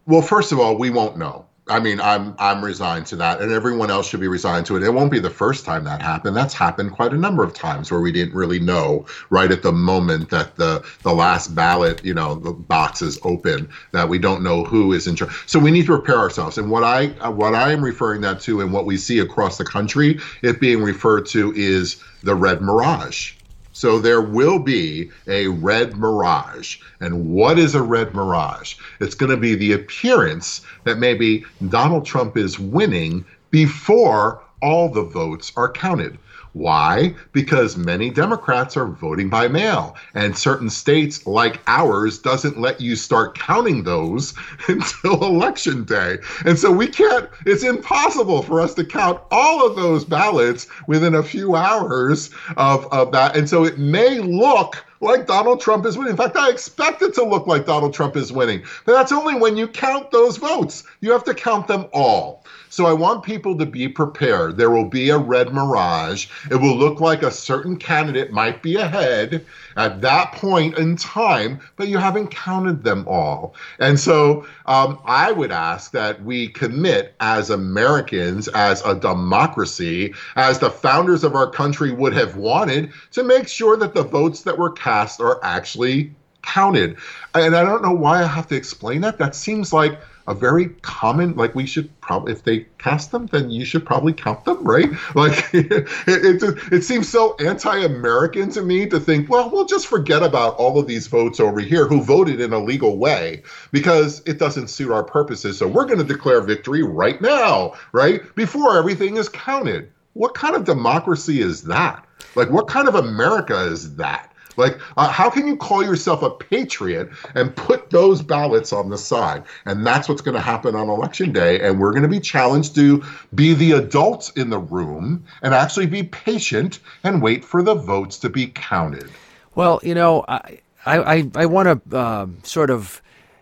Well, 0.05 0.21
first 0.21 0.51
of 0.51 0.59
all, 0.59 0.77
we 0.77 0.89
won't 0.89 1.17
know. 1.17 1.45
I 1.69 1.79
mean, 1.79 2.01
I'm 2.01 2.35
I'm 2.39 2.63
resigned 2.63 3.05
to 3.07 3.15
that, 3.17 3.41
and 3.41 3.49
everyone 3.49 3.89
else 3.89 4.09
should 4.09 4.19
be 4.19 4.27
resigned 4.27 4.65
to 4.65 4.75
it. 4.75 4.83
It 4.83 4.89
won't 4.89 5.11
be 5.11 5.19
the 5.19 5.29
first 5.29 5.63
time 5.63 5.85
that 5.85 6.01
happened. 6.01 6.35
That's 6.35 6.53
happened 6.53 6.91
quite 6.91 7.13
a 7.13 7.17
number 7.17 7.41
of 7.41 7.53
times 7.53 7.89
where 7.89 8.01
we 8.01 8.11
didn't 8.11 8.35
really 8.35 8.59
know 8.59 9.05
right 9.29 9.49
at 9.49 9.63
the 9.63 9.71
moment 9.71 10.29
that 10.31 10.57
the 10.57 10.85
the 11.03 11.13
last 11.13 11.55
ballot, 11.55 12.03
you 12.03 12.13
know, 12.13 12.35
the 12.35 12.51
box 12.51 13.01
is 13.01 13.17
open 13.23 13.69
that 13.93 14.09
we 14.09 14.19
don't 14.19 14.43
know 14.43 14.65
who 14.65 14.91
is 14.91 15.07
in 15.07 15.15
charge. 15.15 15.31
So 15.45 15.57
we 15.57 15.71
need 15.71 15.85
to 15.85 15.95
prepare 15.95 16.17
ourselves. 16.17 16.57
And 16.57 16.69
what 16.69 16.83
I 16.83 17.07
what 17.29 17.55
I 17.55 17.71
am 17.71 17.81
referring 17.81 18.19
that 18.21 18.41
to, 18.41 18.59
and 18.59 18.73
what 18.73 18.85
we 18.85 18.97
see 18.97 19.19
across 19.19 19.57
the 19.57 19.65
country, 19.65 20.19
it 20.41 20.59
being 20.59 20.83
referred 20.83 21.25
to 21.27 21.53
is 21.55 22.03
the 22.23 22.35
red 22.35 22.61
mirage. 22.61 23.35
So 23.73 23.99
there 23.99 24.21
will 24.21 24.59
be 24.59 25.09
a 25.27 25.47
red 25.47 25.97
mirage. 25.97 26.77
And 26.99 27.29
what 27.29 27.59
is 27.59 27.75
a 27.75 27.81
red 27.81 28.13
mirage? 28.13 28.75
It's 28.99 29.15
going 29.15 29.31
to 29.31 29.37
be 29.37 29.55
the 29.55 29.73
appearance 29.73 30.61
that 30.83 30.99
maybe 30.99 31.43
Donald 31.69 32.05
Trump 32.05 32.37
is 32.37 32.59
winning 32.59 33.25
before 33.49 34.41
all 34.61 34.89
the 34.89 35.03
votes 35.03 35.51
are 35.57 35.71
counted. 35.71 36.17
Why? 36.53 37.15
Because 37.31 37.77
many 37.77 38.11
Democrats 38.11 38.77
are 38.77 38.85
voting 38.85 39.27
by 39.27 39.47
mail, 39.47 39.95
and 40.13 40.37
certain 40.37 40.69
states 40.69 41.25
like 41.25 41.59
ours 41.65 42.19
doesn't 42.19 42.59
let 42.59 42.79
you 42.79 42.95
start 42.95 43.37
counting 43.37 43.83
those 43.83 44.35
until 44.67 45.23
election 45.23 45.83
day. 45.83 46.19
And 46.45 46.57
so 46.57 46.71
we 46.71 46.87
can't, 46.87 47.27
it's 47.47 47.63
impossible 47.63 48.43
for 48.43 48.61
us 48.61 48.75
to 48.75 48.85
count 48.85 49.19
all 49.31 49.65
of 49.65 49.75
those 49.75 50.05
ballots 50.05 50.67
within 50.87 51.15
a 51.15 51.23
few 51.23 51.55
hours 51.55 52.29
of, 52.55 52.85
of 52.93 53.11
that. 53.13 53.35
And 53.35 53.49
so 53.49 53.65
it 53.65 53.79
may 53.79 54.19
look 54.19 54.85
like 55.03 55.27
Donald 55.27 55.59
Trump 55.59 55.85
is 55.85 55.97
winning. 55.97 56.11
In 56.11 56.17
fact, 56.17 56.37
I 56.37 56.49
expect 56.49 57.01
it 57.01 57.13
to 57.15 57.23
look 57.23 57.45
like 57.45 57.65
Donald 57.65 57.93
Trump 57.93 58.15
is 58.15 58.31
winning. 58.31 58.63
But 58.85 58.93
that's 58.93 59.11
only 59.11 59.35
when 59.35 59.57
you 59.57 59.67
count 59.67 60.11
those 60.11 60.37
votes. 60.37 60.83
You 61.01 61.11
have 61.11 61.23
to 61.25 61.33
count 61.33 61.67
them 61.67 61.87
all. 61.93 62.42
So 62.69 62.85
I 62.85 62.93
want 62.93 63.23
people 63.23 63.57
to 63.57 63.65
be 63.65 63.87
prepared. 63.87 64.57
There 64.57 64.71
will 64.71 64.89
be 64.89 65.09
a 65.09 65.17
red 65.17 65.53
mirage. 65.53 66.27
It 66.49 66.55
will 66.55 66.75
look 66.75 66.99
like 66.99 67.21
a 67.21 67.31
certain 67.31 67.77
candidate 67.77 68.31
might 68.31 68.63
be 68.63 68.77
ahead 68.77 69.45
at 69.77 70.01
that 70.01 70.31
point 70.33 70.77
in 70.77 70.95
time, 70.95 71.59
but 71.75 71.87
you 71.87 71.97
haven't 71.97 72.29
counted 72.29 72.83
them 72.83 73.05
all. 73.07 73.53
And 73.79 73.99
so 73.99 74.45
um, 74.65 74.99
I 75.05 75.31
would 75.31 75.51
ask 75.51 75.91
that 75.91 76.23
we 76.23 76.47
commit 76.47 77.15
as 77.19 77.49
Americans, 77.49 78.47
as 78.49 78.83
a 78.85 78.95
democracy, 78.95 80.13
as 80.35 80.59
the 80.59 80.71
founders 80.71 81.23
of 81.23 81.35
our 81.35 81.49
country 81.49 81.91
would 81.91 82.13
have 82.13 82.35
wanted, 82.35 82.91
to 83.11 83.23
make 83.23 83.47
sure 83.47 83.77
that 83.77 83.93
the 83.93 84.03
votes 84.03 84.41
that 84.41 84.57
were 84.57 84.71
cast 84.71 85.21
are 85.21 85.39
actually 85.43 86.13
counted. 86.43 86.97
And 87.33 87.55
I 87.55 87.63
don't 87.63 87.81
know 87.81 87.93
why 87.93 88.21
I 88.21 88.27
have 88.27 88.47
to 88.47 88.55
explain 88.55 89.01
that. 89.01 89.17
That 89.17 89.35
seems 89.35 89.73
like 89.73 89.99
a 90.27 90.33
very 90.33 90.69
common 90.81 91.35
like 91.35 91.53
we 91.53 91.65
should 91.65 91.89
probably 92.01 92.31
if 92.31 92.43
they 92.43 92.59
cast 92.77 93.11
them 93.11 93.27
then 93.27 93.49
you 93.49 93.65
should 93.65 93.85
probably 93.85 94.13
count 94.13 94.43
them 94.45 94.63
right? 94.63 94.89
Like 95.15 95.53
it, 95.53 95.87
it, 96.07 96.73
it 96.73 96.83
seems 96.83 97.07
so 97.07 97.35
anti-american 97.35 98.49
to 98.51 98.61
me 98.61 98.87
to 98.87 98.99
think 98.99 99.29
well 99.29 99.49
we'll 99.49 99.65
just 99.65 99.87
forget 99.87 100.23
about 100.23 100.55
all 100.55 100.79
of 100.79 100.87
these 100.87 101.07
votes 101.07 101.39
over 101.39 101.59
here 101.59 101.87
who 101.87 102.01
voted 102.01 102.41
in 102.41 102.53
a 102.53 102.59
legal 102.59 102.97
way 102.97 103.43
because 103.71 104.21
it 104.25 104.39
doesn't 104.39 104.69
suit 104.69 104.91
our 104.91 105.03
purposes. 105.03 105.57
So 105.57 105.67
we're 105.67 105.85
going 105.85 105.99
to 105.99 106.03
declare 106.03 106.41
victory 106.41 106.83
right 106.83 107.21
now 107.21 107.73
right? 107.91 108.21
Before 108.35 108.77
everything 108.77 109.17
is 109.17 109.29
counted. 109.29 109.91
What 110.13 110.35
kind 110.35 110.55
of 110.55 110.63
democracy 110.63 111.41
is 111.41 111.63
that? 111.63 112.05
Like 112.35 112.49
what 112.49 112.67
kind 112.67 112.87
of 112.87 112.95
america 112.95 113.65
is 113.65 113.95
that 113.97 114.32
like, 114.57 114.79
uh, 114.97 115.09
how 115.09 115.29
can 115.29 115.47
you 115.47 115.55
call 115.55 115.83
yourself 115.83 116.21
a 116.23 116.29
patriot 116.29 117.09
and 117.35 117.55
put 117.55 117.89
those 117.89 118.21
ballots 118.21 118.73
on 118.73 118.89
the 118.89 118.97
side? 118.97 119.43
And 119.65 119.85
that's 119.85 120.07
what's 120.09 120.21
going 120.21 120.35
to 120.35 120.41
happen 120.41 120.75
on 120.75 120.89
election 120.89 121.31
day. 121.31 121.61
And 121.61 121.79
we're 121.79 121.91
going 121.91 122.03
to 122.03 122.09
be 122.09 122.19
challenged 122.19 122.75
to 122.75 123.03
be 123.35 123.53
the 123.53 123.73
adults 123.73 124.29
in 124.31 124.49
the 124.49 124.59
room 124.59 125.25
and 125.41 125.53
actually 125.53 125.87
be 125.87 126.03
patient 126.03 126.79
and 127.03 127.21
wait 127.21 127.43
for 127.43 127.63
the 127.63 127.75
votes 127.75 128.17
to 128.19 128.29
be 128.29 128.47
counted. 128.47 129.09
Well, 129.55 129.79
you 129.83 129.95
know, 129.95 130.25
I 130.27 130.59
I, 130.85 131.29
I 131.35 131.45
want 131.45 131.89
to 131.89 131.97
um, 131.97 132.39
sort 132.43 132.69
of 132.69 133.01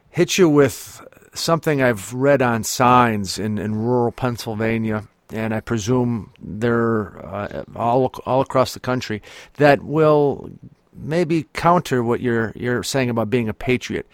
hit 0.09 0.37
you 0.37 0.47
with 0.47 1.01
something 1.33 1.81
I've 1.81 2.13
read 2.13 2.41
on 2.41 2.63
signs 2.63 3.39
in, 3.39 3.57
in 3.57 3.75
rural 3.75 4.11
Pennsylvania, 4.11 5.07
and 5.31 5.53
I 5.53 5.59
presume 5.61 6.31
they're 6.39 7.25
uh, 7.25 7.63
all 7.75 8.11
all 8.25 8.41
across 8.41 8.73
the 8.73 8.79
country 8.79 9.21
that 9.55 9.81
will 9.81 10.51
maybe 10.93 11.47
counter 11.53 12.03
what 12.03 12.21
you're 12.21 12.51
you're 12.55 12.83
saying 12.83 13.09
about 13.09 13.29
being 13.29 13.49
a 13.49 13.53
patriot. 13.53 14.07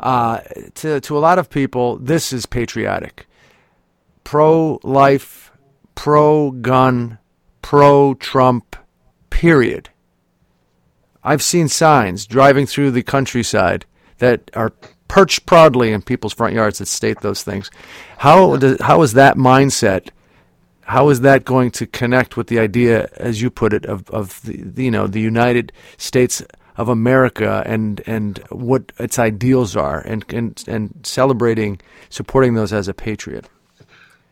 Uh, 0.00 0.38
to 0.74 1.00
to 1.00 1.18
a 1.18 1.20
lot 1.20 1.38
of 1.38 1.50
people, 1.50 1.96
this 1.96 2.32
is 2.32 2.46
patriotic, 2.46 3.26
pro 4.24 4.78
life, 4.82 5.50
pro 5.94 6.50
gun, 6.50 7.18
pro 7.62 8.14
Trump. 8.14 8.76
Period. 9.30 9.90
I've 11.22 11.42
seen 11.42 11.68
signs 11.68 12.26
driving 12.26 12.66
through 12.66 12.90
the 12.90 13.02
countryside 13.02 13.84
that 14.18 14.50
are 14.54 14.72
perched 15.06 15.46
proudly 15.46 15.92
in 15.92 16.02
people's 16.02 16.32
front 16.32 16.54
yards 16.54 16.78
that 16.78 16.86
state 16.86 17.20
those 17.20 17.42
things. 17.42 17.70
How 18.18 18.56
does, 18.56 18.80
how 18.80 19.02
is 19.02 19.12
that 19.14 19.36
mindset? 19.36 20.08
How 20.88 21.10
is 21.10 21.20
that 21.20 21.44
going 21.44 21.70
to 21.72 21.86
connect 21.86 22.38
with 22.38 22.46
the 22.46 22.58
idea, 22.58 23.10
as 23.18 23.42
you 23.42 23.50
put 23.50 23.74
it, 23.74 23.84
of, 23.84 24.08
of 24.08 24.40
the, 24.42 24.82
you 24.82 24.90
know 24.90 25.06
the 25.06 25.20
United 25.20 25.70
States 25.98 26.42
of 26.78 26.88
America 26.88 27.62
and 27.66 28.00
and 28.06 28.38
what 28.48 28.92
its 28.98 29.18
ideals 29.18 29.76
are, 29.76 30.00
and 30.00 30.24
and 30.32 30.64
and 30.66 30.98
celebrating, 31.02 31.78
supporting 32.08 32.54
those 32.54 32.72
as 32.72 32.88
a 32.88 32.94
patriot? 32.94 33.50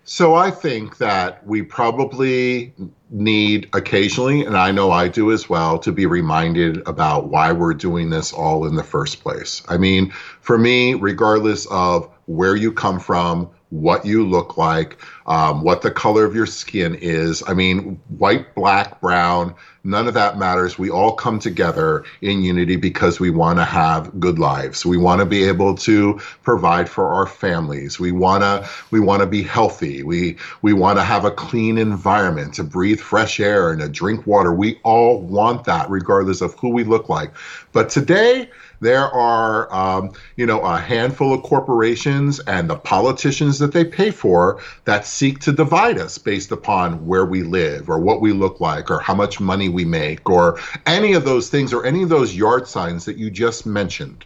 So 0.04 0.34
I 0.34 0.50
think 0.50 0.96
that 0.96 1.46
we 1.46 1.62
probably 1.62 2.72
need 3.10 3.68
occasionally, 3.74 4.46
and 4.46 4.56
I 4.56 4.70
know 4.70 4.92
I 4.92 5.08
do 5.08 5.32
as 5.32 5.50
well, 5.50 5.78
to 5.80 5.92
be 5.92 6.06
reminded 6.06 6.78
about 6.86 7.28
why 7.28 7.52
we're 7.52 7.74
doing 7.74 8.08
this 8.08 8.32
all 8.32 8.66
in 8.66 8.76
the 8.76 8.84
first 8.84 9.20
place. 9.20 9.62
I 9.68 9.76
mean, 9.76 10.10
for 10.40 10.56
me, 10.56 10.94
regardless 10.94 11.66
of 11.66 12.08
where 12.26 12.56
you 12.56 12.72
come 12.72 12.98
from, 12.98 13.50
what 13.80 14.04
you 14.04 14.26
look 14.26 14.56
like, 14.56 14.96
um, 15.26 15.62
what 15.62 15.82
the 15.82 15.90
color 15.90 16.24
of 16.24 16.34
your 16.34 16.46
skin 16.46 16.94
is. 16.94 17.42
I 17.46 17.54
mean, 17.54 18.00
white, 18.08 18.54
black, 18.54 19.00
brown, 19.00 19.54
none 19.84 20.08
of 20.08 20.14
that 20.14 20.38
matters. 20.38 20.78
We 20.78 20.90
all 20.90 21.14
come 21.14 21.38
together 21.38 22.04
in 22.20 22.42
unity 22.42 22.76
because 22.76 23.20
we 23.20 23.30
want 23.30 23.58
to 23.58 23.64
have 23.64 24.18
good 24.18 24.38
lives. 24.38 24.84
We 24.84 24.96
want 24.96 25.20
to 25.20 25.26
be 25.26 25.44
able 25.44 25.74
to 25.76 26.20
provide 26.42 26.88
for 26.88 27.08
our 27.08 27.26
families. 27.26 27.98
We 27.98 28.12
want 28.12 28.42
to 28.42 28.68
we 28.90 29.00
want 29.00 29.20
to 29.20 29.26
be 29.26 29.42
healthy. 29.42 30.02
We 30.02 30.36
we 30.62 30.72
want 30.72 30.98
to 30.98 31.04
have 31.04 31.24
a 31.24 31.30
clean 31.30 31.78
environment 31.78 32.54
to 32.54 32.64
breathe 32.64 33.00
fresh 33.00 33.40
air 33.40 33.70
and 33.70 33.80
to 33.80 33.88
drink 33.88 34.26
water. 34.26 34.52
We 34.52 34.80
all 34.82 35.20
want 35.20 35.64
that 35.64 35.88
regardless 35.88 36.40
of 36.40 36.54
who 36.54 36.70
we 36.70 36.84
look 36.84 37.08
like. 37.08 37.32
But 37.72 37.88
today 37.88 38.50
there 38.80 39.04
are, 39.04 39.72
um, 39.74 40.12
you 40.36 40.46
know, 40.46 40.60
a 40.60 40.78
handful 40.78 41.32
of 41.32 41.42
corporations 41.42 42.40
and 42.40 42.68
the 42.68 42.76
politicians 42.76 43.58
that 43.58 43.72
they 43.72 43.84
pay 43.84 44.10
for 44.10 44.60
that 44.84 45.06
seek 45.06 45.40
to 45.40 45.52
divide 45.52 45.98
us 45.98 46.18
based 46.18 46.52
upon 46.52 47.06
where 47.06 47.24
we 47.26 47.42
live 47.42 47.88
or 47.88 47.98
what 47.98 48.20
we 48.20 48.32
look 48.32 48.60
like 48.60 48.90
or 48.90 49.00
how 49.00 49.14
much 49.14 49.40
money 49.40 49.68
we 49.68 49.84
make 49.84 50.28
or 50.28 50.58
any 50.86 51.14
of 51.14 51.24
those 51.24 51.48
things 51.48 51.72
or 51.72 51.84
any 51.84 52.02
of 52.02 52.08
those 52.08 52.34
yard 52.34 52.68
signs 52.68 53.04
that 53.04 53.16
you 53.16 53.30
just 53.30 53.66
mentioned 53.66 54.24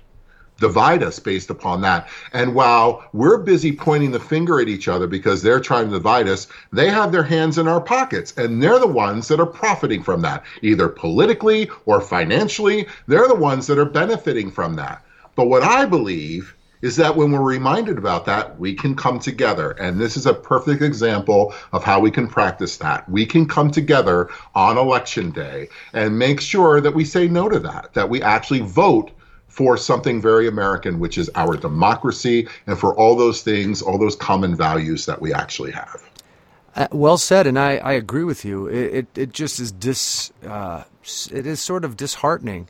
divide 0.60 1.02
us 1.02 1.18
based 1.18 1.50
upon 1.50 1.80
that. 1.80 2.08
And 2.32 2.54
while 2.54 3.04
we're 3.12 3.38
busy 3.38 3.72
pointing 3.72 4.12
the 4.12 4.20
finger 4.20 4.60
at 4.60 4.68
each 4.68 4.86
other 4.86 5.08
because 5.08 5.42
they're 5.42 5.58
trying 5.58 5.86
to 5.86 5.96
divide 5.96 6.28
us, 6.28 6.46
they 6.72 6.88
have 6.90 7.10
their 7.10 7.24
hands 7.24 7.58
in 7.58 7.66
our 7.66 7.80
pockets 7.80 8.32
and 8.36 8.62
they're 8.62 8.78
the 8.78 8.86
ones 8.86 9.26
that 9.28 9.40
are 9.40 9.46
profiting 9.46 10.02
from 10.02 10.20
that, 10.22 10.44
either 10.62 10.88
politically 10.88 11.68
or 11.86 12.00
financially. 12.00 12.86
They're 13.08 13.26
the 13.26 13.34
ones 13.34 13.66
that 13.66 13.78
are 13.78 13.84
benefiting 13.84 14.50
from 14.50 14.76
that. 14.76 15.04
But 15.34 15.48
what 15.48 15.64
I 15.64 15.86
believe 15.86 16.54
is 16.82 16.96
that 16.96 17.14
when 17.14 17.30
we're 17.30 17.42
reminded 17.42 17.98
about 17.98 18.24
that, 18.24 18.58
we 18.58 18.74
can 18.74 18.94
come 18.94 19.18
together. 19.18 19.72
And 19.72 20.00
this 20.00 20.16
is 20.16 20.26
a 20.26 20.34
perfect 20.34 20.82
example 20.82 21.54
of 21.72 21.84
how 21.84 22.00
we 22.00 22.10
can 22.10 22.26
practice 22.26 22.76
that. 22.78 23.08
We 23.08 23.26
can 23.26 23.46
come 23.46 23.70
together 23.70 24.30
on 24.54 24.78
election 24.78 25.30
day 25.30 25.68
and 25.92 26.18
make 26.18 26.40
sure 26.40 26.80
that 26.80 26.94
we 26.94 27.04
say 27.04 27.28
no 27.28 27.48
to 27.48 27.58
that, 27.58 27.92
that 27.94 28.08
we 28.08 28.22
actually 28.22 28.60
vote 28.60 29.10
for 29.50 29.76
something 29.76 30.22
very 30.22 30.48
American, 30.48 31.00
which 31.00 31.18
is 31.18 31.28
our 31.34 31.56
democracy, 31.56 32.48
and 32.66 32.78
for 32.78 32.94
all 32.94 33.16
those 33.16 33.42
things, 33.42 33.82
all 33.82 33.98
those 33.98 34.16
common 34.16 34.56
values 34.56 35.06
that 35.06 35.20
we 35.20 35.34
actually 35.34 35.72
have. 35.72 36.02
Uh, 36.76 36.86
well 36.92 37.18
said, 37.18 37.48
and 37.48 37.58
I, 37.58 37.78
I 37.78 37.92
agree 37.92 38.22
with 38.22 38.44
you. 38.44 38.68
It, 38.68 38.94
it, 38.94 39.18
it 39.18 39.32
just 39.32 39.58
is 39.58 39.72
dis, 39.72 40.32
uh, 40.46 40.84
it 41.32 41.46
is 41.46 41.60
sort 41.60 41.84
of 41.84 41.96
disheartening 41.96 42.68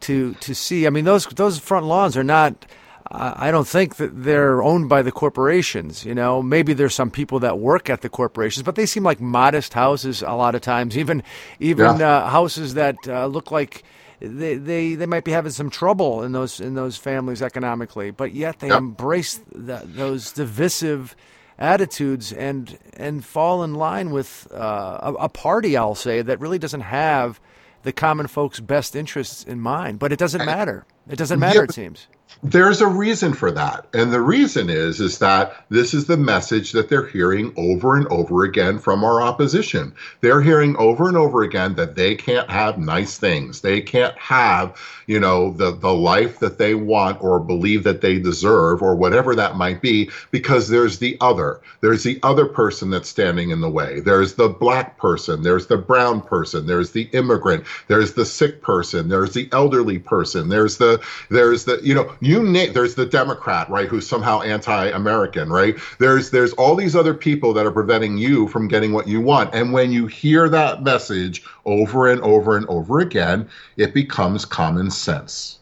to 0.00 0.34
to 0.34 0.54
see. 0.54 0.86
I 0.86 0.90
mean, 0.90 1.04
those 1.04 1.26
those 1.26 1.58
front 1.58 1.86
lawns 1.86 2.16
are 2.16 2.24
not. 2.24 2.66
I 3.14 3.50
don't 3.50 3.68
think 3.68 3.96
that 3.96 4.24
they're 4.24 4.62
owned 4.62 4.88
by 4.88 5.02
the 5.02 5.12
corporations. 5.12 6.02
You 6.02 6.14
know, 6.14 6.40
maybe 6.40 6.72
there's 6.72 6.94
some 6.94 7.10
people 7.10 7.40
that 7.40 7.58
work 7.58 7.90
at 7.90 8.00
the 8.00 8.08
corporations, 8.08 8.62
but 8.62 8.74
they 8.74 8.86
seem 8.86 9.02
like 9.02 9.20
modest 9.20 9.74
houses 9.74 10.22
a 10.22 10.32
lot 10.32 10.54
of 10.54 10.62
times. 10.62 10.96
Even 10.96 11.22
even 11.60 11.98
yeah. 11.98 12.08
uh, 12.08 12.30
houses 12.30 12.72
that 12.72 12.96
uh, 13.06 13.26
look 13.26 13.50
like 13.50 13.84
they, 14.22 14.54
they 14.54 14.94
they 14.94 15.06
might 15.06 15.24
be 15.24 15.32
having 15.32 15.52
some 15.52 15.68
trouble 15.68 16.22
in 16.22 16.32
those 16.32 16.60
in 16.60 16.74
those 16.74 16.96
families 16.96 17.42
economically, 17.42 18.10
but 18.10 18.32
yet 18.32 18.60
they 18.60 18.68
yep. 18.68 18.78
embrace 18.78 19.40
the, 19.52 19.82
those 19.84 20.32
divisive 20.32 21.16
attitudes 21.58 22.32
and 22.32 22.78
and 22.94 23.24
fall 23.24 23.62
in 23.64 23.74
line 23.74 24.10
with 24.10 24.46
uh, 24.52 24.98
a, 25.02 25.12
a, 25.24 25.28
party, 25.28 25.76
I'll 25.76 25.94
say, 25.94 26.22
that 26.22 26.40
really 26.40 26.58
doesn't 26.58 26.82
have 26.82 27.40
the 27.82 27.92
common 27.92 28.28
folks' 28.28 28.60
best 28.60 28.94
interests 28.94 29.42
in 29.44 29.60
mind. 29.60 29.98
But 29.98 30.12
it 30.12 30.18
doesn't 30.18 30.44
matter. 30.44 30.86
It 31.08 31.16
doesn't 31.16 31.40
matter. 31.40 31.60
Yeah, 31.60 31.64
it 31.64 31.72
seems 31.72 32.06
there's 32.42 32.80
a 32.80 32.86
reason 32.86 33.32
for 33.32 33.50
that. 33.52 33.86
And 33.94 34.12
the 34.12 34.20
reason 34.20 34.70
is 34.70 35.00
is 35.00 35.18
that 35.18 35.64
this 35.68 35.94
is 35.94 36.06
the 36.06 36.16
message 36.16 36.72
that 36.72 36.88
they're 36.88 37.06
hearing 37.06 37.52
over 37.56 37.96
and 37.96 38.06
over 38.08 38.44
again 38.44 38.78
from 38.78 39.04
our 39.04 39.20
opposition. 39.22 39.94
They're 40.20 40.42
hearing 40.42 40.76
over 40.76 41.08
and 41.08 41.16
over 41.16 41.42
again 41.42 41.74
that 41.76 41.94
they 41.94 42.14
can't 42.14 42.50
have 42.50 42.78
nice 42.78 43.18
things. 43.18 43.60
They 43.60 43.80
can't 43.80 44.16
have 44.18 44.76
you 45.06 45.20
know 45.20 45.52
the 45.52 45.72
the 45.72 45.92
life 45.92 46.38
that 46.40 46.58
they 46.58 46.74
want 46.74 47.22
or 47.22 47.38
believe 47.40 47.84
that 47.84 48.00
they 48.00 48.18
deserve 48.18 48.82
or 48.82 48.94
whatever 48.94 49.34
that 49.34 49.56
might 49.56 49.82
be 49.82 50.10
because 50.30 50.68
there's 50.68 50.98
the 50.98 51.16
other. 51.20 51.60
There's 51.80 52.02
the 52.02 52.18
other 52.22 52.46
person 52.46 52.90
that's 52.90 53.08
standing 53.08 53.50
in 53.50 53.60
the 53.60 53.70
way. 53.70 54.00
There's 54.00 54.34
the 54.34 54.48
black 54.48 54.98
person. 54.98 55.42
There's 55.42 55.66
the 55.66 55.76
brown 55.76 56.20
person. 56.20 56.66
There's 56.66 56.92
the 56.92 57.08
immigrant. 57.12 57.64
There's 57.88 58.14
the 58.14 58.24
sick 58.24 58.62
person. 58.62 59.08
There's 59.08 59.34
the 59.34 59.48
elderly 59.52 59.98
person. 59.98 60.48
There's 60.48 60.78
the 60.78 61.02
there's 61.30 61.64
the 61.64 61.80
you 61.82 61.94
know 61.94 62.14
you 62.22 62.44
name 62.44 62.72
there's 62.72 62.94
the 62.94 63.04
Democrat, 63.04 63.68
right, 63.68 63.88
who's 63.88 64.08
somehow 64.08 64.42
anti-American, 64.42 65.50
right? 65.50 65.76
There's 65.98 66.30
there's 66.30 66.52
all 66.52 66.76
these 66.76 66.94
other 66.94 67.14
people 67.14 67.52
that 67.54 67.66
are 67.66 67.72
preventing 67.72 68.16
you 68.16 68.46
from 68.48 68.68
getting 68.68 68.92
what 68.92 69.08
you 69.08 69.20
want. 69.20 69.52
And 69.54 69.72
when 69.72 69.90
you 69.90 70.06
hear 70.06 70.48
that 70.48 70.84
message 70.84 71.42
over 71.64 72.10
and 72.10 72.20
over 72.22 72.56
and 72.56 72.64
over 72.66 73.00
again, 73.00 73.48
it 73.76 73.92
becomes 73.92 74.44
common 74.44 74.90
sense. 74.90 75.58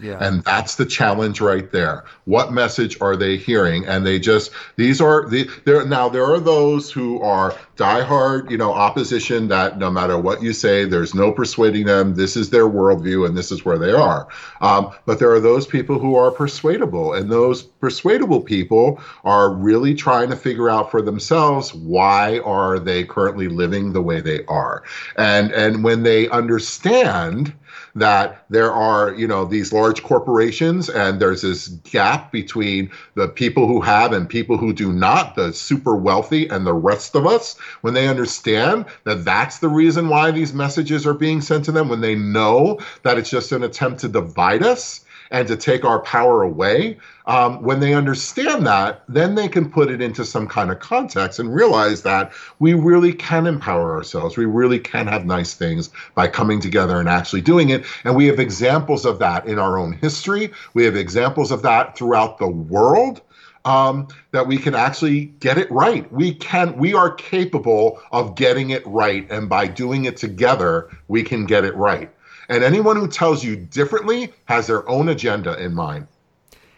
Yeah. 0.00 0.18
And 0.20 0.42
that's 0.44 0.76
the 0.76 0.86
challenge 0.86 1.40
right 1.40 1.70
there. 1.70 2.04
What 2.24 2.52
message 2.52 2.98
are 3.02 3.14
they 3.14 3.36
hearing? 3.36 3.84
And 3.86 4.06
they 4.06 4.18
just 4.18 4.50
these 4.76 5.00
are 5.00 5.28
the 5.28 5.50
there 5.64 5.84
now 5.84 6.08
there 6.08 6.24
are 6.24 6.40
those 6.40 6.90
who 6.90 7.20
are 7.20 7.54
diehard, 7.76 8.50
you 8.50 8.56
know, 8.56 8.72
opposition 8.72 9.48
that 9.48 9.78
no 9.78 9.90
matter 9.90 10.16
what 10.16 10.42
you 10.42 10.52
say, 10.52 10.84
there's 10.86 11.14
no 11.14 11.30
persuading 11.30 11.86
them. 11.86 12.14
This 12.14 12.36
is 12.36 12.50
their 12.50 12.68
worldview 12.68 13.26
and 13.26 13.36
this 13.36 13.52
is 13.52 13.64
where 13.64 13.78
they 13.78 13.92
are. 13.92 14.28
Um, 14.60 14.92
but 15.04 15.18
there 15.18 15.32
are 15.32 15.40
those 15.40 15.66
people 15.66 15.98
who 15.98 16.16
are 16.16 16.30
persuadable, 16.30 17.12
and 17.12 17.30
those 17.30 17.62
persuadable 17.62 18.40
people 18.40 19.00
are 19.24 19.52
really 19.52 19.94
trying 19.94 20.30
to 20.30 20.36
figure 20.36 20.70
out 20.70 20.90
for 20.90 21.02
themselves 21.02 21.74
why 21.74 22.38
are 22.40 22.78
they 22.78 23.04
currently 23.04 23.48
living 23.48 23.92
the 23.92 24.02
way 24.02 24.20
they 24.20 24.44
are. 24.46 24.84
And 25.16 25.52
and 25.52 25.84
when 25.84 26.02
they 26.02 26.28
understand 26.30 27.52
that 27.94 28.44
there 28.48 28.72
are, 28.72 29.12
you 29.14 29.26
know, 29.26 29.44
these 29.44 29.72
large 29.72 30.02
corporations 30.02 30.88
and 30.88 31.20
there's 31.20 31.42
this 31.42 31.68
gap 31.68 32.32
between 32.32 32.90
the 33.14 33.28
people 33.28 33.66
who 33.66 33.80
have 33.80 34.12
and 34.12 34.28
people 34.28 34.56
who 34.56 34.72
do 34.72 34.92
not, 34.92 35.34
the 35.34 35.52
super 35.52 35.94
wealthy 35.96 36.48
and 36.48 36.66
the 36.66 36.72
rest 36.74 37.14
of 37.14 37.26
us, 37.26 37.56
when 37.82 37.94
they 37.94 38.08
understand 38.08 38.86
that 39.04 39.24
that's 39.24 39.58
the 39.58 39.68
reason 39.68 40.08
why 40.08 40.30
these 40.30 40.54
messages 40.54 41.06
are 41.06 41.14
being 41.14 41.40
sent 41.40 41.64
to 41.66 41.72
them, 41.72 41.88
when 41.88 42.00
they 42.00 42.14
know 42.14 42.78
that 43.02 43.18
it's 43.18 43.30
just 43.30 43.52
an 43.52 43.62
attempt 43.62 44.00
to 44.00 44.08
divide 44.08 44.62
us 44.62 45.04
and 45.32 45.48
to 45.48 45.56
take 45.56 45.84
our 45.84 45.98
power 46.00 46.42
away, 46.42 46.98
um, 47.26 47.62
when 47.62 47.80
they 47.80 47.94
understand 47.94 48.66
that, 48.66 49.02
then 49.08 49.34
they 49.34 49.48
can 49.48 49.68
put 49.68 49.90
it 49.90 50.02
into 50.02 50.26
some 50.26 50.46
kind 50.46 50.70
of 50.70 50.78
context 50.78 51.38
and 51.38 51.54
realize 51.54 52.02
that 52.02 52.32
we 52.58 52.74
really 52.74 53.14
can 53.14 53.46
empower 53.46 53.96
ourselves. 53.96 54.36
We 54.36 54.44
really 54.44 54.78
can 54.78 55.06
have 55.06 55.24
nice 55.24 55.54
things 55.54 55.88
by 56.14 56.28
coming 56.28 56.60
together 56.60 57.00
and 57.00 57.08
actually 57.08 57.40
doing 57.40 57.70
it. 57.70 57.84
And 58.04 58.14
we 58.14 58.26
have 58.26 58.38
examples 58.38 59.06
of 59.06 59.18
that 59.20 59.46
in 59.46 59.58
our 59.58 59.78
own 59.78 59.94
history. 59.94 60.52
We 60.74 60.84
have 60.84 60.96
examples 60.96 61.50
of 61.50 61.62
that 61.62 61.96
throughout 61.96 62.38
the 62.38 62.48
world. 62.48 63.22
Um, 63.64 64.08
that 64.32 64.48
we 64.48 64.58
can 64.58 64.74
actually 64.74 65.26
get 65.38 65.56
it 65.56 65.70
right. 65.70 66.12
We 66.12 66.34
can, 66.34 66.76
we 66.76 66.94
are 66.94 67.14
capable 67.14 68.00
of 68.10 68.34
getting 68.34 68.70
it 68.70 68.84
right, 68.84 69.24
and 69.30 69.48
by 69.48 69.68
doing 69.68 70.04
it 70.04 70.16
together, 70.16 70.88
we 71.06 71.22
can 71.22 71.46
get 71.46 71.64
it 71.64 71.72
right. 71.76 72.10
And 72.48 72.64
anyone 72.64 72.96
who 72.96 73.08
tells 73.08 73.44
you 73.44 73.56
differently 73.56 74.32
has 74.46 74.66
their 74.66 74.88
own 74.88 75.08
agenda 75.08 75.56
in 75.62 75.74
mind. 75.74 76.08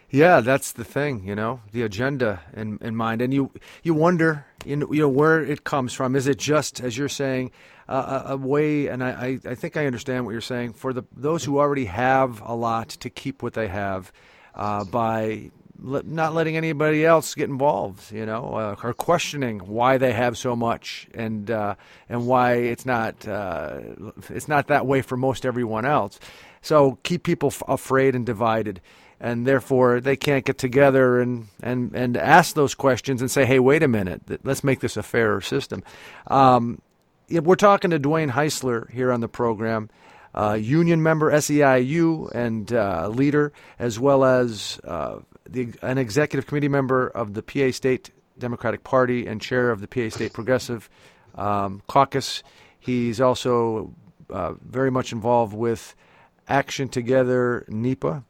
Yeah, 0.09 0.39
that's 0.39 0.71
the 0.71 0.85
thing, 0.85 1.25
you 1.25 1.35
know, 1.35 1.61
the 1.71 1.81
agenda 1.81 2.41
in, 2.55 2.77
in 2.81 2.95
mind, 2.95 3.21
and 3.21 3.33
you 3.33 3.51
you 3.83 3.93
wonder, 3.93 4.45
you 4.63 4.77
know, 4.77 4.93
you 4.93 5.01
know, 5.01 5.09
where 5.09 5.43
it 5.43 5.63
comes 5.63 5.93
from. 5.93 6.15
Is 6.15 6.27
it 6.27 6.37
just, 6.37 6.79
as 6.79 6.97
you're 6.97 7.09
saying, 7.09 7.51
uh, 7.89 8.23
a, 8.25 8.33
a, 8.33 8.37
way? 8.37 8.87
And 8.87 9.03
I, 9.03 9.39
I 9.45 9.55
think 9.55 9.75
I 9.75 9.85
understand 9.85 10.25
what 10.25 10.31
you're 10.31 10.41
saying. 10.41 10.73
For 10.73 10.93
the 10.93 11.03
those 11.11 11.43
who 11.43 11.59
already 11.59 11.85
have 11.85 12.41
a 12.45 12.53
lot 12.53 12.89
to 12.89 13.09
keep 13.09 13.43
what 13.43 13.55
they 13.55 13.67
have, 13.67 14.13
uh, 14.53 14.85
by 14.85 15.51
not 15.81 16.33
letting 16.33 16.57
anybody 16.57 17.05
else 17.05 17.35
get 17.35 17.49
involved, 17.49 18.11
you 18.11 18.25
know, 18.25 18.55
uh, 18.55 18.75
or 18.83 18.93
questioning 18.93 19.59
why 19.59 19.97
they 19.97 20.13
have 20.13 20.37
so 20.37 20.55
much 20.55 21.07
and 21.13 21.51
uh, 21.51 21.75
and 22.09 22.25
why 22.25 22.53
it's 22.53 22.85
not 22.85 23.27
uh, 23.27 23.79
it's 24.29 24.47
not 24.47 24.67
that 24.67 24.85
way 24.85 25.01
for 25.01 25.17
most 25.17 25.45
everyone 25.45 25.85
else. 25.85 26.19
So 26.61 26.97
keep 27.03 27.23
people 27.23 27.47
f- 27.47 27.61
afraid 27.67 28.15
and 28.15 28.25
divided, 28.25 28.81
and 29.19 29.45
therefore 29.45 29.99
they 29.99 30.15
can't 30.15 30.45
get 30.45 30.57
together 30.57 31.21
and, 31.21 31.47
and, 31.61 31.95
and 31.95 32.17
ask 32.17 32.55
those 32.55 32.73
questions 32.73 33.21
and 33.21 33.29
say, 33.29 33.45
hey, 33.45 33.59
wait 33.59 33.83
a 33.83 33.87
minute, 33.87 34.21
let's 34.43 34.63
make 34.63 34.79
this 34.79 34.97
a 34.97 35.03
fairer 35.03 35.41
system. 35.41 35.83
Um, 36.27 36.81
we're 37.29 37.55
talking 37.55 37.91
to 37.91 37.99
Dwayne 37.99 38.31
Heisler 38.31 38.89
here 38.91 39.11
on 39.11 39.21
the 39.21 39.27
program 39.27 39.89
uh, 40.35 40.53
union 40.53 41.01
member, 41.01 41.31
SEIU, 41.31 42.29
and 42.33 42.71
uh, 42.73 43.07
leader, 43.07 43.53
as 43.79 43.99
well 43.99 44.25
as 44.25 44.79
uh, 44.83 45.19
the, 45.49 45.73
an 45.81 45.97
executive 45.97 46.47
committee 46.47 46.67
member 46.67 47.07
of 47.07 47.33
the 47.33 47.43
PA 47.43 47.71
State 47.71 48.11
Democratic 48.37 48.83
Party 48.83 49.25
and 49.27 49.41
chair 49.41 49.71
of 49.71 49.81
the 49.81 49.87
PA 49.87 50.09
State 50.09 50.33
Progressive 50.33 50.89
um, 51.35 51.81
Caucus. 51.87 52.43
He's 52.79 53.21
also 53.21 53.93
uh, 54.29 54.53
very 54.61 54.91
much 54.91 55.11
involved 55.11 55.53
with 55.53 55.95
Action 56.47 56.87
Together 56.87 57.65
NEPA, 57.67 58.23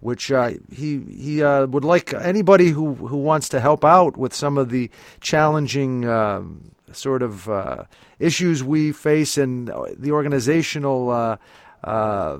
which 0.00 0.32
uh, 0.32 0.52
he 0.72 1.00
he 1.00 1.42
uh, 1.42 1.66
would 1.66 1.84
like 1.84 2.12
anybody 2.14 2.68
who 2.68 2.94
who 2.94 3.18
wants 3.18 3.48
to 3.50 3.60
help 3.60 3.84
out 3.84 4.16
with 4.16 4.34
some 4.34 4.58
of 4.58 4.70
the 4.70 4.90
challenging 5.20 6.08
um, 6.08 6.72
sort 6.92 7.22
of 7.22 7.48
uh, 7.48 7.84
issues 8.18 8.62
we 8.64 8.92
face 8.92 9.38
and 9.38 9.70
the 9.96 10.10
organizational 10.10 11.10
uh, 11.10 11.36
uh, 11.84 12.38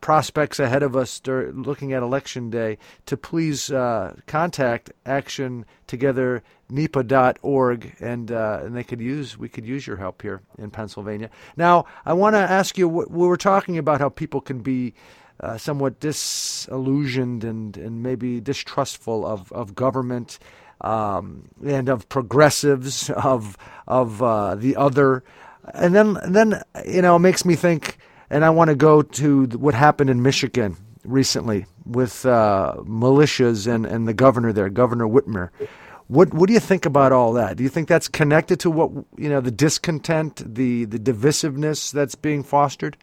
prospects 0.00 0.58
ahead 0.58 0.82
of 0.82 0.96
us 0.96 1.20
looking 1.26 1.92
at 1.92 2.02
election 2.02 2.50
day 2.50 2.78
to 3.06 3.16
please 3.16 3.70
uh, 3.70 4.14
contact 4.26 4.90
action 5.06 5.64
together 5.86 6.42
nepa.org 6.70 7.94
and 8.00 8.32
uh, 8.32 8.60
and 8.62 8.76
they 8.76 8.84
could 8.84 9.00
use 9.00 9.38
we 9.38 9.48
could 9.48 9.66
use 9.66 9.86
your 9.86 9.96
help 9.96 10.22
here 10.22 10.40
in 10.58 10.70
Pennsylvania. 10.70 11.30
Now, 11.56 11.86
I 12.04 12.12
want 12.14 12.34
to 12.34 12.40
ask 12.40 12.78
you 12.78 12.88
we 12.88 13.26
were 13.26 13.36
talking 13.36 13.78
about 13.78 14.00
how 14.00 14.08
people 14.08 14.40
can 14.40 14.60
be 14.60 14.94
uh, 15.40 15.58
somewhat 15.58 16.00
disillusioned 16.00 17.44
and, 17.44 17.76
and 17.76 18.02
maybe 18.02 18.40
distrustful 18.40 19.26
of, 19.26 19.50
of 19.52 19.74
government 19.74 20.38
um, 20.80 21.48
and 21.64 21.88
of 21.88 22.08
progressives, 22.08 23.10
of 23.10 23.56
of 23.86 24.22
uh, 24.22 24.54
the 24.54 24.76
other, 24.76 25.24
and 25.72 25.94
then 25.94 26.16
and 26.18 26.34
then 26.34 26.62
you 26.86 27.02
know 27.02 27.16
it 27.16 27.20
makes 27.20 27.44
me 27.44 27.54
think, 27.54 27.98
and 28.34 28.44
I 28.44 28.50
want 28.50 28.68
to 28.68 28.74
go 28.74 29.00
to 29.00 29.44
what 29.46 29.74
happened 29.74 30.10
in 30.10 30.20
Michigan 30.20 30.76
recently 31.04 31.66
with 31.86 32.26
uh, 32.26 32.74
militias 32.78 33.72
and, 33.72 33.86
and 33.86 34.08
the 34.08 34.12
governor 34.12 34.52
there, 34.52 34.68
Governor 34.68 35.06
Whitmer. 35.06 35.50
What 36.08 36.34
what 36.34 36.48
do 36.48 36.52
you 36.52 36.60
think 36.60 36.84
about 36.84 37.12
all 37.12 37.32
that? 37.34 37.56
Do 37.56 37.62
you 37.62 37.68
think 37.68 37.86
that's 37.88 38.08
connected 38.08 38.58
to 38.60 38.70
what 38.70 38.90
you 39.16 39.28
know 39.28 39.40
the 39.40 39.52
discontent, 39.52 40.42
the 40.54 40.84
the 40.84 40.98
divisiveness 40.98 41.92
that's 41.92 42.16
being 42.16 42.42
fostered? 42.42 42.96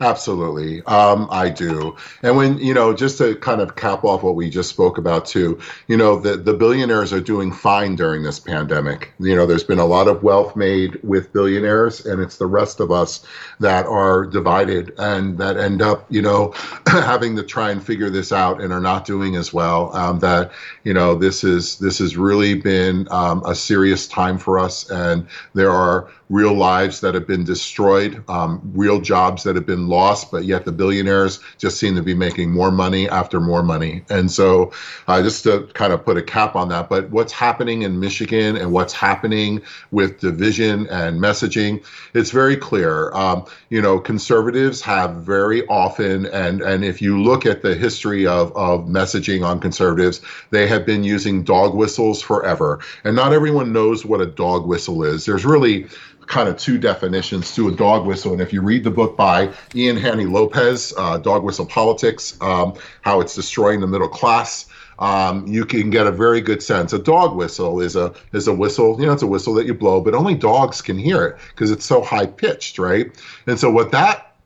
Absolutely. 0.00 0.82
Um, 0.86 1.28
I 1.30 1.48
do. 1.48 1.96
And 2.22 2.36
when, 2.36 2.58
you 2.58 2.74
know, 2.74 2.92
just 2.92 3.16
to 3.18 3.36
kind 3.36 3.60
of 3.60 3.76
cap 3.76 4.02
off 4.02 4.24
what 4.24 4.34
we 4.34 4.50
just 4.50 4.68
spoke 4.68 4.98
about 4.98 5.24
too, 5.24 5.58
you 5.86 5.96
know, 5.96 6.18
the, 6.18 6.36
the 6.36 6.52
billionaires 6.52 7.12
are 7.12 7.20
doing 7.20 7.52
fine 7.52 7.94
during 7.94 8.24
this 8.24 8.40
pandemic. 8.40 9.12
You 9.20 9.36
know, 9.36 9.46
there's 9.46 9.62
been 9.62 9.78
a 9.78 9.86
lot 9.86 10.08
of 10.08 10.22
wealth 10.24 10.56
made 10.56 11.00
with 11.04 11.32
billionaires, 11.32 12.04
and 12.06 12.20
it's 12.20 12.38
the 12.38 12.46
rest 12.46 12.80
of 12.80 12.90
us 12.90 13.24
that 13.60 13.86
are 13.86 14.26
divided 14.26 14.92
and 14.98 15.38
that 15.38 15.56
end 15.56 15.80
up, 15.80 16.06
you 16.10 16.22
know, 16.22 16.52
having 16.88 17.36
to 17.36 17.44
try 17.44 17.70
and 17.70 17.84
figure 17.84 18.10
this 18.10 18.32
out 18.32 18.60
and 18.60 18.72
are 18.72 18.80
not 18.80 19.04
doing 19.04 19.36
as 19.36 19.52
well. 19.52 19.94
Um, 19.94 20.18
that, 20.18 20.50
you 20.82 20.92
know, 20.92 21.14
this 21.14 21.44
is 21.44 21.78
this 21.78 21.98
has 21.98 22.16
really 22.16 22.54
been 22.54 23.06
um, 23.12 23.44
a 23.46 23.54
serious 23.54 24.08
time 24.08 24.38
for 24.38 24.58
us. 24.58 24.90
And 24.90 25.28
there 25.54 25.70
are 25.70 26.10
real 26.30 26.54
lives 26.54 27.00
that 27.00 27.14
have 27.14 27.26
been 27.26 27.44
destroyed, 27.44 28.22
um, 28.28 28.60
real 28.74 29.00
jobs 29.00 29.42
that 29.42 29.54
have 29.56 29.66
been 29.66 29.88
lost, 29.88 30.30
but 30.30 30.44
yet 30.44 30.64
the 30.64 30.72
billionaires 30.72 31.40
just 31.58 31.78
seem 31.78 31.94
to 31.94 32.02
be 32.02 32.14
making 32.14 32.50
more 32.50 32.70
money 32.70 33.08
after 33.08 33.40
more 33.40 33.62
money. 33.62 34.02
And 34.08 34.30
so, 34.30 34.72
uh, 35.06 35.22
just 35.22 35.44
to 35.44 35.68
kind 35.74 35.92
of 35.92 36.04
put 36.04 36.16
a 36.16 36.22
cap 36.22 36.56
on 36.56 36.68
that, 36.70 36.88
but 36.88 37.10
what's 37.10 37.32
happening 37.32 37.82
in 37.82 38.00
Michigan 38.00 38.56
and 38.56 38.72
what's 38.72 38.92
happening 38.92 39.60
with 39.90 40.20
division 40.20 40.86
and 40.88 41.20
messaging, 41.20 41.84
it's 42.14 42.30
very 42.30 42.56
clear. 42.56 43.12
Um, 43.12 43.44
you 43.68 43.82
know, 43.82 43.98
conservatives 43.98 44.80
have 44.80 45.16
very 45.16 45.66
often, 45.66 46.26
and 46.26 46.62
and 46.62 46.84
if 46.84 47.02
you 47.02 47.22
look 47.22 47.44
at 47.44 47.62
the 47.62 47.74
history 47.74 48.26
of 48.26 48.54
of 48.56 48.86
messaging 48.86 49.44
on 49.44 49.60
conservatives, 49.60 50.20
they 50.50 50.66
have 50.66 50.86
been 50.86 51.04
using 51.04 51.42
dog 51.42 51.74
whistles 51.74 52.22
forever, 52.22 52.80
and 53.04 53.14
not 53.14 53.32
everyone 53.32 53.72
knows 53.72 54.06
what 54.06 54.20
a 54.20 54.26
dog 54.26 54.66
whistle 54.66 55.04
is. 55.04 55.26
There's 55.26 55.44
really 55.44 55.86
kind 56.26 56.48
of 56.48 56.56
two 56.56 56.78
definitions 56.78 57.54
to 57.54 57.68
a 57.68 57.72
dog 57.72 58.06
whistle. 58.06 58.32
And 58.32 58.40
if 58.40 58.52
you 58.52 58.62
read 58.62 58.84
the 58.84 58.90
book 58.90 59.16
by 59.16 59.52
Ian 59.74 59.96
Haney 59.96 60.26
Lopez, 60.26 60.92
uh, 60.96 61.18
Dog 61.18 61.42
Whistle 61.42 61.66
Politics, 61.66 62.36
um, 62.40 62.74
How 63.02 63.20
It's 63.20 63.34
Destroying 63.34 63.80
the 63.80 63.86
Middle 63.86 64.08
Class, 64.08 64.66
um, 64.98 65.46
you 65.46 65.64
can 65.64 65.90
get 65.90 66.06
a 66.06 66.12
very 66.12 66.40
good 66.40 66.62
sense. 66.62 66.92
A 66.92 66.98
dog 66.98 67.34
whistle 67.34 67.80
is 67.80 67.96
a 67.96 68.14
is 68.32 68.46
a 68.46 68.54
whistle. 68.54 69.00
You 69.00 69.06
know, 69.06 69.12
it's 69.12 69.22
a 69.22 69.26
whistle 69.26 69.54
that 69.54 69.66
you 69.66 69.74
blow, 69.74 70.00
but 70.00 70.14
only 70.14 70.34
dogs 70.34 70.80
can 70.80 70.98
hear 70.98 71.26
it 71.26 71.36
because 71.50 71.70
it's 71.70 71.84
so 71.84 72.00
high 72.02 72.26
pitched, 72.26 72.78
right? 72.78 73.10
And 73.46 73.58
so 73.58 73.70
what 73.70 73.90
that 73.90 74.36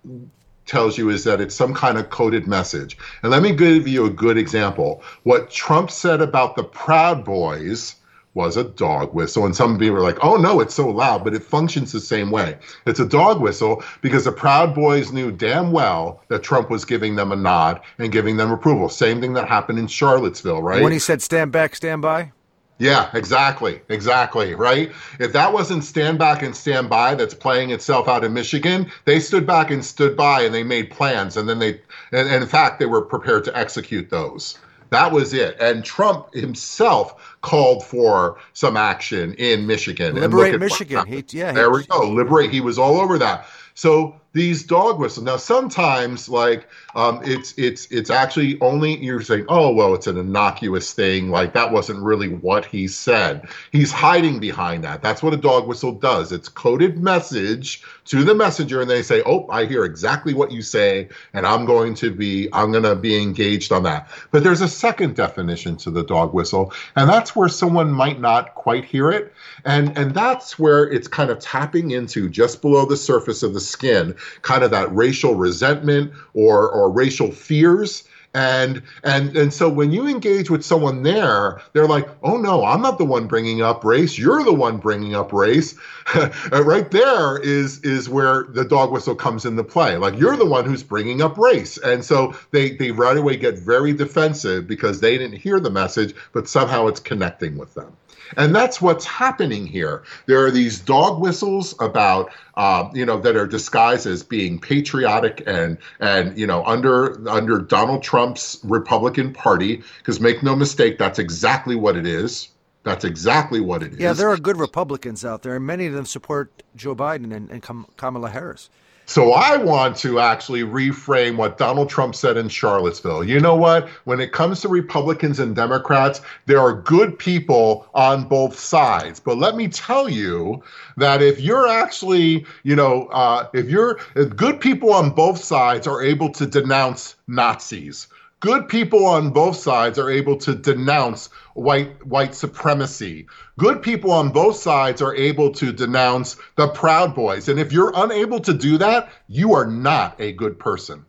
tells 0.65 0.99
you 0.99 1.11
is 1.11 1.25
that 1.25 1.41
it's 1.41 1.55
some 1.55 1.75
kind 1.75 1.99
of 1.99 2.11
coded 2.11 2.47
message. 2.47 2.97
And 3.23 3.31
let 3.33 3.43
me 3.43 3.53
give 3.53 3.89
you 3.89 4.07
a 4.07 4.11
good 4.11 4.37
example. 4.37 5.03
What 5.25 5.51
Trump 5.51 5.91
said 5.91 6.21
about 6.21 6.57
the 6.57 6.65
Proud 6.65 7.25
Boys 7.25 7.97
was 8.39 8.57
a 8.57 8.63
dog 8.63 9.13
whistle. 9.13 9.45
And 9.45 9.55
some 9.55 9.77
people 9.79 9.97
are 9.97 10.01
like, 10.01 10.25
oh 10.25 10.37
no, 10.37 10.61
it's 10.61 10.77
so 10.77 10.89
loud, 10.89 11.25
but 11.25 11.35
it 11.35 11.43
functions 11.43 11.91
the 11.91 12.01
same 12.01 12.31
way. 12.31 12.57
It's 12.87 13.01
a 13.01 13.05
dog 13.05 13.41
whistle 13.41 13.83
because 14.01 14.25
the 14.25 14.33
Proud 14.33 14.77
Boys 14.77 15.11
knew 15.11 15.33
damn 15.33 15.73
well 15.73 16.23
that 16.29 16.45
Trump 16.45 16.71
was 16.71 16.85
giving 16.85 17.17
them 17.17 17.33
a 17.33 17.37
nod 17.37 17.81
and 17.99 18.13
giving 18.13 18.37
them 18.37 18.53
approval. 18.53 18.89
Same 18.89 19.21
thing 19.21 19.33
that 19.33 19.49
happened 19.49 19.81
in 19.81 19.89
Charlottesville, 19.89 20.63
right? 20.63 20.85
When 20.85 20.93
he 20.93 21.01
said 21.01 21.21
stand 21.21 21.51
back, 21.51 21.75
stand 21.75 22.01
by? 22.01 22.31
Yeah, 22.79 23.11
exactly. 23.13 23.81
Exactly. 23.89 24.55
Right. 24.55 24.93
If 25.19 25.33
that 25.33 25.53
wasn't 25.53 25.83
stand 25.83 26.21
back 26.21 26.43
and 26.43 26.55
stand 26.55 26.89
by 26.89 27.17
that's 27.17 27.35
playing 27.35 27.71
itself 27.71 28.07
out 28.07 28.23
in 28.23 28.33
Michigan, 28.33 28.89
they 29.05 29.19
stood 29.19 29.49
back 29.49 29.73
and 29.73 29.85
stood 29.85 30.17
by 30.17 30.43
and 30.43 30.55
they 30.55 30.63
made 30.63 30.93
plans. 30.93 31.37
And 31.37 31.49
then 31.49 31.59
they, 31.59 31.81
and, 32.13 32.29
and 32.29 32.43
in 32.45 32.49
fact, 32.49 32.79
they 32.79 32.87
were 32.87 33.03
prepared 33.03 33.43
to 33.47 33.59
execute 33.59 34.11
those. 34.11 34.59
That 34.91 35.13
was 35.13 35.35
it. 35.35 35.57
And 35.61 35.85
Trump 35.85 36.33
himself 36.35 37.37
called 37.43 37.85
for 37.85 38.39
some 38.53 38.77
action 38.77 39.35
in 39.35 39.67
Michigan. 39.67 40.15
Liberate 40.15 40.59
Michigan. 40.59 41.07
He, 41.07 41.25
yeah, 41.31 41.53
there 41.53 41.71
we 41.71 41.85
go. 41.87 42.09
Liberate. 42.09 42.51
He 42.51 42.61
was 42.61 42.79
all 42.79 43.01
over 43.01 43.19
that. 43.19 43.47
So 43.75 44.19
these 44.33 44.63
dog 44.63 44.99
whistles. 44.99 45.25
Now, 45.25 45.37
sometimes 45.37 46.29
like 46.29 46.69
um, 46.95 47.21
it's 47.25 47.55
it's 47.57 47.87
it's 47.87 48.11
actually 48.11 48.61
only 48.61 49.03
you're 49.03 49.23
saying, 49.23 49.47
oh 49.49 49.73
well, 49.73 49.95
it's 49.95 50.07
an 50.07 50.19
innocuous 50.19 50.93
thing. 50.93 51.31
Like 51.31 51.55
that 51.55 51.73
wasn't 51.73 52.03
really 52.03 52.29
what 52.29 52.67
he 52.67 52.89
said. 52.89 53.49
He's 53.73 53.91
hiding 53.91 54.39
behind 54.39 54.85
that. 54.85 55.03
That's 55.03 55.23
what 55.23 55.33
a 55.33 55.39
dog 55.39 55.67
whistle 55.67 55.93
does. 55.93 56.31
It's 56.31 56.49
coded 56.49 56.99
message 56.99 57.83
to 58.07 58.23
the 58.23 58.35
messenger, 58.35 58.81
and 58.83 58.91
they 58.91 59.03
say, 59.03 59.23
oh, 59.25 59.47
I 59.51 59.65
hear 59.65 59.85
exactly 59.85 60.35
what 60.35 60.51
you 60.51 60.63
say, 60.63 61.09
and 61.33 61.47
I'm 61.47 61.65
going 61.65 61.95
to 61.95 62.11
be 62.11 62.49
I'm 62.53 62.71
going 62.71 62.85
to 62.85 62.97
be 62.97 63.21
engaged 63.21 63.73
on 63.73 63.83
that. 63.85 64.11
But 64.31 64.45
there's 64.45 64.61
a 64.61 64.69
second 64.69 65.17
definition 65.17 65.77
to 65.79 65.91
the 65.91 66.05
dog 66.05 66.35
whistle, 66.35 66.73
and 66.97 67.09
that's 67.09 67.35
where 67.35 67.49
someone 67.49 67.91
might 67.91 68.21
not 68.21 68.55
quite 68.55 68.85
hear 68.85 69.11
it, 69.11 69.33
and 69.65 69.97
and 69.97 70.15
that's 70.15 70.59
where 70.59 70.85
it's 70.85 71.09
kind 71.09 71.31
of 71.31 71.39
tapping 71.39 71.93
into 71.93 72.29
just 72.29 72.61
below 72.61 72.85
the 72.85 72.97
surface 72.97 73.43
of 73.43 73.55
the 73.55 73.61
skin 73.61 74.15
kind 74.43 74.63
of 74.63 74.71
that 74.71 74.95
racial 74.95 75.35
resentment 75.35 76.13
or 76.35 76.71
or 76.71 76.91
racial 76.91 77.31
fears. 77.33 78.05
And 78.35 78.83
and 79.05 79.35
and 79.37 79.53
so 79.53 79.71
when 79.71 79.91
you 79.91 80.07
engage 80.07 80.51
with 80.51 80.63
someone 80.63 81.03
there 81.03 81.63
they're 81.73 81.89
like 81.89 82.07
oh 82.23 82.37
no 82.37 82.63
i'm 82.63 82.83
not 82.83 82.99
the 82.99 83.05
one 83.05 83.27
bringing 83.27 83.63
up 83.63 83.85
race. 83.85 84.19
You're 84.19 84.45
the 84.45 84.53
one 84.53 84.77
bringing 84.77 85.15
up 85.15 85.33
race. 85.33 85.75
Uh, 86.15 86.65
right 86.65 86.91
there 86.91 87.39
is 87.43 87.81
is 87.81 88.09
where 88.09 88.45
the 88.45 88.65
dog 88.65 88.91
whistle 88.91 89.15
comes 89.15 89.45
into 89.45 89.63
play. 89.63 89.99
Like 89.99 90.19
you're 90.19 90.37
the 90.37 90.47
one 90.47 90.65
who's 90.65 90.83
bringing 90.83 91.21
up 91.21 91.37
race. 91.37 91.77
And 91.77 92.03
so 92.03 92.35
they 92.51 92.71
they 92.71 92.93
right 92.93 93.17
away 93.17 93.37
get 93.37 93.59
very 93.59 93.93
defensive 93.93 94.67
because 94.67 95.01
they 95.01 95.19
didn't 95.19 95.37
hear 95.37 95.61
the 95.61 95.71
message 95.71 96.15
but 96.33 96.49
somehow 96.49 96.87
it's 96.87 97.01
connecting 97.01 97.59
with 97.59 97.75
them 97.75 97.95
and 98.37 98.55
that's 98.55 98.81
what's 98.81 99.05
happening 99.05 99.67
here. 99.67 100.03
There 100.27 100.45
are 100.45 100.51
these 100.51 100.79
dog 100.79 101.21
whistles 101.21 101.75
about, 101.81 102.31
uh, 102.57 102.89
you 102.93 103.07
know, 103.07 103.19
that 103.21 103.37
are 103.37 103.47
disguised 103.47 104.07
as 104.07 104.23
being 104.23 104.59
patriotic 104.59 105.43
and 105.47 105.79
and 106.01 106.37
you 106.39 106.47
know 106.47 106.65
under 106.65 107.29
under 107.29 107.59
Donald 107.61 108.03
Trump's 108.03 108.59
Republican 108.65 109.33
Party. 109.33 109.83
Because 109.99 110.21
make 110.21 110.43
no 110.43 110.55
mistake, 110.55 110.99
that's 110.99 111.19
exactly 111.19 111.77
what 111.77 111.97
it 111.97 112.07
is. 112.07 112.49
That's 112.85 113.05
exactly 113.05 113.61
what 113.61 113.83
it 113.83 113.93
is. 113.93 113.99
Yeah, 113.99 114.13
there 114.13 114.31
are 114.31 114.37
good 114.37 114.57
Republicans 114.57 115.25
out 115.25 115.43
there, 115.43 115.57
and 115.57 115.67
many 115.67 115.87
of 115.87 115.93
them 115.93 116.07
support 116.07 116.63
Joe 116.77 116.95
Biden 116.95 117.35
and, 117.35 117.51
and 117.51 117.63
Kamala 117.97 118.31
Harris. 118.31 118.71
So 119.09 119.33
I 119.33 119.57
want 119.57 119.97
to 120.01 120.21
actually 120.21 120.61
reframe 120.61 121.37
what 121.37 121.57
Donald 121.57 121.89
Trump 121.89 122.15
said 122.15 122.37
in 122.37 122.51
Charlottesville. 122.51 123.25
You 123.25 123.41
know 123.41 123.57
what? 123.57 123.89
When 124.05 124.21
it 124.21 124.33
comes 124.33 124.61
to 124.61 124.69
Republicans 124.69 125.39
and 125.39 125.57
Democrats, 125.57 126.21
there 126.45 126.61
are 126.61 126.75
good 126.75 127.19
people 127.19 127.89
on 127.95 128.29
both 128.29 128.59
sides. 128.59 129.19
But 129.19 129.39
let 129.39 129.57
me 129.57 129.67
tell 129.67 130.11
you 130.11 130.63
that 130.99 131.23
if 131.23 131.41
you're 131.41 131.67
actually, 131.67 132.45
you 132.65 132.77
know, 132.77 133.07
uh, 133.07 133.49
if 133.55 133.71
you're 133.71 133.99
if 134.15 134.37
good 134.37 134.61
people 134.61 134.93
on 134.93 135.09
both 135.09 135.43
sides 135.43 135.87
are 135.87 136.03
able 136.03 136.29
to 136.33 136.45
denounce 136.45 137.15
Nazis, 137.29 138.09
good 138.41 138.69
people 138.69 139.07
on 139.07 139.31
both 139.31 139.57
sides 139.57 139.99
are 139.99 140.11
able 140.11 140.37
to 140.39 140.55
denounce 140.55 141.29
white 141.55 142.05
white 142.07 142.35
supremacy. 142.35 143.27
Good 143.59 143.83
people 143.83 144.11
on 144.11 144.31
both 144.31 144.57
sides 144.57 145.03
are 145.03 145.15
able 145.15 145.53
to 145.55 145.73
denounce 145.73 146.37
the 146.57 146.69
Proud 146.69 147.15
Boys. 147.15 147.49
And 147.49 147.59
if 147.59 147.73
you're 147.73 147.93
unable 147.95 148.41
to 148.41 148.55
do 148.55 148.79
that, 148.79 149.11
you 149.29 149.55
are 149.55 149.67
not 149.67 150.21
a 150.21 150.33
good 150.33 150.59
person. 150.59 151.05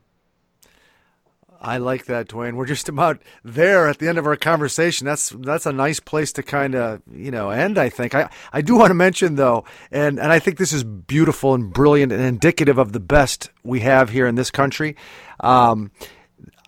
I 1.62 1.78
like 1.78 2.06
that, 2.06 2.30
Dwayne. 2.30 2.54
We're 2.54 2.66
just 2.66 2.88
about 2.88 3.22
there 3.44 3.90
at 3.90 4.00
the 4.00 4.08
end 4.08 4.18
of 4.18 4.26
our 4.26 4.38
conversation. 4.38 5.06
That's 5.06 5.30
that's 5.30 5.66
a 5.66 5.74
nice 5.74 6.00
place 6.00 6.32
to 6.34 6.44
kind 6.44 6.74
of 6.74 7.02
you 7.12 7.32
know 7.32 7.50
end. 7.50 7.78
I 7.78 7.90
think. 7.90 8.16
I 8.16 8.30
I 8.54 8.62
do 8.62 8.78
want 8.78 8.92
to 8.92 8.96
mention 8.96 9.36
though, 9.36 9.66
and 9.92 10.20
and 10.20 10.32
I 10.32 10.40
think 10.40 10.58
this 10.58 10.72
is 10.72 10.86
beautiful 10.86 11.54
and 11.54 11.72
brilliant 11.74 12.14
and 12.14 12.22
indicative 12.22 12.78
of 12.78 12.94
the 12.94 13.00
best 13.02 13.50
we 13.62 13.82
have 13.82 14.10
here 14.10 14.26
in 14.26 14.36
this 14.36 14.52
country. 14.52 14.96
Um, 15.42 15.92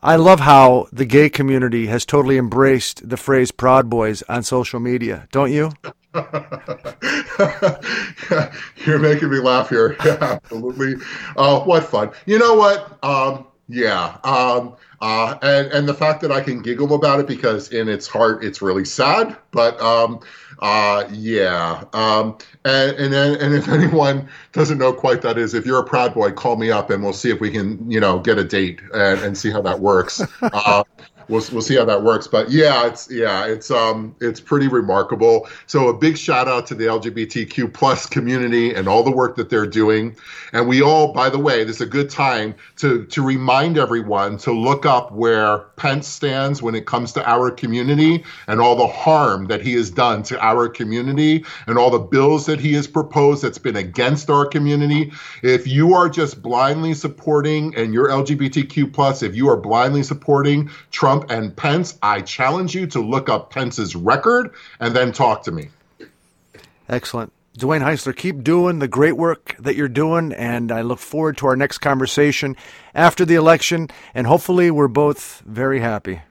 I 0.03 0.15
love 0.15 0.39
how 0.39 0.87
the 0.91 1.05
gay 1.05 1.29
community 1.29 1.85
has 1.85 2.07
totally 2.07 2.39
embraced 2.39 3.07
the 3.07 3.17
phrase 3.17 3.51
Proud 3.51 3.87
Boys 3.87 4.23
on 4.23 4.41
social 4.41 4.79
media, 4.79 5.27
don't 5.31 5.51
you? 5.51 5.73
You're 8.83 8.97
making 8.97 9.29
me 9.29 9.37
laugh 9.37 9.69
here. 9.69 9.95
Yeah, 10.05 10.17
absolutely. 10.21 10.95
Uh, 11.37 11.59
what 11.59 11.83
fun. 11.83 12.09
You 12.25 12.39
know 12.39 12.55
what? 12.55 12.97
Um, 13.03 13.45
yeah. 13.67 14.17
Um, 14.23 14.75
uh, 15.01 15.37
and, 15.43 15.67
and 15.67 15.87
the 15.87 15.93
fact 15.93 16.21
that 16.21 16.31
I 16.31 16.41
can 16.41 16.63
giggle 16.63 16.95
about 16.95 17.19
it 17.19 17.27
because 17.27 17.71
in 17.71 17.87
its 17.87 18.07
heart 18.07 18.43
it's 18.43 18.59
really 18.61 18.85
sad, 18.85 19.37
but 19.51 19.79
um, 19.81 20.19
uh, 20.61 21.05
yeah. 21.11 21.83
Um, 21.93 22.37
and 22.65 22.95
and 22.97 23.13
and 23.13 23.55
if 23.55 23.67
anyone 23.69 24.29
doesn't 24.51 24.77
know 24.77 24.93
quite 24.93 25.21
that 25.23 25.37
is, 25.37 25.53
if 25.53 25.65
you're 25.65 25.79
a 25.79 25.85
proud 25.85 26.13
boy, 26.13 26.31
call 26.31 26.55
me 26.55 26.71
up 26.71 26.89
and 26.89 27.03
we'll 27.03 27.13
see 27.13 27.31
if 27.31 27.39
we 27.39 27.49
can 27.49 27.89
you 27.89 27.99
know 27.99 28.19
get 28.19 28.37
a 28.37 28.43
date 28.43 28.79
and, 28.93 29.19
and 29.21 29.37
see 29.37 29.49
how 29.49 29.61
that 29.61 29.79
works. 29.79 30.21
uh, 30.41 30.83
we'll 31.31 31.43
we'll 31.51 31.61
see 31.61 31.75
how 31.75 31.85
that 31.85 32.03
works. 32.03 32.27
But 32.27 32.51
yeah, 32.51 32.85
it's 32.85 33.09
yeah, 33.09 33.45
it's 33.45 33.71
um 33.71 34.15
it's 34.19 34.39
pretty 34.39 34.67
remarkable. 34.67 35.47
So 35.65 35.87
a 35.87 35.93
big 35.93 36.17
shout 36.17 36.47
out 36.47 36.67
to 36.67 36.75
the 36.75 36.85
LGBTQ 36.85 37.73
plus 37.73 38.05
community 38.05 38.75
and 38.75 38.87
all 38.87 39.01
the 39.01 39.11
work 39.11 39.35
that 39.37 39.49
they're 39.49 39.65
doing. 39.65 40.15
And 40.53 40.67
we 40.67 40.81
all, 40.81 41.13
by 41.13 41.29
the 41.29 41.39
way, 41.39 41.63
this 41.63 41.77
is 41.77 41.81
a 41.81 41.85
good 41.85 42.09
time 42.09 42.53
to 42.77 43.05
to 43.05 43.21
remind 43.23 43.77
everyone 43.77 44.37
to 44.39 44.51
look 44.51 44.85
up 44.85 45.11
where 45.13 45.59
Pence 45.77 46.07
stands 46.07 46.61
when 46.61 46.75
it 46.75 46.85
comes 46.85 47.13
to 47.13 47.27
our 47.27 47.49
community 47.49 48.23
and 48.47 48.59
all 48.59 48.75
the 48.75 48.87
harm 48.87 49.45
that 49.47 49.61
he 49.61 49.73
has 49.73 49.89
done 49.89 50.23
to 50.23 50.39
our 50.45 50.67
community 50.67 51.45
and 51.67 51.77
all 51.77 51.89
the 51.89 51.99
bills 51.99 52.45
that 52.45 52.59
he 52.59 52.73
has 52.73 52.87
proposed 52.87 53.43
that's 53.43 53.57
been 53.57 53.77
against 53.77 54.29
our 54.29 54.45
community. 54.45 55.11
If 55.41 55.65
you 55.65 55.93
are 55.93 56.09
just 56.09 56.41
blindly 56.41 56.93
supporting 56.93 57.73
and 57.75 57.93
you're 57.93 58.09
LGBTQ 58.09 58.91
plus, 58.91 59.23
if 59.23 59.35
you 59.35 59.47
are 59.49 59.57
blindly 59.57 60.03
supporting 60.03 60.69
Trump 60.91 61.20
and 61.29 61.55
Pence, 61.55 61.97
I 62.01 62.21
challenge 62.21 62.75
you 62.75 62.87
to 62.87 62.99
look 62.99 63.29
up 63.29 63.51
Pence's 63.51 63.95
record 63.95 64.51
and 64.79 64.95
then 64.95 65.11
talk 65.11 65.43
to 65.43 65.51
me. 65.51 65.69
Excellent. 66.89 67.31
Dwayne 67.57 67.81
Heisler, 67.81 68.15
keep 68.15 68.43
doing 68.43 68.79
the 68.79 68.87
great 68.87 69.17
work 69.17 69.55
that 69.59 69.75
you're 69.75 69.89
doing, 69.89 70.31
and 70.33 70.71
I 70.71 70.81
look 70.81 70.99
forward 70.99 71.37
to 71.37 71.47
our 71.47 71.55
next 71.55 71.79
conversation 71.79 72.55
after 72.95 73.25
the 73.25 73.35
election, 73.35 73.89
and 74.13 74.25
hopefully 74.25 74.71
we're 74.71 74.87
both 74.87 75.43
very 75.45 75.81
happy. 75.81 76.21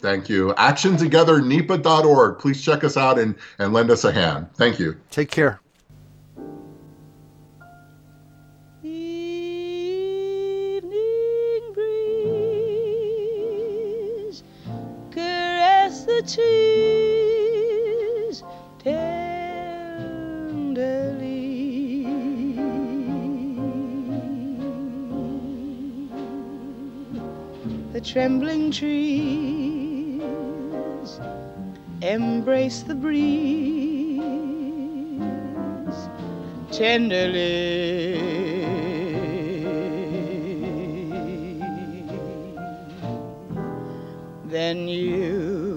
Thank 0.00 0.28
you. 0.28 0.52
ActionTogetherNEPA.org. 0.58 2.38
Please 2.40 2.60
check 2.60 2.82
us 2.82 2.96
out 2.96 3.20
and, 3.20 3.36
and 3.58 3.72
lend 3.72 3.90
us 3.90 4.04
a 4.04 4.10
hand. 4.10 4.48
Thank 4.54 4.80
you. 4.80 4.96
Take 5.10 5.30
care. 5.30 5.61
The 16.26 18.42
tenderly. 18.78 19.42
The 27.92 28.00
trembling 28.00 28.70
trees 28.70 30.22
embrace 32.02 32.82
the 32.82 32.94
breeze 32.94 34.20
tenderly. 36.70 38.12
Then 44.46 44.86
you 44.86 45.71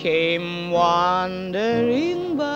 came 0.00 0.70
wandering 0.70 2.34
by 2.34 2.46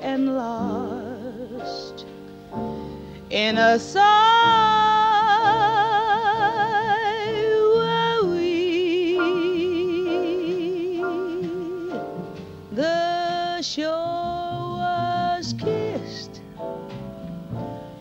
and 0.00 0.34
lost 0.34 2.06
in 3.28 3.58
a 3.58 3.78
sigh 3.78 3.98
were 7.76 8.30
we. 8.30 9.18
The 12.72 13.60
shore 13.60 14.78
was 14.80 15.54
kissed 15.58 16.40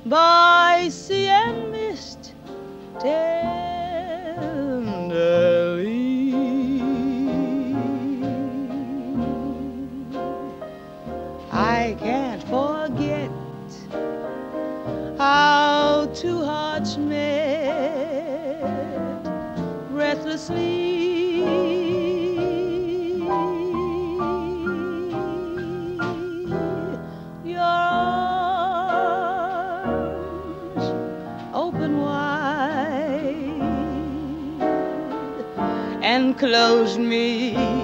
by 0.05 0.87
sea 0.89 1.66
and 36.39 36.39
closed 36.39 36.99
me 36.99 37.76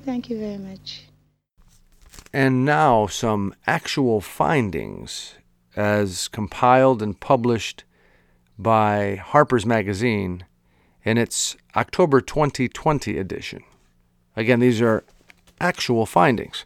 thank 0.00 0.30
you 0.30 0.38
very 0.38 0.58
much. 0.58 1.04
And 2.32 2.64
now 2.64 3.06
some 3.06 3.54
actual 3.66 4.20
findings 4.20 5.34
as 5.76 6.28
compiled 6.28 7.02
and 7.02 7.18
published 7.18 7.84
by 8.58 9.16
Harper's 9.16 9.64
Magazine 9.64 10.44
in 11.04 11.16
its 11.16 11.56
October 11.76 12.20
2020 12.20 13.16
edition. 13.16 13.62
Again, 14.36 14.60
these 14.60 14.80
are 14.82 15.04
actual 15.60 16.06
findings. 16.06 16.64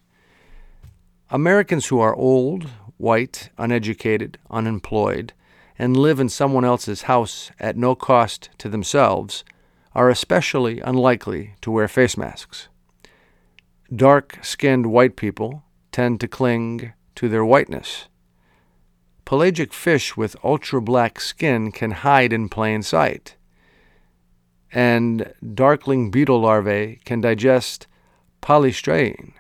Americans 1.31 1.87
who 1.87 2.01
are 2.01 2.15
old, 2.15 2.69
white, 2.97 3.51
uneducated, 3.59 4.39
unemployed, 4.51 5.33
and 5.79 5.97
live 5.97 6.21
in 6.21 6.29
someone 6.29 6.65
else's 6.65 7.03
house 7.03 7.51
at 7.61 7.77
no 7.77 7.95
cost 7.95 8.51
to 8.59 8.69
themselves 8.69 9.45
are 9.95 10.09
especially 10.09 10.81
unlikely 10.81 11.55
to 11.61 11.71
wear 11.71 11.89
face 11.89 12.17
masks. 12.17 12.69
Dark 13.95 14.39
skinned 14.43 14.87
white 14.87 15.17
people 15.17 15.65
tend 15.91 16.19
to 16.21 16.29
cling 16.29 16.95
to 17.15 17.29
their 17.29 17.45
whiteness. 17.45 18.09
Pelagic 19.27 19.75
fish 19.75 20.17
with 20.17 20.37
ultra 20.43 20.81
black 20.81 21.21
skin 21.21 21.71
can 21.71 21.91
hide 21.91 22.33
in 22.33 22.49
plain 22.49 22.83
sight. 22.83 23.37
And 24.73 25.35
darkling 25.55 26.11
beetle 26.11 26.41
larvae 26.41 27.01
can 27.05 27.21
digest 27.21 27.87
polystyrene. 28.41 29.35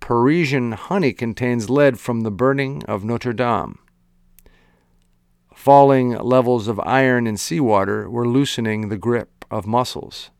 Parisian 0.00 0.72
honey 0.72 1.14
contains 1.14 1.70
lead 1.70 1.98
from 1.98 2.20
the 2.20 2.30
burning 2.30 2.84
of 2.84 3.02
Notre 3.02 3.32
Dame. 3.32 3.78
Falling 5.54 6.10
levels 6.10 6.68
of 6.68 6.80
iron 6.80 7.26
in 7.26 7.38
seawater 7.38 8.10
were 8.10 8.28
loosening 8.28 8.88
the 8.88 8.98
grip 8.98 9.46
of 9.50 9.66
mussels. 9.66 10.30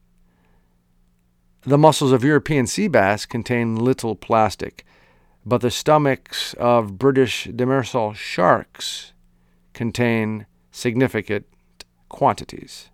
The 1.64 1.78
muscles 1.78 2.10
of 2.10 2.24
European 2.24 2.66
sea 2.66 2.88
bass 2.88 3.24
contain 3.24 3.76
little 3.76 4.16
plastic, 4.16 4.84
but 5.46 5.60
the 5.60 5.70
stomachs 5.70 6.54
of 6.54 6.98
British 6.98 7.46
demersal 7.46 8.16
sharks 8.16 9.12
contain 9.72 10.46
significant 10.72 11.46
quantities. 12.08 12.90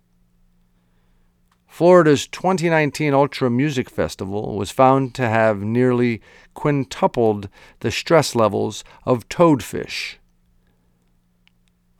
Florida's 1.65 2.27
2019 2.27 3.11
Ultra 3.11 3.49
Music 3.49 3.89
Festival 3.89 4.55
was 4.55 4.69
found 4.69 5.15
to 5.15 5.27
have 5.27 5.63
nearly 5.63 6.21
quintupled 6.53 7.49
the 7.79 7.89
stress 7.89 8.35
levels 8.35 8.83
of 9.03 9.27
toadfish. 9.29 10.17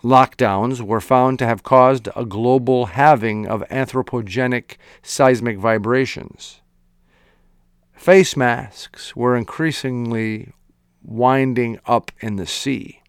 Lockdowns 0.03 0.81
were 0.81 1.01
found 1.01 1.39
to 1.39 1.45
have 1.45 1.63
caused 1.63 2.07
a 2.15 2.25
global 2.25 2.85
halving 2.87 3.47
of 3.47 3.67
anthropogenic 3.69 4.77
seismic 5.01 5.57
vibrations. 5.57 6.58
Face 7.99 8.37
masks 8.37 9.13
were 9.13 9.35
increasingly 9.35 10.53
winding 11.03 11.81
up 11.85 12.13
in 12.21 12.37
the 12.37 12.47
sea. 12.47 13.01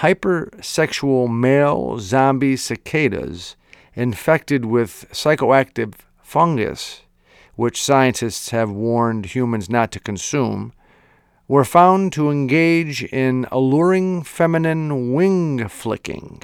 Hypersexual 0.00 1.34
male 1.34 1.98
zombie 1.98 2.58
cicadas 2.58 3.56
infected 3.94 4.66
with 4.66 5.06
psychoactive 5.12 5.94
fungus, 6.22 7.04
which 7.54 7.82
scientists 7.82 8.50
have 8.50 8.70
warned 8.70 9.34
humans 9.34 9.70
not 9.70 9.90
to 9.92 9.98
consume, 9.98 10.74
were 11.48 11.64
found 11.64 12.12
to 12.12 12.30
engage 12.30 13.02
in 13.04 13.46
alluring 13.50 14.24
feminine 14.24 15.14
wing 15.14 15.66
flicking, 15.68 16.42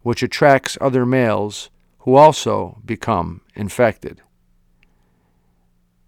which 0.00 0.22
attracts 0.22 0.78
other 0.80 1.04
males 1.04 1.68
who 1.98 2.14
also 2.14 2.80
become 2.82 3.42
infected. 3.54 4.22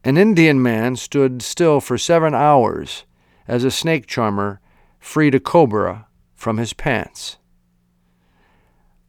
An 0.07 0.19
Indian 0.19 0.61
man 0.61 0.97
stood 0.97 1.41
still 1.41 1.81
for 1.81 1.97
seven 1.97 2.35
hours 2.35 3.07
as 3.49 3.65
a 3.65 3.71
snake 3.71 4.07
charmer 4.07 4.61
freed 4.99 5.35
a 5.35 5.41
cobra 5.41 6.07
from 6.35 6.59
his 6.59 6.75
pants. 6.75 7.39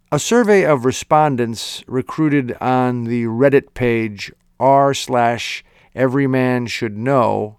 A 0.10 0.20
survey 0.20 0.64
of 0.64 0.86
respondents 0.86 1.84
recruited 1.86 2.56
on 2.62 3.04
the 3.04 3.26
Reddit 3.26 3.74
page 3.74 4.32
r 4.58 4.94
slash 4.94 5.66
everyman 5.94 6.66
should 6.68 6.98
know 6.98 7.58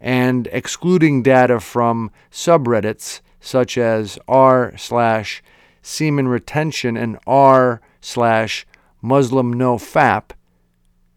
and 0.00 0.48
excluding 0.50 1.22
data 1.22 1.60
from 1.60 2.10
subreddits 2.30 3.20
such 3.38 3.76
as 3.76 4.18
r 4.26 4.72
slash 4.78 5.42
semen 5.82 6.26
retention 6.26 6.96
and 6.96 7.18
r 7.26 7.82
slash 8.00 8.66
Muslim 9.02 9.52
no 9.52 9.76
fap 9.76 10.30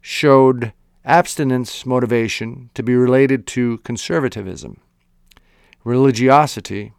showed 0.02 0.74
abstinence 1.06 1.86
motivation 1.86 2.70
to 2.74 2.84
be 2.84 2.96
related 2.96 3.46
to 3.46 3.78
conservatism, 3.80 4.82
religiosity, 5.84 6.94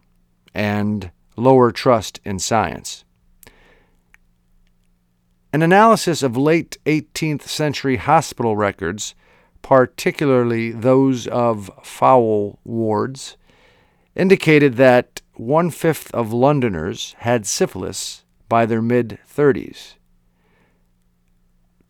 and 0.54 1.10
lower 1.36 1.72
trust 1.72 2.20
in 2.24 2.38
science. 2.38 3.04
An 5.52 5.62
analysis 5.62 6.22
of 6.22 6.36
late 6.36 6.76
18th 6.86 7.42
century 7.42 7.96
hospital 7.96 8.56
records, 8.56 9.14
particularly 9.62 10.70
those 10.70 11.26
of 11.26 11.70
foul 11.82 12.58
wards, 12.64 13.36
indicated 14.14 14.76
that 14.76 15.20
one 15.34 15.70
fifth 15.70 16.12
of 16.14 16.32
Londoners 16.32 17.14
had 17.18 17.46
syphilis 17.46 18.24
by 18.48 18.64
their 18.64 18.80
mid 18.80 19.18
30s. 19.28 19.95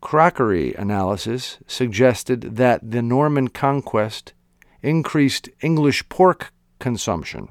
Crockery 0.01 0.73
analysis 0.75 1.57
suggested 1.65 2.41
that 2.57 2.91
the 2.91 3.01
Norman 3.01 3.47
conquest 3.47 4.33
increased 4.81 5.49
English 5.61 6.07
pork 6.07 6.53
consumption, 6.79 7.49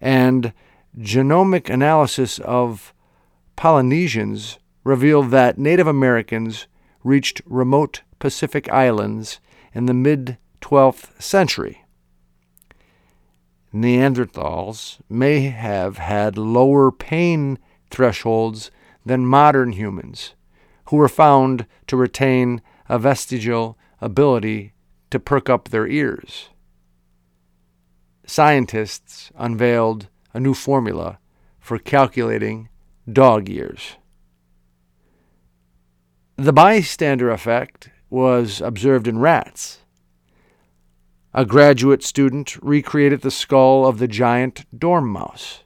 and 0.00 0.52
genomic 0.98 1.70
analysis 1.70 2.38
of 2.40 2.92
Polynesians 3.56 4.58
revealed 4.84 5.30
that 5.30 5.58
Native 5.58 5.86
Americans 5.86 6.66
reached 7.02 7.40
remote 7.46 8.02
Pacific 8.18 8.70
islands 8.70 9.40
in 9.72 9.86
the 9.86 9.94
mid 9.94 10.38
12th 10.60 11.20
century. 11.20 11.84
Neanderthals 13.72 15.00
may 15.08 15.40
have 15.40 15.98
had 15.98 16.38
lower 16.38 16.90
pain 16.90 17.58
thresholds 17.90 18.70
than 19.04 19.26
modern 19.26 19.72
humans, 19.72 20.34
who 20.88 20.96
were 20.96 21.08
found 21.08 21.66
to 21.86 21.96
retain 21.96 22.62
a 22.88 22.98
vestigial 22.98 23.78
ability 24.00 24.72
to 25.10 25.18
perk 25.18 25.48
up 25.48 25.68
their 25.68 25.86
ears. 25.86 26.48
Scientists 28.26 29.30
unveiled 29.36 30.08
a 30.34 30.40
new 30.40 30.54
formula 30.54 31.18
for 31.58 31.78
calculating 31.78 32.68
dog 33.10 33.48
ears. 33.48 33.96
The 36.36 36.52
bystander 36.52 37.30
effect 37.30 37.90
was 38.10 38.60
observed 38.60 39.08
in 39.08 39.18
rats. 39.18 39.78
A 41.32 41.44
graduate 41.44 42.02
student 42.02 42.56
recreated 42.62 43.22
the 43.22 43.30
skull 43.30 43.86
of 43.86 43.98
the 43.98 44.08
giant 44.08 44.64
dormouse. 44.76 45.62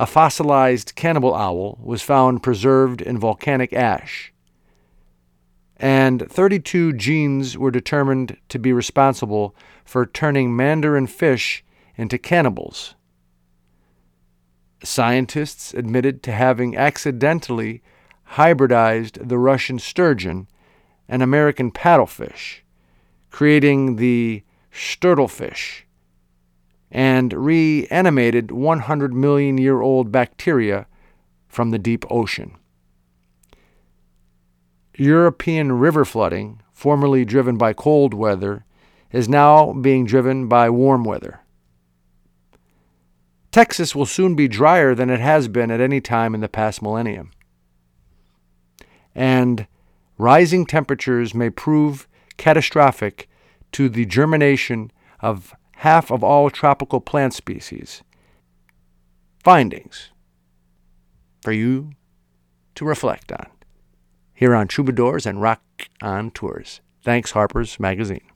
A 0.00 0.06
fossilized 0.06 0.94
cannibal 0.94 1.34
owl 1.34 1.78
was 1.82 2.00
found 2.00 2.42
preserved 2.42 3.02
in 3.02 3.18
volcanic 3.18 3.74
ash. 3.74 4.32
And 5.76 6.26
32 6.26 6.94
genes 6.94 7.58
were 7.58 7.70
determined 7.70 8.38
to 8.48 8.58
be 8.58 8.72
responsible 8.72 9.54
for 9.84 10.06
turning 10.06 10.56
mandarin 10.56 11.06
fish 11.06 11.62
into 11.98 12.16
cannibals. 12.16 12.94
Scientists 14.82 15.74
admitted 15.74 16.22
to 16.22 16.32
having 16.32 16.78
accidentally 16.78 17.82
hybridized 18.36 19.28
the 19.28 19.36
Russian 19.36 19.78
sturgeon 19.78 20.48
and 21.10 21.22
American 21.22 21.70
paddlefish, 21.70 22.60
creating 23.30 23.96
the 23.96 24.44
sturddlefish, 24.72 25.82
and 26.90 27.32
reanimated 27.32 28.50
100 28.50 29.14
million 29.14 29.58
year 29.58 29.80
old 29.80 30.10
bacteria 30.10 30.86
from 31.48 31.70
the 31.70 31.78
deep 31.78 32.04
ocean. 32.10 32.56
European 34.96 35.72
river 35.72 36.04
flooding, 36.04 36.60
formerly 36.72 37.24
driven 37.24 37.56
by 37.56 37.72
cold 37.72 38.12
weather, 38.12 38.64
is 39.12 39.28
now 39.28 39.72
being 39.72 40.04
driven 40.04 40.48
by 40.48 40.68
warm 40.68 41.04
weather. 41.04 41.40
Texas 43.50 43.94
will 43.94 44.06
soon 44.06 44.34
be 44.34 44.46
drier 44.46 44.94
than 44.94 45.10
it 45.10 45.20
has 45.20 45.48
been 45.48 45.70
at 45.70 45.80
any 45.80 46.00
time 46.00 46.34
in 46.34 46.40
the 46.40 46.48
past 46.48 46.80
millennium 46.80 47.30
and 49.14 49.66
rising 50.18 50.66
temperatures 50.66 51.34
may 51.34 51.50
prove 51.50 52.08
catastrophic 52.36 53.28
to 53.72 53.88
the 53.88 54.06
germination 54.06 54.90
of 55.20 55.54
half 55.80 56.10
of 56.10 56.22
all 56.22 56.50
tropical 56.50 57.00
plant 57.00 57.32
species. 57.32 58.02
Findings 59.42 60.10
for 61.42 61.52
you 61.52 61.92
to 62.74 62.84
reflect 62.84 63.32
on 63.32 63.46
here 64.34 64.54
on 64.54 64.68
Troubadours 64.68 65.24
and 65.24 65.40
Rock 65.40 65.62
on 66.02 66.32
Tours. 66.32 66.82
Thanks, 67.02 67.30
Harper's 67.30 67.80
Magazine. 67.80 68.29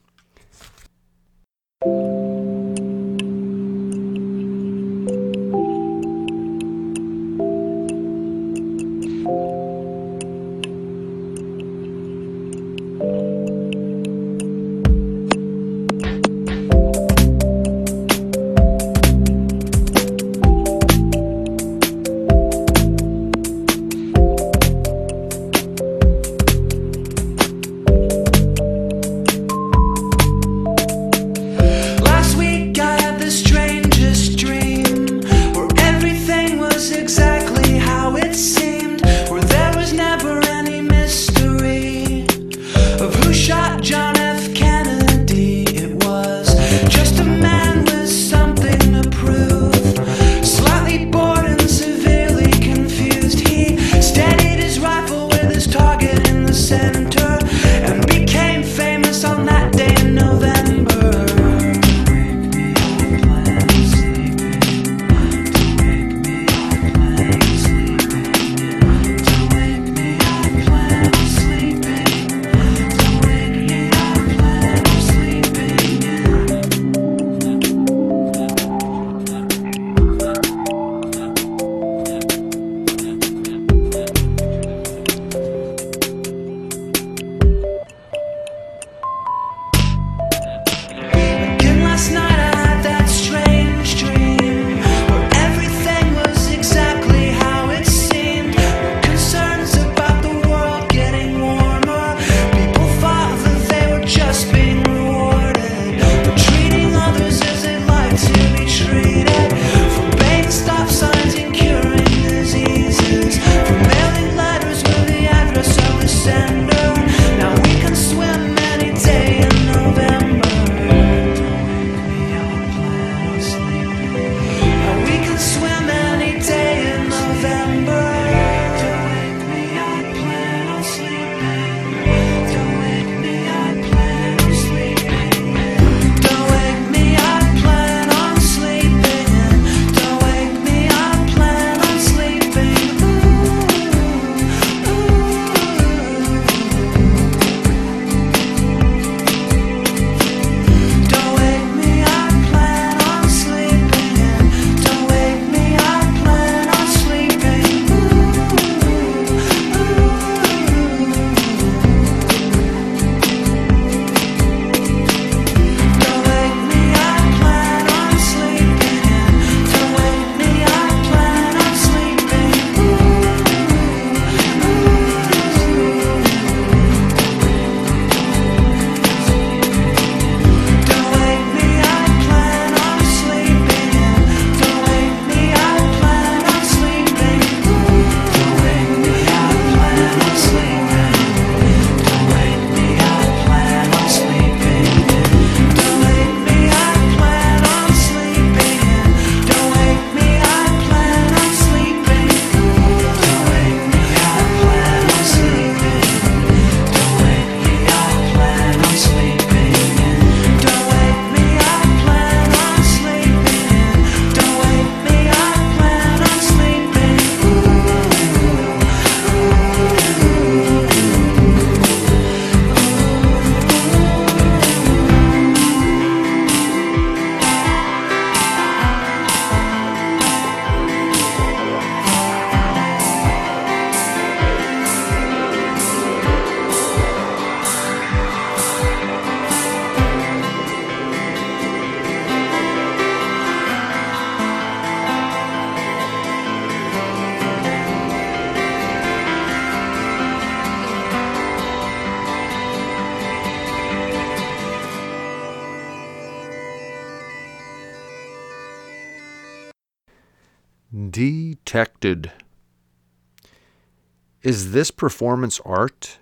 Is 264.43 264.73
this 264.73 264.91
performance 264.91 265.59
art? 265.65 266.19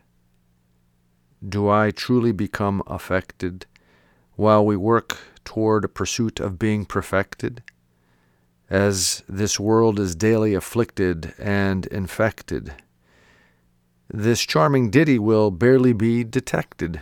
Do 1.47 1.68
I 1.68 1.91
truly 1.91 2.30
become 2.30 2.85
affected 2.87 3.66
while 4.37 4.64
we 4.64 4.76
work 4.76 5.18
toward 5.45 5.85
a 5.85 5.89
pursuit 5.89 6.39
of 6.39 6.57
being 6.57 6.85
perfected? 6.85 7.64
As 8.70 9.24
this 9.28 9.59
world 9.59 9.99
is 9.99 10.14
daily 10.14 10.55
afflicted 10.55 11.35
and 11.37 11.87
infected, 11.87 12.74
this 14.09 14.43
charming 14.43 14.89
ditty 14.89 15.18
will 15.18 15.51
barely 15.51 15.93
be 15.93 16.22
detected, 16.22 17.01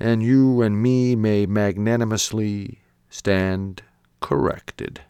and 0.00 0.22
you 0.22 0.62
and 0.62 0.82
me 0.82 1.14
may 1.14 1.44
magnanimously 1.44 2.78
stand 3.10 3.82
corrected. 4.20 5.02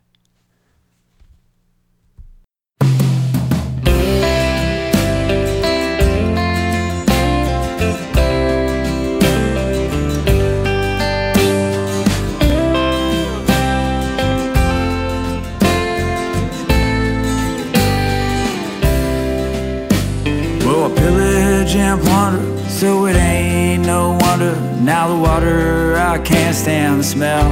And 21.75 22.01
plunder, 22.01 22.69
so 22.69 23.07
it 23.07 23.17
ain't 23.17 23.85
no 23.85 24.17
wonder. 24.21 24.55
Now 24.81 25.09
the 25.09 25.21
water, 25.21 25.97
I 25.97 26.19
can't 26.19 26.55
stand 26.55 27.01
the 27.01 27.05
smell. 27.05 27.51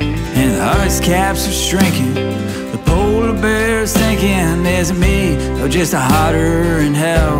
And 0.00 0.54
the 0.54 0.62
ice 0.62 1.00
caps 1.00 1.48
are 1.48 1.52
shrinking. 1.52 2.14
The 2.14 2.80
polar 2.84 3.32
bear's 3.40 3.92
thinking, 3.92 4.64
is 4.66 4.90
it 4.90 4.98
me 4.98 5.36
or 5.60 5.68
just 5.68 5.94
a 5.94 5.98
hotter 5.98 6.78
in 6.78 6.94
hell? 6.94 7.38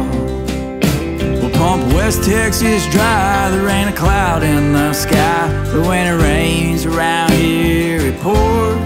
Well, 1.41 1.51
pump 1.53 1.93
West 1.95 2.25
Texas 2.25 2.87
dry, 2.91 3.51
there 3.51 3.69
ain't 3.69 3.91
a 3.91 3.97
cloud 3.97 4.43
in 4.43 4.73
the 4.73 4.93
sky. 4.95 5.47
But 5.73 5.87
when 5.87 6.07
it 6.07 6.23
rains 6.23 6.87
around 6.87 7.33
here, 7.33 8.01
it 8.01 8.21
pours. 8.21 8.77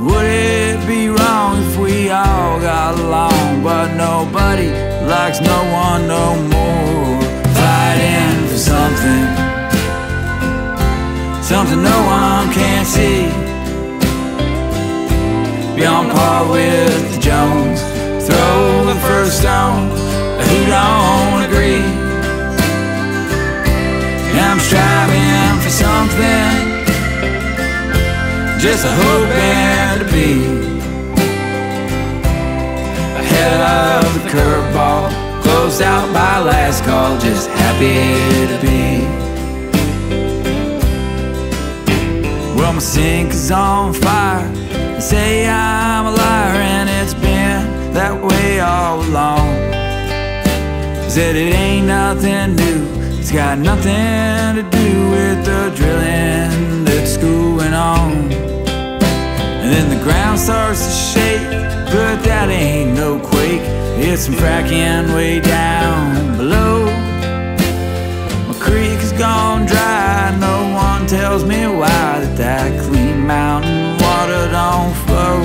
Would 0.00 0.26
it 0.26 0.86
be 0.86 1.08
wrong 1.08 1.62
if 1.62 1.78
we 1.78 2.10
all 2.10 2.60
got 2.60 2.98
along? 2.98 3.62
But 3.62 3.94
nobody 3.94 4.87
likes 5.08 5.40
no 5.40 5.58
one 5.72 6.06
no 6.06 6.36
more. 6.54 7.20
Fighting 7.58 8.46
for 8.50 8.60
something, 8.72 9.24
something 11.42 11.82
no 11.82 11.98
one 12.06 12.52
can 12.52 12.84
see. 12.84 13.26
Beyond 15.76 16.12
par 16.12 16.50
with 16.50 17.14
the 17.14 17.20
Jones, 17.20 17.80
throw 18.26 18.84
the 18.84 18.98
first 19.08 19.40
stone. 19.40 19.88
Who 20.46 20.58
don't 20.76 21.42
agree? 21.48 21.84
I'm 24.40 24.60
striving 24.60 25.60
for 25.62 25.70
something 25.70 26.78
just 28.58 28.84
a 28.84 28.90
hoping 28.90 29.98
to 30.00 30.06
be 30.12 30.32
ahead 33.20 33.60
of 34.04 34.14
the 34.14 34.20
curveball, 34.30 34.57
out 35.80 36.12
by 36.12 36.38
last 36.40 36.84
call, 36.84 37.18
just 37.18 37.48
happy 37.50 38.46
to 38.52 38.58
be. 38.60 39.04
Well, 42.58 42.72
my 42.72 42.78
sink 42.80 43.32
is 43.32 43.50
on 43.50 43.92
fire. 43.92 44.48
They 44.94 45.00
say 45.00 45.48
I'm 45.48 46.06
a 46.06 46.10
liar, 46.10 46.60
and 46.60 46.88
it's 46.88 47.14
been 47.14 47.92
that 47.92 48.14
way 48.22 48.60
all 48.60 49.00
along. 49.00 49.48
Said 51.08 51.36
it 51.36 51.54
ain't 51.54 51.86
nothing 51.86 52.56
new. 52.56 53.18
It's 53.18 53.30
got 53.30 53.58
nothing 53.58 54.56
to 54.56 54.62
do 54.70 55.10
with 55.10 55.44
the 55.44 55.72
drilling 55.76 56.84
that's 56.84 57.16
going 57.16 57.74
on. 57.74 58.12
And 59.60 59.72
then 59.72 59.90
the 59.96 60.02
ground 60.02 60.38
starts 60.38 60.86
to 60.86 60.92
shake, 60.92 61.77
but 61.90 62.22
that 62.24 62.48
ain't 62.50 62.94
no 62.94 63.18
quake. 63.18 63.62
It's 63.96 64.24
some 64.24 64.34
fracking 64.34 65.14
way 65.14 65.40
down 65.40 66.36
below. 66.36 66.84
My 68.46 68.54
creek 68.60 69.00
has 69.00 69.12
gone 69.12 69.66
dry. 69.66 70.36
No 70.38 70.74
one 70.74 71.06
tells 71.06 71.44
me 71.44 71.66
why 71.66 72.20
that 72.20 72.36
that 72.36 72.80
clean 72.84 73.26
mountain 73.26 73.96
water 74.04 74.44
don't 74.50 74.94
flow. 75.04 75.40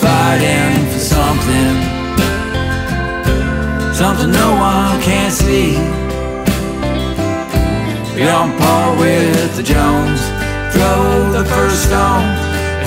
Fighting 0.00 0.80
for 0.92 1.02
something, 1.14 1.74
something 3.92 4.30
no 4.30 4.50
one 4.56 5.00
can 5.02 5.30
see. 5.30 5.76
Beyond 8.16 8.58
par 8.58 8.96
with 8.98 9.56
the 9.56 9.62
Jones, 9.62 10.20
throw 10.72 11.32
the 11.36 11.44
first 11.44 11.84
stone. 11.84 12.24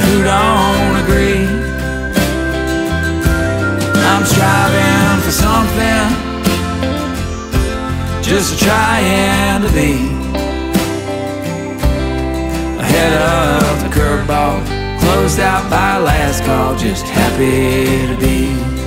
Who 0.02 0.24
don't 0.24 0.96
agree? 1.04 1.59
I'm 4.12 4.26
striving 4.26 5.22
for 5.24 5.32
something, 5.32 6.07
just 8.24 8.60
trying 8.60 9.62
to 9.62 9.72
be. 9.72 9.93
Ahead 12.80 13.14
of 13.22 13.84
the 13.84 13.89
curveball, 13.95 14.66
closed 14.99 15.39
out 15.39 15.70
by 15.70 15.99
last 15.99 16.43
call, 16.43 16.76
just 16.76 17.05
happy 17.05 18.07
to 18.07 18.18
be. 18.20 18.78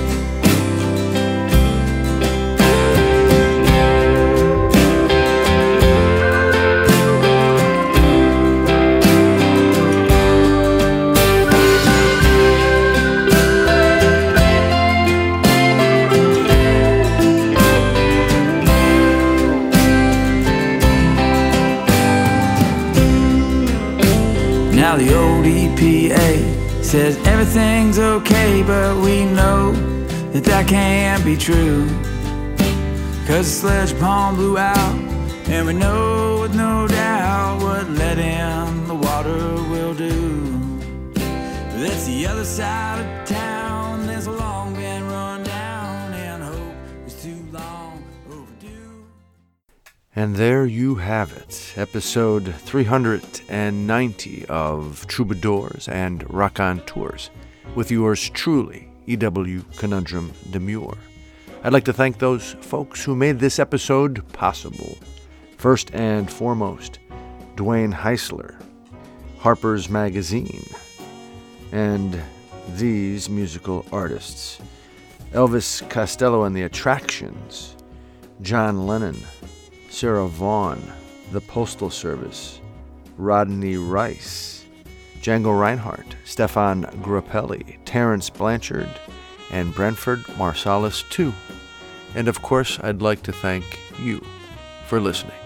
Now 24.93 24.99
the 24.99 25.17
old 25.17 25.45
EPA 25.45 26.83
says 26.83 27.17
everything's 27.25 27.97
okay, 27.97 28.61
but 28.61 28.95
we 28.97 29.25
know 29.25 29.71
that 30.33 30.43
that 30.43 30.67
can't 30.67 31.25
be 31.25 31.35
true. 31.35 31.87
Cause 33.25 33.47
the 33.47 33.57
sledge 33.89 33.99
palm 33.99 34.35
blew 34.35 34.59
out, 34.59 34.95
and 35.49 35.65
we 35.65 35.73
know 35.73 36.41
with 36.41 36.53
no 36.53 36.87
doubt 36.87 37.63
what 37.63 37.89
let 37.89 38.17
the 38.87 38.93
water 38.93 39.55
will 39.71 39.95
do. 39.95 40.59
That's 41.15 42.05
the 42.05 42.27
other 42.27 42.45
side 42.45 42.99
of 42.99 43.22
And 50.15 50.35
there 50.35 50.67
you 50.67 50.93
have 50.95 51.33
it, 51.33 51.73
episode 51.75 52.53
390 52.53 54.45
of 54.45 55.07
Troubadours 55.07 55.87
and 55.87 56.31
Raconteurs, 56.31 57.31
with 57.73 57.89
yours 57.89 58.29
truly, 58.29 58.89
E.W. 59.07 59.63
Conundrum 59.75 60.31
Demure. 60.51 60.97
I'd 61.63 61.73
like 61.73 61.85
to 61.85 61.93
thank 61.93 62.19
those 62.19 62.53
folks 62.61 63.03
who 63.03 63.15
made 63.15 63.39
this 63.39 63.57
episode 63.57 64.23
possible. 64.33 64.99
First 65.57 65.89
and 65.95 66.31
foremost, 66.31 66.99
Dwayne 67.55 67.91
Heisler, 67.91 68.61
Harper's 69.39 69.89
Magazine, 69.89 70.63
and 71.71 72.21
these 72.75 73.31
musical 73.31 73.83
artists 73.91 74.59
Elvis 75.31 75.89
Costello 75.89 76.43
and 76.43 76.55
the 76.55 76.61
Attractions, 76.61 77.75
John 78.43 78.85
Lennon, 78.85 79.17
Sarah 79.93 80.27
Vaughan, 80.27 80.81
The 81.31 81.39
Postal 81.39 81.91
Service, 81.91 82.59
Rodney 83.15 83.77
Rice, 83.77 84.65
Django 85.21 85.57
Reinhardt, 85.57 86.15
Stéphane 86.25 86.91
Grappelli, 87.03 87.77
Terence 87.85 88.27
Blanchard, 88.27 88.89
and 89.51 89.73
Branford 89.75 90.21
Marsalis 90.35 91.07
too. 91.11 91.31
And 92.15 92.27
of 92.27 92.41
course, 92.41 92.79
I'd 92.81 93.03
like 93.03 93.21
to 93.21 93.31
thank 93.31 93.79
you 93.99 94.25
for 94.87 94.99
listening. 94.99 95.37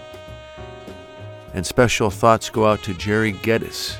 And 1.52 1.66
special 1.66 2.08
thoughts 2.08 2.48
go 2.48 2.66
out 2.66 2.82
to 2.84 2.94
Jerry 2.94 3.32
Geddes. 3.32 3.98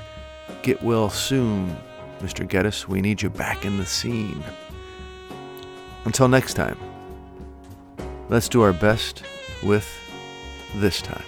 Get 0.62 0.82
well 0.82 1.11
soon, 1.11 1.76
Mr. 2.20 2.49
Geddes. 2.49 2.88
We 2.88 3.03
need 3.03 3.20
you 3.20 3.28
back 3.28 3.66
in 3.66 3.76
the 3.76 3.84
scene. 3.84 4.42
Until 6.07 6.26
next 6.26 6.55
time, 6.55 6.78
let's 8.30 8.49
do 8.49 8.62
our 8.62 8.72
best 8.72 9.24
with 9.62 9.86
this 10.75 11.01
time. 11.03 11.25